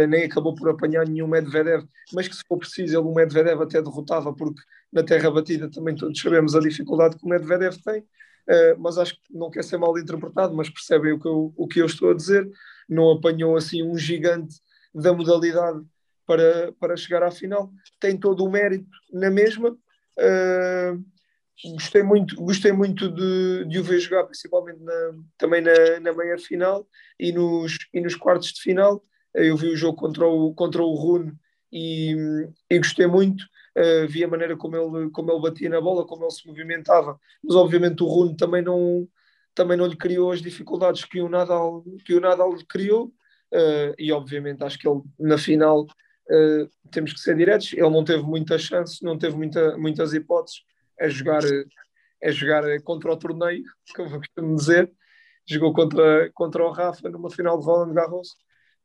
nem 0.08 0.24
acabou 0.24 0.54
por 0.54 0.70
apanhar 0.70 1.06
nenhum 1.06 1.26
Medvedev, 1.26 1.84
mas 2.14 2.28
que 2.28 2.36
se 2.36 2.42
for 2.48 2.58
preciso 2.58 2.96
ele 2.96 3.08
o 3.08 3.12
Medvedev 3.12 3.60
até 3.60 3.82
derrotava, 3.82 4.32
porque 4.32 4.62
na 4.92 5.02
terra 5.02 5.30
batida 5.30 5.70
também 5.70 5.94
todos 5.94 6.20
sabemos 6.20 6.54
a 6.54 6.60
dificuldade 6.60 7.16
que 7.16 7.24
o 7.24 7.28
Medvedev 7.28 7.76
tem, 7.84 8.04
eh, 8.48 8.74
mas 8.78 8.98
acho 8.98 9.14
que 9.14 9.20
não 9.36 9.50
quer 9.50 9.64
ser 9.64 9.76
mal 9.76 9.98
interpretado, 9.98 10.54
mas 10.54 10.70
percebem 10.70 11.12
o 11.12 11.20
que 11.20 11.26
eu, 11.26 11.52
o 11.56 11.66
que 11.66 11.80
eu 11.80 11.86
estou 11.86 12.10
a 12.10 12.14
dizer, 12.14 12.48
não 12.88 13.10
apanhou 13.10 13.56
assim 13.56 13.82
um 13.82 13.98
gigante 13.98 14.60
da 14.94 15.12
modalidade 15.12 15.84
para, 16.26 16.72
para 16.78 16.96
chegar 16.96 17.22
à 17.22 17.30
final. 17.30 17.70
Tem 18.00 18.16
todo 18.16 18.44
o 18.44 18.50
mérito 18.50 18.88
na 19.12 19.30
mesma. 19.30 19.70
Uh, 19.70 21.04
gostei 21.74 22.02
muito, 22.02 22.36
gostei 22.36 22.72
muito 22.72 23.08
de, 23.10 23.64
de 23.66 23.78
o 23.78 23.84
ver 23.84 23.98
jogar, 23.98 24.24
principalmente 24.24 24.80
na, 24.80 25.14
também 25.36 25.60
na, 25.60 26.00
na 26.00 26.12
meia 26.12 26.38
final 26.38 26.86
e 27.18 27.32
nos, 27.32 27.76
e 27.92 28.00
nos 28.00 28.14
quartos 28.14 28.52
de 28.52 28.60
final. 28.60 29.02
Eu 29.34 29.56
vi 29.56 29.68
o 29.68 29.76
jogo 29.76 29.98
contra 29.98 30.26
o, 30.26 30.54
contra 30.54 30.82
o 30.82 30.94
Rune 30.94 31.32
e, 31.76 32.16
e 32.70 32.78
gostei 32.78 33.06
muito. 33.06 33.44
Uh, 33.76 34.08
vi 34.08 34.24
a 34.24 34.28
maneira 34.28 34.56
como 34.56 34.74
ele, 34.74 35.10
como 35.10 35.30
ele 35.30 35.42
batia 35.42 35.68
na 35.68 35.78
bola, 35.78 36.06
como 36.06 36.24
ele 36.24 36.30
se 36.30 36.46
movimentava, 36.46 37.20
mas 37.44 37.54
obviamente 37.54 38.02
o 38.02 38.06
Rune 38.06 38.34
também 38.34 38.62
não, 38.62 39.06
também 39.54 39.76
não 39.76 39.84
lhe 39.84 39.96
criou 39.96 40.32
as 40.32 40.40
dificuldades 40.40 41.04
que 41.04 41.20
o 41.20 41.28
Nadal, 41.28 41.84
que 42.06 42.14
o 42.14 42.20
Nadal 42.20 42.54
lhe 42.54 42.64
criou. 42.64 43.12
Uh, 43.52 43.94
e 43.98 44.10
obviamente 44.10 44.64
acho 44.64 44.78
que 44.78 44.88
ele 44.88 45.02
na 45.20 45.38
final 45.38 45.82
uh, 45.82 46.90
temos 46.90 47.12
que 47.12 47.20
ser 47.20 47.36
diretos. 47.36 47.74
Ele 47.74 47.90
não 47.90 48.02
teve 48.02 48.22
muitas 48.22 48.62
chances, 48.62 49.02
não 49.02 49.18
teve 49.18 49.36
muita, 49.36 49.76
muitas 49.76 50.14
hipóteses 50.14 50.62
a 50.98 51.08
jogar, 51.08 51.42
a 52.24 52.30
jogar 52.30 52.82
contra 52.82 53.12
o 53.12 53.16
torneio, 53.16 53.64
como 53.94 54.14
eu 54.14 54.18
costumo 54.18 54.56
dizer. 54.56 54.90
Jogou 55.46 55.74
contra, 55.74 56.30
contra 56.32 56.64
o 56.64 56.72
Rafa 56.72 57.10
numa 57.10 57.30
final 57.30 57.58
de 57.58 57.66
Roland 57.66 57.92
Garros. 57.92 58.34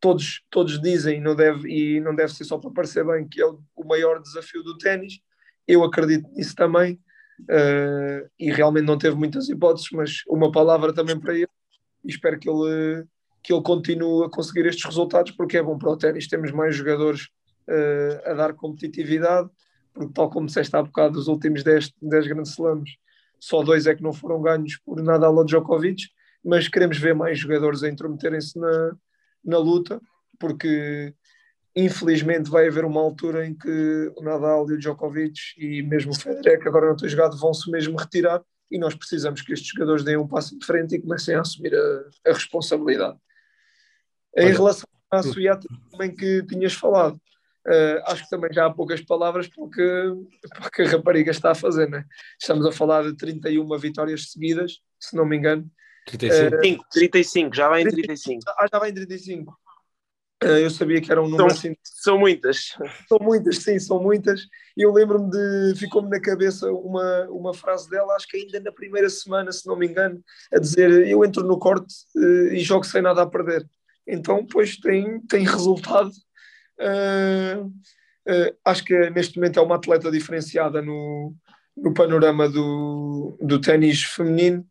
Todos, 0.02 0.42
todos 0.50 0.82
dizem, 0.82 1.22
não 1.22 1.36
deve, 1.36 1.70
e 1.70 2.02
não 2.02 2.14
deve 2.14 2.34
ser 2.34 2.44
só 2.44 2.58
para 2.58 2.72
parecer 2.72 3.06
bem, 3.06 3.28
que 3.28 3.40
é 3.40 3.46
o, 3.46 3.62
o 3.76 3.86
maior 3.86 4.20
desafio 4.20 4.64
do 4.64 4.78
ténis. 4.78 5.20
Eu 5.68 5.84
acredito 5.84 6.28
nisso 6.32 6.56
também. 6.56 7.00
Uh, 7.42 8.30
e 8.40 8.52
realmente 8.52 8.86
não 8.86 8.98
teve 8.98 9.16
muitas 9.16 9.48
hipóteses, 9.48 9.88
mas 9.94 10.24
uma 10.28 10.52
palavra 10.52 10.94
também 10.94 11.20
para 11.20 11.36
ele. 11.36 11.48
E 12.04 12.10
espero 12.10 12.40
que 12.40 12.50
ele 12.50 13.06
que 13.44 13.52
ele 13.52 13.64
continue 13.64 14.26
a 14.26 14.30
conseguir 14.30 14.68
estes 14.68 14.86
resultados, 14.86 15.32
porque 15.32 15.58
é 15.58 15.64
bom 15.64 15.78
para 15.78 15.90
o 15.90 15.98
ténis. 15.98 16.28
Temos 16.28 16.52
mais 16.52 16.76
jogadores 16.76 17.24
uh, 17.68 18.30
a 18.30 18.34
dar 18.34 18.54
competitividade, 18.54 19.50
porque, 19.94 20.14
tal 20.14 20.30
como 20.30 20.46
disseste 20.46 20.76
há 20.76 20.84
bocado, 20.84 21.14
dos 21.14 21.28
últimos 21.28 21.64
10, 21.64 21.92
10 22.02 22.28
grandes 22.28 22.52
slams, 22.52 22.92
só 23.40 23.64
dois 23.64 23.88
é 23.88 23.96
que 23.96 24.04
não 24.04 24.14
foram 24.14 24.42
ganhos 24.42 24.78
por 24.86 25.02
Nadal 25.02 25.36
ou 25.36 25.44
Djokovic, 25.44 26.04
mas 26.46 26.68
queremos 26.68 26.98
ver 26.98 27.16
mais 27.16 27.40
jogadores 27.40 27.84
a 27.84 27.90
intrometerem-se 27.90 28.60
na, 28.60 28.96
na 29.44 29.58
luta, 29.58 30.02
porque 30.40 31.14
infelizmente 31.76 32.50
vai 32.50 32.68
haver 32.68 32.84
uma 32.84 33.02
altura 33.02 33.46
em 33.46 33.56
que 33.56 34.14
o 34.18 34.24
Nadal 34.24 34.70
e 34.70 34.74
o 34.74 34.78
Djokovic 34.78 35.40
e 35.58 35.82
mesmo 35.82 36.12
o 36.12 36.16
Federer, 36.16 36.60
que 36.60 36.68
agora 36.68 36.88
não 36.88 36.98
tem 36.98 37.08
jogado, 37.08 37.38
vão-se 37.38 37.70
mesmo 37.72 37.98
retirar 37.98 38.42
e 38.70 38.78
nós 38.78 38.96
precisamos 38.96 39.42
que 39.42 39.54
estes 39.54 39.70
jogadores 39.70 40.04
deem 40.04 40.18
um 40.18 40.28
passo 40.28 40.58
de 40.58 40.66
frente 40.66 40.96
e 40.96 41.02
comecem 41.02 41.36
a 41.36 41.42
assumir 41.42 41.76
a, 41.76 42.30
a 42.30 42.34
responsabilidade. 42.34 43.18
Em 44.38 44.46
Olha, 44.46 44.54
relação 44.54 44.88
à 45.12 45.22
Suiata 45.22 45.68
também 45.92 46.16
que 46.16 46.44
tinhas 46.44 46.74
falado, 46.74 47.16
uh, 47.68 48.02
acho 48.08 48.24
que 48.24 48.30
também 48.30 48.52
já 48.54 48.66
há 48.66 48.74
poucas 48.74 49.02
palavras 49.02 49.48
porque, 49.50 49.84
porque 50.58 50.84
a 50.84 50.90
rapariga 50.90 51.32
está 51.32 51.52
a 51.52 51.56
fazer, 51.56 51.90
né? 51.90 52.06
Estamos 52.40 52.66
a 52.66 52.72
falar 52.72 53.04
de 53.04 53.16
31 53.16 53.78
vitórias 53.78 54.32
seguidas, 54.32 54.80
se 55.00 55.16
não 55.16 55.26
me 55.26 55.36
engano. 55.36 55.70
35, 56.06 56.82
uh, 56.82 56.86
35 56.92 57.56
já 57.56 57.70
vai 57.70 57.82
em 57.82 57.90
35. 57.90 58.42
Ah, 58.58 58.68
já 58.72 58.80
vai 58.80 58.90
em 58.90 58.94
35. 58.94 59.56
Eh, 60.44 60.66
eu 60.66 60.72
sabia 60.72 61.00
que 61.00 61.12
era 61.12 61.22
um 61.22 61.30
número 61.30 61.50
são, 61.50 61.58
assim. 61.58 61.76
São 61.84 62.18
muitas. 62.18 62.76
São 63.08 63.20
muitas, 63.22 63.58
sim, 63.58 63.80
são 63.80 64.02
muitas. 64.02 64.42
E 64.76 64.82
eu 64.82 64.92
lembro-me 64.92 65.30
de. 65.30 65.80
Ficou-me 65.80 66.10
na 66.10 66.20
cabeça 66.20 66.72
uma, 66.72 67.28
uma 67.30 67.54
frase 67.54 67.90
dela, 67.90 68.16
acho 68.16 68.28
que 68.28 68.38
ainda 68.38 68.60
na 68.60 68.72
primeira 68.72 69.10
semana, 69.10 69.52
se 69.52 69.68
não 69.68 69.76
me 69.76 69.88
engano, 69.88 70.20
a 70.52 70.58
dizer: 70.58 71.08
Eu 71.08 71.24
entro 71.24 71.46
no 71.46 71.60
corte 71.60 71.94
uh, 72.16 72.54
e 72.54 72.60
jogo 72.60 72.84
sem 72.86 73.02
nada 73.02 73.22
a 73.22 73.28
perder. 73.28 73.68
Então, 74.08 74.46
pois 74.46 74.78
tem, 74.78 75.22
tem 75.28 75.46
resultado. 75.46 76.12
Uh, 76.80 77.68
uh, 77.68 78.58
acho 78.66 78.84
que 78.84 79.10
neste 79.12 79.38
momento 79.38 79.60
é 79.60 79.62
uma 79.62 79.76
atleta 79.76 80.10
diferenciada 80.10 80.82
no, 80.82 81.36
no 81.78 81.94
panorama 81.94 82.50
do, 82.50 83.38
do 83.40 83.62
ténis 83.62 84.04
feminino. 84.04 84.66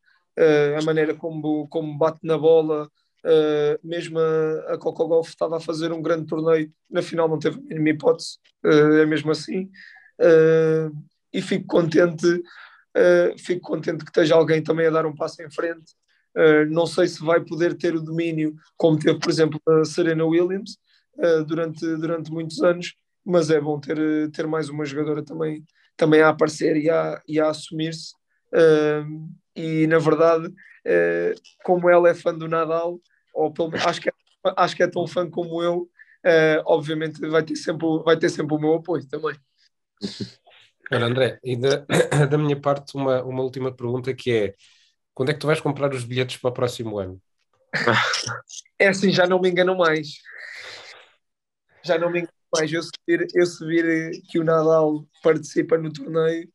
A 0.79 0.83
maneira 0.85 1.15
como, 1.15 1.69
como 1.69 1.99
bate 1.99 2.21
na 2.23 2.39
bola, 2.39 2.89
Uh, 3.25 3.77
mesmo 3.87 4.19
a, 4.19 4.75
a 4.75 4.79
Coco 4.79 5.07
Golf 5.07 5.29
estava 5.29 5.59
a 5.59 5.61
fazer 5.61 5.93
um 5.93 6.01
grande 6.01 6.27
torneio, 6.27 6.73
na 6.91 7.03
final 7.03 7.29
não 7.29 7.39
teve 7.39 7.59
a 7.59 7.63
mínima 7.63 7.91
hipótese, 7.91 8.39
uh, 8.65 8.97
é 8.97 9.07
mesmo 9.07 9.31
assim. 9.31 9.71
Uh, 10.19 10.91
e 11.33 11.41
fico 11.41 11.67
contente, 11.67 12.27
fico 13.39 13.61
contente 13.61 14.05
que 14.05 14.11
esteja 14.11 14.35
alguém 14.35 14.61
também 14.61 14.89
a 14.89 14.91
dar 14.91 15.07
um 15.07 15.15
passo 15.15 15.41
em 15.43 15.49
frente. 15.49 15.95
não 16.71 16.89
sei 16.89 17.07
se 17.07 17.23
vai 17.23 17.41
poder 17.41 17.77
ter 17.77 17.95
o 17.95 18.03
domínio 18.03 18.57
como 18.77 18.99
teve, 18.99 19.17
por 19.21 19.31
exemplo, 19.31 19.61
a 19.65 19.85
Serena 19.85 20.25
Williams 20.25 20.77
durante, 21.47 21.87
durante 21.99 22.33
muitos 22.33 22.61
anos, 22.65 22.97
mas 23.25 23.49
é 23.49 23.61
bom 23.61 23.79
ter, 23.79 23.97
ter 24.33 24.45
mais 24.49 24.69
uma 24.69 24.85
jogadora 24.85 25.25
também, 25.25 25.65
também 25.97 26.21
a 26.21 26.31
aparecer 26.31 26.77
e 26.77 26.91
a, 26.91 27.23
e 27.29 27.39
a 27.39 27.49
assumir-se. 27.49 28.13
E 29.55 29.87
na 29.87 29.99
verdade, 29.99 30.53
como 31.65 31.89
ela 31.89 32.09
é 32.09 32.15
fã 32.15 32.35
do 32.35 32.49
Nadal, 32.49 33.01
ou 33.35 33.53
pelo 33.53 33.71
menos 33.71 33.87
acho 33.87 34.01
que 34.01 34.09
é, 34.09 34.13
acho 34.57 34.77
que 34.77 34.83
é 34.83 34.89
tão 34.89 35.07
fã 35.07 35.29
como 35.29 35.63
eu, 35.63 35.89
uh, 36.25 36.63
obviamente 36.67 37.21
vai 37.29 37.43
ter, 37.43 37.57
sempre, 37.57 37.87
vai 38.05 38.17
ter 38.17 38.29
sempre 38.29 38.55
o 38.55 38.59
meu 38.59 38.75
apoio 38.75 39.07
também. 39.07 39.37
Olha, 40.93 41.07
André, 41.07 41.39
e 41.45 41.57
da, 41.57 41.85
da 42.31 42.39
minha 42.39 42.61
parte, 42.61 42.95
uma, 42.97 43.23
uma 43.23 43.43
última 43.43 43.73
pergunta 43.73 44.15
que 44.15 44.33
é: 44.33 44.55
quando 45.15 45.31
é 45.31 45.35
que 45.35 45.41
tu 45.41 45.47
vais 45.47 45.61
comprar 45.61 45.93
os 45.93 46.05
bilhetes 46.05 46.37
para 46.39 46.51
o 46.51 46.55
próximo 46.55 46.99
ano? 46.99 47.21
É 48.79 48.89
assim, 48.89 49.13
já 49.13 49.27
não 49.27 49.41
me 49.41 49.49
engano 49.49 49.77
mais. 49.77 50.09
Já 51.85 51.99
não 51.99 52.11
me 52.11 52.21
engano 52.21 52.35
mais. 52.53 52.73
Eu 52.73 52.83
se 52.83 52.91
vir, 53.07 53.27
eu 53.35 53.47
se 53.47 53.65
vir 53.65 54.21
que 54.29 54.39
o 54.39 54.45
Nadal 54.45 55.07
participa 55.23 55.79
no 55.79 55.93
torneio, 55.93 56.51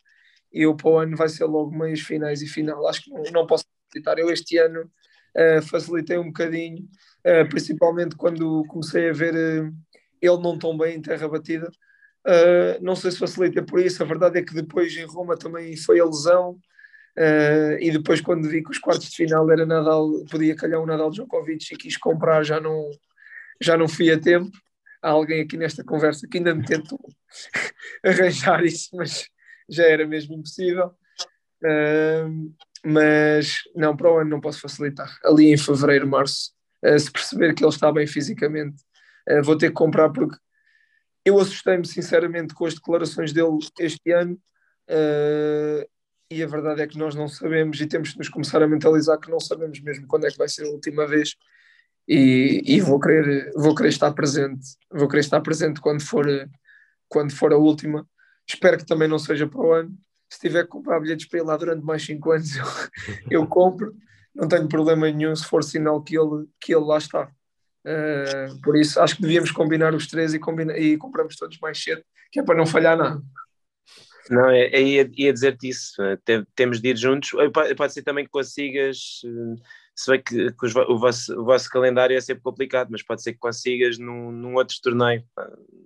eu 0.55 0.73
para 0.73 0.89
o 0.89 0.97
ano 0.97 1.17
vai 1.17 1.27
ser 1.27 1.43
logo 1.45 1.75
meias 1.77 1.99
finais 1.99 2.41
e 2.41 2.47
final. 2.47 2.87
Acho 2.87 3.03
que 3.03 3.09
não, 3.11 3.23
não 3.31 3.47
posso 3.47 3.65
acreditar. 3.89 4.17
Eu 4.17 4.31
este 4.31 4.57
ano 4.57 4.81
uh, 4.83 5.61
facilitei 5.63 6.17
um 6.17 6.27
bocadinho, 6.27 6.87
uh, 7.25 7.47
principalmente 7.49 8.15
quando 8.15 8.63
comecei 8.67 9.09
a 9.09 9.13
ver 9.13 9.33
uh, 9.35 9.73
ele 10.21 10.41
não 10.41 10.57
tão 10.57 10.77
bem 10.77 10.95
em 10.95 11.01
terra 11.01 11.27
batida. 11.27 11.69
não 12.81 12.95
sei 12.95 13.11
se 13.11 13.19
facilitei 13.19 13.61
por 13.61 13.79
isso, 13.79 14.01
a 14.01 14.05
verdade 14.05 14.39
é 14.39 14.43
que 14.43 14.55
depois 14.55 14.95
em 14.97 15.05
Roma 15.05 15.37
também 15.37 15.75
foi 15.77 15.99
a 15.99 16.05
lesão. 16.05 16.57
e 17.79 17.91
depois, 17.91 18.21
quando 18.21 18.49
vi 18.49 18.63
que 18.63 18.71
os 18.71 18.79
quartos 18.79 19.09
de 19.09 19.15
final 19.15 19.49
era 19.51 19.65
Nadal, 19.65 20.09
podia 20.31 20.55
calhar 20.55 20.81
o 20.81 20.85
Nadal 20.85 21.11
Djokovic 21.11 21.73
e 21.73 21.77
quis 21.77 21.97
comprar, 21.97 22.43
já 22.43 22.59
não, 22.59 22.89
já 23.61 23.77
não 23.77 23.87
fui 23.87 24.11
a 24.11 24.19
tempo. 24.19 24.51
Há 25.01 25.09
alguém 25.09 25.41
aqui 25.41 25.57
nesta 25.57 25.83
conversa 25.83 26.27
que 26.27 26.37
ainda 26.37 26.55
me 26.55 26.65
tentou 26.65 26.99
arranjar 28.03 28.63
isso, 28.63 28.89
mas 28.95 29.29
já 29.69 29.83
era 29.83 30.05
mesmo 30.07 30.35
impossível. 30.35 30.91
Uh, 31.63 32.53
mas 32.85 33.63
não, 33.75 33.97
para 33.97 34.11
o 34.11 34.17
ano 34.19 34.29
não 34.29 34.41
posso 34.41 34.61
facilitar. 34.61 35.17
Ali 35.23 35.51
em 35.51 35.57
fevereiro, 35.57 36.07
março, 36.07 36.51
uh, 36.85 36.99
se 36.99 37.11
perceber 37.11 37.53
que 37.55 37.63
ele 37.63 37.71
está 37.71 37.91
bem 37.91 38.05
fisicamente, 38.05 38.83
uh, 39.29 39.43
vou 39.43 39.57
ter 39.57 39.69
que 39.69 39.73
comprar 39.73 40.09
porque 40.09 40.37
eu 41.25 41.39
assustei-me 41.39 41.85
sinceramente 41.85 42.53
com 42.53 42.65
as 42.65 42.75
declarações 42.75 43.33
dele 43.33 43.57
este 43.79 44.11
ano 44.11 44.33
uh, 44.89 45.89
e 46.29 46.43
a 46.43 46.47
verdade 46.47 46.81
é 46.81 46.87
que 46.87 46.97
nós 46.97 47.15
não 47.15 47.27
sabemos 47.27 47.81
e 47.81 47.87
temos 47.87 48.11
que 48.11 48.19
nos 48.19 48.29
começar 48.29 48.61
a 48.61 48.67
mentalizar 48.67 49.19
que 49.19 49.31
não 49.31 49.39
sabemos 49.39 49.79
mesmo 49.79 50.05
quando 50.07 50.27
é 50.27 50.29
que 50.29 50.37
vai 50.37 50.47
ser 50.47 50.65
a 50.65 50.69
última 50.69 51.07
vez 51.07 51.35
e, 52.07 52.61
e 52.63 52.79
vou 52.79 52.99
querer 52.99 53.51
vou 53.55 53.73
querer 53.73 53.89
estar 53.89 54.11
presente 54.13 54.63
vou 54.91 55.07
querer 55.07 55.21
estar 55.21 55.41
presente 55.41 55.81
quando 55.81 56.03
for 56.03 56.25
quando 57.09 57.33
for 57.33 57.51
a 57.51 57.57
última 57.57 58.07
espero 58.47 58.77
que 58.77 58.85
também 58.85 59.07
não 59.07 59.19
seja 59.19 59.47
para 59.47 59.61
o 59.61 59.73
ano 59.73 59.97
se 60.29 60.39
tiver 60.39 60.63
que 60.63 60.69
comprar 60.69 60.99
bilhetes 60.99 61.27
para 61.27 61.39
ir 61.39 61.43
lá 61.43 61.57
durante 61.57 61.83
mais 61.83 62.03
5 62.05 62.31
anos, 62.31 62.55
eu, 62.55 62.65
eu, 63.31 63.47
compro, 63.47 63.93
não 64.33 64.47
tenho 64.47 64.67
problema 64.67 65.09
nenhum 65.09 65.35
se 65.35 65.45
for 65.45 65.63
sinal 65.63 66.03
que 66.03 66.17
ele, 66.17 66.47
que 66.59 66.73
ele 66.73 66.85
lá 66.85 66.97
está. 66.97 67.31
Uh, 67.85 68.59
por 68.61 68.75
isso, 68.75 68.99
acho 68.99 69.15
que 69.15 69.21
devíamos 69.21 69.51
combinar 69.51 69.93
os 69.93 70.07
três 70.07 70.33
e, 70.33 70.39
combina, 70.39 70.77
e 70.77 70.97
compramos 70.97 71.35
todos 71.35 71.59
mais 71.59 71.81
cedo, 71.81 72.03
que 72.31 72.39
é 72.39 72.43
para 72.43 72.57
não 72.57 72.65
falhar 72.65 72.97
nada. 72.97 73.21
Não, 74.29 74.49
é, 74.49 74.65
é 74.65 74.81
ia, 74.81 75.09
ia 75.15 75.31
dizer-te 75.31 75.69
isso. 75.69 76.01
Eh, 76.01 76.17
temos 76.55 76.81
de 76.81 76.89
ir 76.89 76.97
juntos. 76.97 77.29
Pode, 77.77 77.93
ser 77.93 78.01
também 78.01 78.25
que 78.25 78.31
consigas, 78.31 79.21
eh, 79.23 79.61
se 79.95 80.09
bem 80.09 80.19
que, 80.19 80.51
que 80.51 80.65
o, 80.65 80.97
vosso, 80.97 81.39
o 81.39 81.45
vosso 81.45 81.69
calendário 81.69 82.17
é 82.17 82.19
sempre 82.19 82.41
complicado, 82.41 82.87
mas 82.89 83.03
pode 83.03 83.21
ser 83.21 83.33
que 83.33 83.37
consigas 83.37 83.99
num, 83.99 84.31
num 84.31 84.55
outro 84.55 84.75
torneio. 84.81 85.23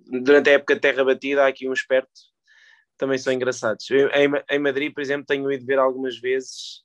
Durante 0.06 0.48
a 0.48 0.54
época 0.54 0.74
de 0.74 0.80
terra 0.80 1.04
batida, 1.04 1.44
há 1.44 1.48
aqui 1.48 1.68
um 1.68 1.72
esperto 1.74 2.08
também 3.00 3.16
são 3.16 3.32
engraçados. 3.32 3.90
Eu, 3.90 4.08
em, 4.10 4.30
em, 4.50 4.58
Madrid, 4.58 4.92
por 4.92 5.00
exemplo, 5.00 5.24
tenho 5.26 5.50
ido 5.50 5.64
ver 5.64 5.78
algumas 5.78 6.18
vezes 6.18 6.82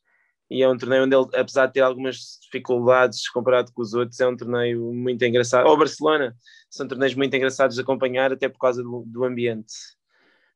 e 0.49 0.63
é 0.63 0.69
um 0.69 0.78
torneio 0.78 1.04
onde 1.04 1.15
ele, 1.15 1.28
apesar 1.36 1.65
de 1.65 1.73
ter 1.73 1.82
algumas 1.82 2.39
dificuldades 2.41 3.28
comparado 3.30 3.71
com 3.73 3.82
os 3.82 3.93
outros, 3.93 4.19
é 4.19 4.28
um 4.28 4.38
torneio 4.38 4.93
muito 4.93 5.23
engraçado. 5.25 5.67
Ou 5.67 5.78
Barcelona, 5.78 6.34
são 6.69 6.88
torneios 6.88 7.15
muito 7.15 7.36
engraçados 7.36 7.75
de 7.75 7.82
acompanhar, 7.82 8.32
até 8.32 8.47
por 8.47 8.60
causa 8.60 8.82
do, 8.82 9.04
do 9.06 9.25
ambiente. 9.25 9.73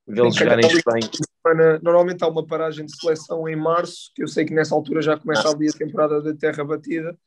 Vê-los 0.08 0.36
jogarem 0.36 0.68
bem. 0.68 1.80
Normalmente 1.82 2.24
há 2.24 2.28
uma 2.28 2.46
paragem 2.46 2.86
de 2.86 2.96
seleção 2.96 3.48
em 3.50 3.56
março, 3.56 4.12
que 4.16 4.24
eu 4.24 4.28
sei 4.28 4.46
que 4.46 4.54
nessa 4.54 4.74
altura 4.74 5.02
já 5.02 5.18
começa 5.18 5.48
ah. 5.48 5.52
ali 5.52 5.68
a 5.68 5.74
temporada 5.74 6.22
da 6.22 6.34
terra 6.34 6.64
batida. 6.64 7.18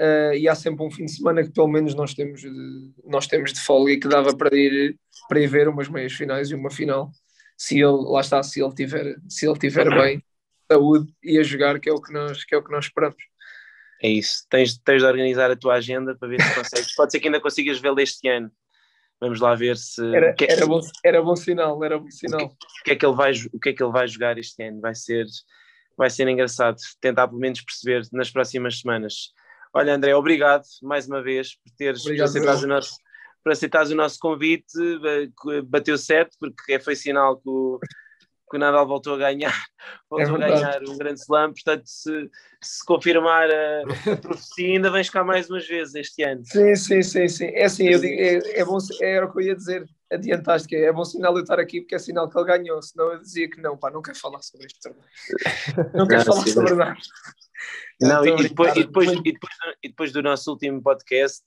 Uh, 0.00 0.34
e 0.34 0.48
há 0.48 0.54
sempre 0.54 0.84
um 0.84 0.90
fim 0.90 1.04
de 1.04 1.12
semana 1.12 1.42
que 1.42 1.52
pelo 1.52 1.68
menos 1.68 1.94
nós 1.94 2.14
temos 2.14 2.40
de, 2.40 2.92
nós 3.04 3.26
temos 3.26 3.52
de 3.52 3.60
folga 3.60 3.92
e 3.92 4.00
que 4.00 4.08
dava 4.08 4.34
para 4.36 4.54
ir, 4.56 4.96
para 5.28 5.40
ir 5.40 5.46
ver 5.46 5.68
umas 5.68 5.88
meias 5.88 6.12
finais 6.12 6.50
e 6.50 6.54
uma 6.54 6.70
final 6.70 7.10
se 7.62 7.76
ele, 7.76 8.10
lá 8.10 8.20
está, 8.20 8.42
se 8.42 8.60
ele 8.60 8.74
tiver, 8.74 9.16
se 9.28 9.46
ele 9.46 9.56
tiver 9.56 9.88
bem, 9.88 10.24
saúde 10.68 11.14
e 11.22 11.38
a 11.38 11.44
jogar, 11.44 11.78
que 11.78 11.88
é 11.88 11.92
o 11.92 12.02
que 12.02 12.12
nós, 12.12 12.42
que 12.42 12.56
é 12.56 12.58
o 12.58 12.64
que 12.64 12.72
nós 12.72 12.86
esperamos. 12.86 13.22
É 14.02 14.08
isso, 14.08 14.44
tens, 14.50 14.76
tens 14.78 15.00
de 15.00 15.06
organizar 15.06 15.48
a 15.48 15.54
tua 15.54 15.74
agenda 15.74 16.16
para 16.16 16.26
ver 16.26 16.42
se 16.42 16.54
consegues. 16.56 16.92
Pode 16.96 17.12
ser 17.12 17.20
que 17.20 17.28
ainda 17.28 17.40
consigas 17.40 17.78
vê-lo 17.78 18.00
este 18.00 18.28
ano. 18.28 18.50
Vamos 19.20 19.38
lá 19.40 19.54
ver 19.54 19.76
se. 19.76 20.04
Era, 20.12 20.32
que, 20.32 20.44
é 20.44 20.50
era, 20.50 20.66
bom, 20.66 20.80
era 21.04 21.22
bom 21.22 21.36
sinal, 21.36 21.84
era 21.84 22.00
bom 22.00 22.10
sinal. 22.10 22.46
O 22.46 22.48
que, 22.48 22.54
o 22.54 22.84
que, 22.84 22.90
é 22.90 22.96
que 22.96 23.06
ele 23.06 23.14
vai, 23.14 23.32
o 23.52 23.60
que 23.60 23.68
é 23.68 23.72
que 23.72 23.82
ele 23.84 23.92
vai 23.92 24.08
jogar 24.08 24.36
este 24.38 24.60
ano? 24.64 24.80
Vai 24.80 24.96
ser, 24.96 25.26
vai 25.96 26.10
ser 26.10 26.26
engraçado 26.26 26.78
tentar 27.00 27.28
pelo 27.28 27.38
menos 27.38 27.60
perceber 27.60 28.02
nas 28.12 28.28
próximas 28.28 28.80
semanas. 28.80 29.30
Olha, 29.72 29.94
André, 29.94 30.16
obrigado 30.16 30.64
mais 30.82 31.06
uma 31.06 31.22
vez 31.22 31.54
por 31.54 31.72
teres 31.76 32.04
aceitado 32.20 32.64
o 32.64 32.66
nosso, 32.66 32.96
por 33.42 33.52
aceitares 33.52 33.90
o 33.90 33.96
nosso 33.96 34.18
convite, 34.18 34.72
bateu 35.64 35.98
certo, 35.98 36.36
porque 36.38 36.74
é, 36.74 36.78
foi 36.78 36.94
sinal 36.94 37.36
que 37.36 37.48
o, 37.48 37.78
que 38.52 38.56
o 38.56 38.60
Nadal 38.60 38.86
voltou 38.86 39.14
a 39.14 39.18
ganhar, 39.18 39.54
voltou 40.10 40.40
é 40.40 40.44
a 40.44 40.48
ganhar 40.48 40.82
um 40.86 40.98
grande 40.98 41.20
slam, 41.20 41.52
portanto, 41.52 41.84
se, 41.86 42.30
se 42.62 42.84
confirmar 42.84 43.50
a, 43.50 44.12
a 44.12 44.16
profecia, 44.16 44.74
ainda 44.74 44.90
vens 44.90 45.08
cá 45.08 45.24
mais 45.24 45.48
umas 45.48 45.66
vezes 45.66 45.94
este 45.94 46.22
ano. 46.22 46.42
Sim, 46.44 46.76
sim, 46.76 47.02
sim, 47.02 47.28
sim. 47.28 47.46
É 47.46 47.64
assim, 47.64 47.88
eu 47.88 47.98
digo, 47.98 48.14
é, 48.14 48.60
é 48.60 48.64
bom, 48.64 48.76
era 49.00 49.26
o 49.26 49.32
que 49.32 49.38
eu 49.38 49.42
ia 49.46 49.56
dizer, 49.56 49.84
adiantaste 50.12 50.68
que 50.68 50.76
é 50.76 50.92
bom 50.92 51.04
sinal 51.04 51.34
eu 51.34 51.42
estar 51.42 51.58
aqui 51.58 51.80
porque 51.80 51.94
é 51.94 51.98
sinal 51.98 52.28
que 52.28 52.38
ele 52.38 52.46
ganhou, 52.46 52.82
senão 52.82 53.12
eu 53.12 53.18
dizia 53.18 53.48
que 53.48 53.60
não, 53.60 53.76
pá, 53.76 53.90
não 53.90 54.02
quero 54.02 54.18
falar 54.18 54.42
sobre 54.42 54.66
isto 54.66 54.94
Não 55.94 56.06
quero 56.06 56.24
falar 56.24 56.42
sim, 56.42 56.50
sobre 56.50 56.74
nada. 56.74 56.96
Não, 58.00 58.26
e, 58.26 58.48
depois, 58.48 58.76
e, 58.76 58.84
depois, 58.84 59.10
e, 59.10 59.22
depois, 59.22 59.54
e 59.82 59.88
depois 59.88 60.12
do 60.12 60.22
nosso 60.22 60.50
último 60.50 60.82
podcast 60.82 61.44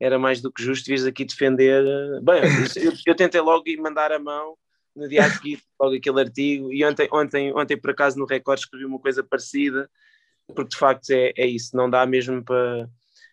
era 0.00 0.18
mais 0.18 0.40
do 0.40 0.50
que 0.50 0.62
justo 0.62 0.86
vires 0.86 1.04
aqui 1.04 1.24
defender. 1.24 1.84
Eh, 1.84 2.20
bem, 2.22 2.40
eu, 2.82 2.92
eu, 3.06 3.14
tentei 3.14 3.40
logo 3.40 3.68
ir 3.68 3.76
mandar 3.76 4.10
a 4.10 4.18
mão 4.18 4.56
no 4.96 5.06
dia 5.08 5.24
a 5.24 5.30
seguir, 5.30 5.60
logo 5.78 5.94
aquele 5.94 6.20
artigo, 6.20 6.72
e 6.72 6.84
ontem, 6.84 7.08
ontem, 7.12 7.54
ontem 7.54 7.76
por 7.76 7.90
acaso 7.90 8.18
no 8.18 8.26
Record 8.26 8.58
escrevi 8.58 8.84
uma 8.84 8.98
coisa 8.98 9.22
parecida, 9.22 9.88
porque 10.48 10.70
de 10.70 10.76
facto 10.76 11.10
é, 11.10 11.32
é 11.36 11.46
isso, 11.46 11.76
não 11.76 11.88
dá 11.88 12.04
mesmo 12.04 12.42
para, 12.42 12.88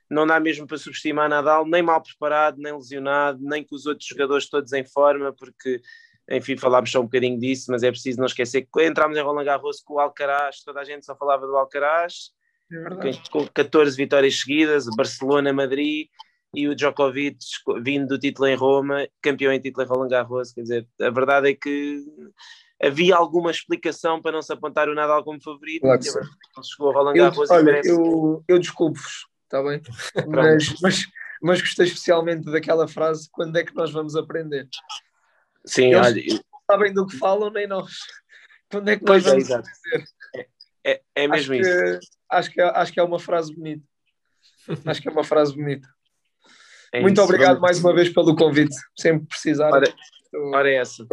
não 0.10 0.28
dá 0.28 0.40
mesmo 0.40 0.68
para 0.68 0.78
subestimar 0.78 1.28
Nadal, 1.28 1.66
nem 1.66 1.82
mal 1.82 2.02
preparado, 2.02 2.58
nem 2.60 2.74
lesionado, 2.74 3.40
nem 3.42 3.64
com 3.64 3.76
os 3.76 3.88
outros 3.88 4.08
jogadores 4.08 4.48
todos 4.48 4.72
em 4.72 4.86
forma, 4.86 5.34
porque, 5.34 5.82
enfim, 6.30 6.56
falámos 6.58 6.92
só 6.92 7.00
um 7.00 7.06
bocadinho 7.06 7.40
disso, 7.40 7.72
mas 7.72 7.82
é 7.82 7.90
preciso 7.90 8.20
não 8.20 8.28
esquecer 8.28 8.68
que 8.72 8.86
entramos 8.86 9.18
em 9.18 9.22
Roland 9.22 9.46
Garros 9.46 9.82
com 9.82 9.96
o 9.96 10.00
Alcaraz, 10.00 10.62
toda 10.64 10.80
a 10.80 10.84
gente 10.84 11.06
só 11.06 11.16
falava 11.16 11.48
do 11.48 11.58
Alcaraz, 11.58 12.32
É 12.72 13.30
com 13.32 13.48
14 13.48 13.98
vitórias 13.98 14.42
seguidas, 14.42 14.86
Barcelona, 14.96 15.52
Madrid, 15.52 16.08
e 16.54 16.68
o 16.68 16.76
Djokovic 16.76 17.38
vindo 17.82 18.08
do 18.08 18.20
título 18.20 18.48
em 18.48 18.56
Roma, 18.56 19.08
campeão 19.22 19.52
em 19.52 19.60
título 19.60 19.86
em 19.86 19.90
Roland 19.90 20.08
Garros, 20.10 20.52
quer 20.54 20.62
dizer, 20.62 20.88
a 21.02 21.10
verdade 21.10 21.50
é 21.50 21.54
que 21.54 22.04
havia 22.82 23.16
alguma 23.16 23.52
explicação 23.52 24.22
para 24.22 24.32
não 24.32 24.42
se 24.42 24.54
apontar 24.54 24.88
o 24.90 24.96
Nadal 24.96 25.24
como 25.24 25.42
favorito, 25.42 25.82
Claro 25.82 26.00
que 26.00 26.08
ele 26.10 26.66
chegou 26.66 26.90
a 26.92 26.94
Roland 26.94 27.18
Eu, 27.18 27.24
Garros 27.26 27.50
e 27.50 27.54
olha, 27.54 27.64
merece- 27.64 27.90
eu, 27.92 28.44
eu 28.48 28.60
desculpo-vos, 28.60 29.28
está 29.44 29.62
bem? 29.64 29.82
Mas, 30.28 30.82
mas, 30.82 31.06
mas 31.42 31.62
gostei 31.62 31.86
especialmente 31.86 32.46
daquela 32.52 32.88
frase: 32.88 33.30
quando 33.32 33.56
é 33.58 33.64
que 33.64 33.76
nós 33.76 33.92
vamos 33.92 34.16
aprender? 34.16 34.68
Sim, 35.66 35.94
Eles- 35.94 36.06
olha, 36.08 36.24
Sabem 36.70 36.94
do 36.94 37.06
que 37.08 37.16
falam, 37.18 37.50
nem 37.50 37.66
nós. 37.66 37.94
Quando 38.70 38.90
é 38.90 38.98
que 38.98 39.04
nós 39.06 39.24
Pois 39.24 39.26
é, 39.26 39.30
vamos 39.30 39.44
exato. 39.46 39.70
aprender? 39.70 40.10
é, 40.84 41.02
é 41.16 41.28
mesmo 41.30 41.54
acho 41.54 41.62
isso. 41.62 41.70
Que, 42.00 42.00
acho, 42.30 42.52
que 42.52 42.62
é, 42.62 42.64
acho 42.66 42.94
que 42.94 43.00
é 43.00 43.04
uma 43.04 43.20
frase 43.20 43.56
bonita. 43.56 43.86
Acho 44.86 45.02
que 45.02 45.08
é 45.08 45.12
uma 45.12 45.24
frase 45.24 45.56
bonita. 45.56 45.88
É 46.94 47.02
Muito 47.02 47.16
isso. 47.16 47.24
obrigado 47.24 47.56
Vamos- 47.56 47.62
mais 47.62 47.80
uma 47.80 47.94
vez 47.94 48.10
pelo 48.10 48.36
convite. 48.36 48.76
Sempre 48.98 49.28
precisar. 49.28 49.72
Ora, 49.72 49.86
estou 50.24 50.52
Ora, 50.54 50.70
é 50.70 50.76
essa. 50.76 51.06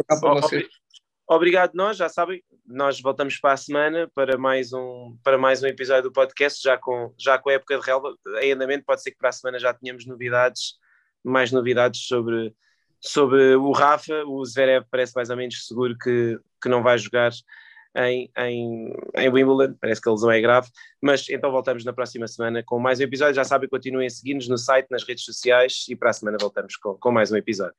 Obrigado, 1.27 1.73
nós, 1.73 1.97
já 1.97 2.07
sabem, 2.07 2.43
nós 2.67 3.01
voltamos 3.01 3.37
para 3.39 3.53
a 3.53 3.57
semana 3.57 4.07
para 4.13 4.37
mais 4.37 4.71
um, 4.73 5.17
para 5.23 5.39
mais 5.39 5.63
um 5.63 5.65
episódio 5.65 6.03
do 6.03 6.11
podcast, 6.11 6.61
já 6.61 6.77
com, 6.77 7.11
já 7.17 7.35
com 7.39 7.49
a 7.49 7.53
época 7.53 7.79
de 7.79 7.83
relva 7.83 8.13
em 8.41 8.51
andamento, 8.51 8.85
pode 8.85 9.01
ser 9.01 9.09
que 9.09 9.17
para 9.17 9.29
a 9.29 9.31
semana 9.31 9.57
já 9.57 9.73
tenhamos 9.73 10.05
novidades, 10.05 10.75
mais 11.23 11.51
novidades 11.51 12.01
sobre, 12.05 12.53
sobre 13.01 13.55
o 13.55 13.71
Rafa, 13.71 14.23
o 14.27 14.45
Zverev 14.45 14.85
parece 14.91 15.13
mais 15.15 15.31
ou 15.31 15.35
menos 15.35 15.65
seguro 15.65 15.97
que, 15.97 16.37
que 16.61 16.69
não 16.69 16.83
vai 16.83 16.95
jogar 16.99 17.31
em, 17.95 18.29
em, 18.37 18.93
em 19.15 19.29
Wimbledon, 19.29 19.75
parece 19.79 20.01
que 20.01 20.09
a 20.09 20.11
lesão 20.11 20.31
é 20.31 20.41
grave, 20.41 20.69
mas 21.01 21.27
então 21.29 21.51
voltamos 21.51 21.85
na 21.85 21.93
próxima 21.93 22.27
semana 22.27 22.63
com 22.63 22.79
mais 22.79 22.99
um 22.99 23.03
episódio, 23.03 23.35
já 23.35 23.43
sabem, 23.43 23.69
continuem 23.69 24.07
a 24.07 24.09
seguir-nos 24.09 24.47
no 24.47 24.57
site, 24.57 24.87
nas 24.89 25.03
redes 25.03 25.23
sociais. 25.23 25.85
E 25.89 25.95
para 25.95 26.09
a 26.09 26.13
semana 26.13 26.37
voltamos 26.39 26.75
com, 26.75 26.95
com 26.95 27.11
mais 27.11 27.31
um 27.31 27.37
episódio. 27.37 27.75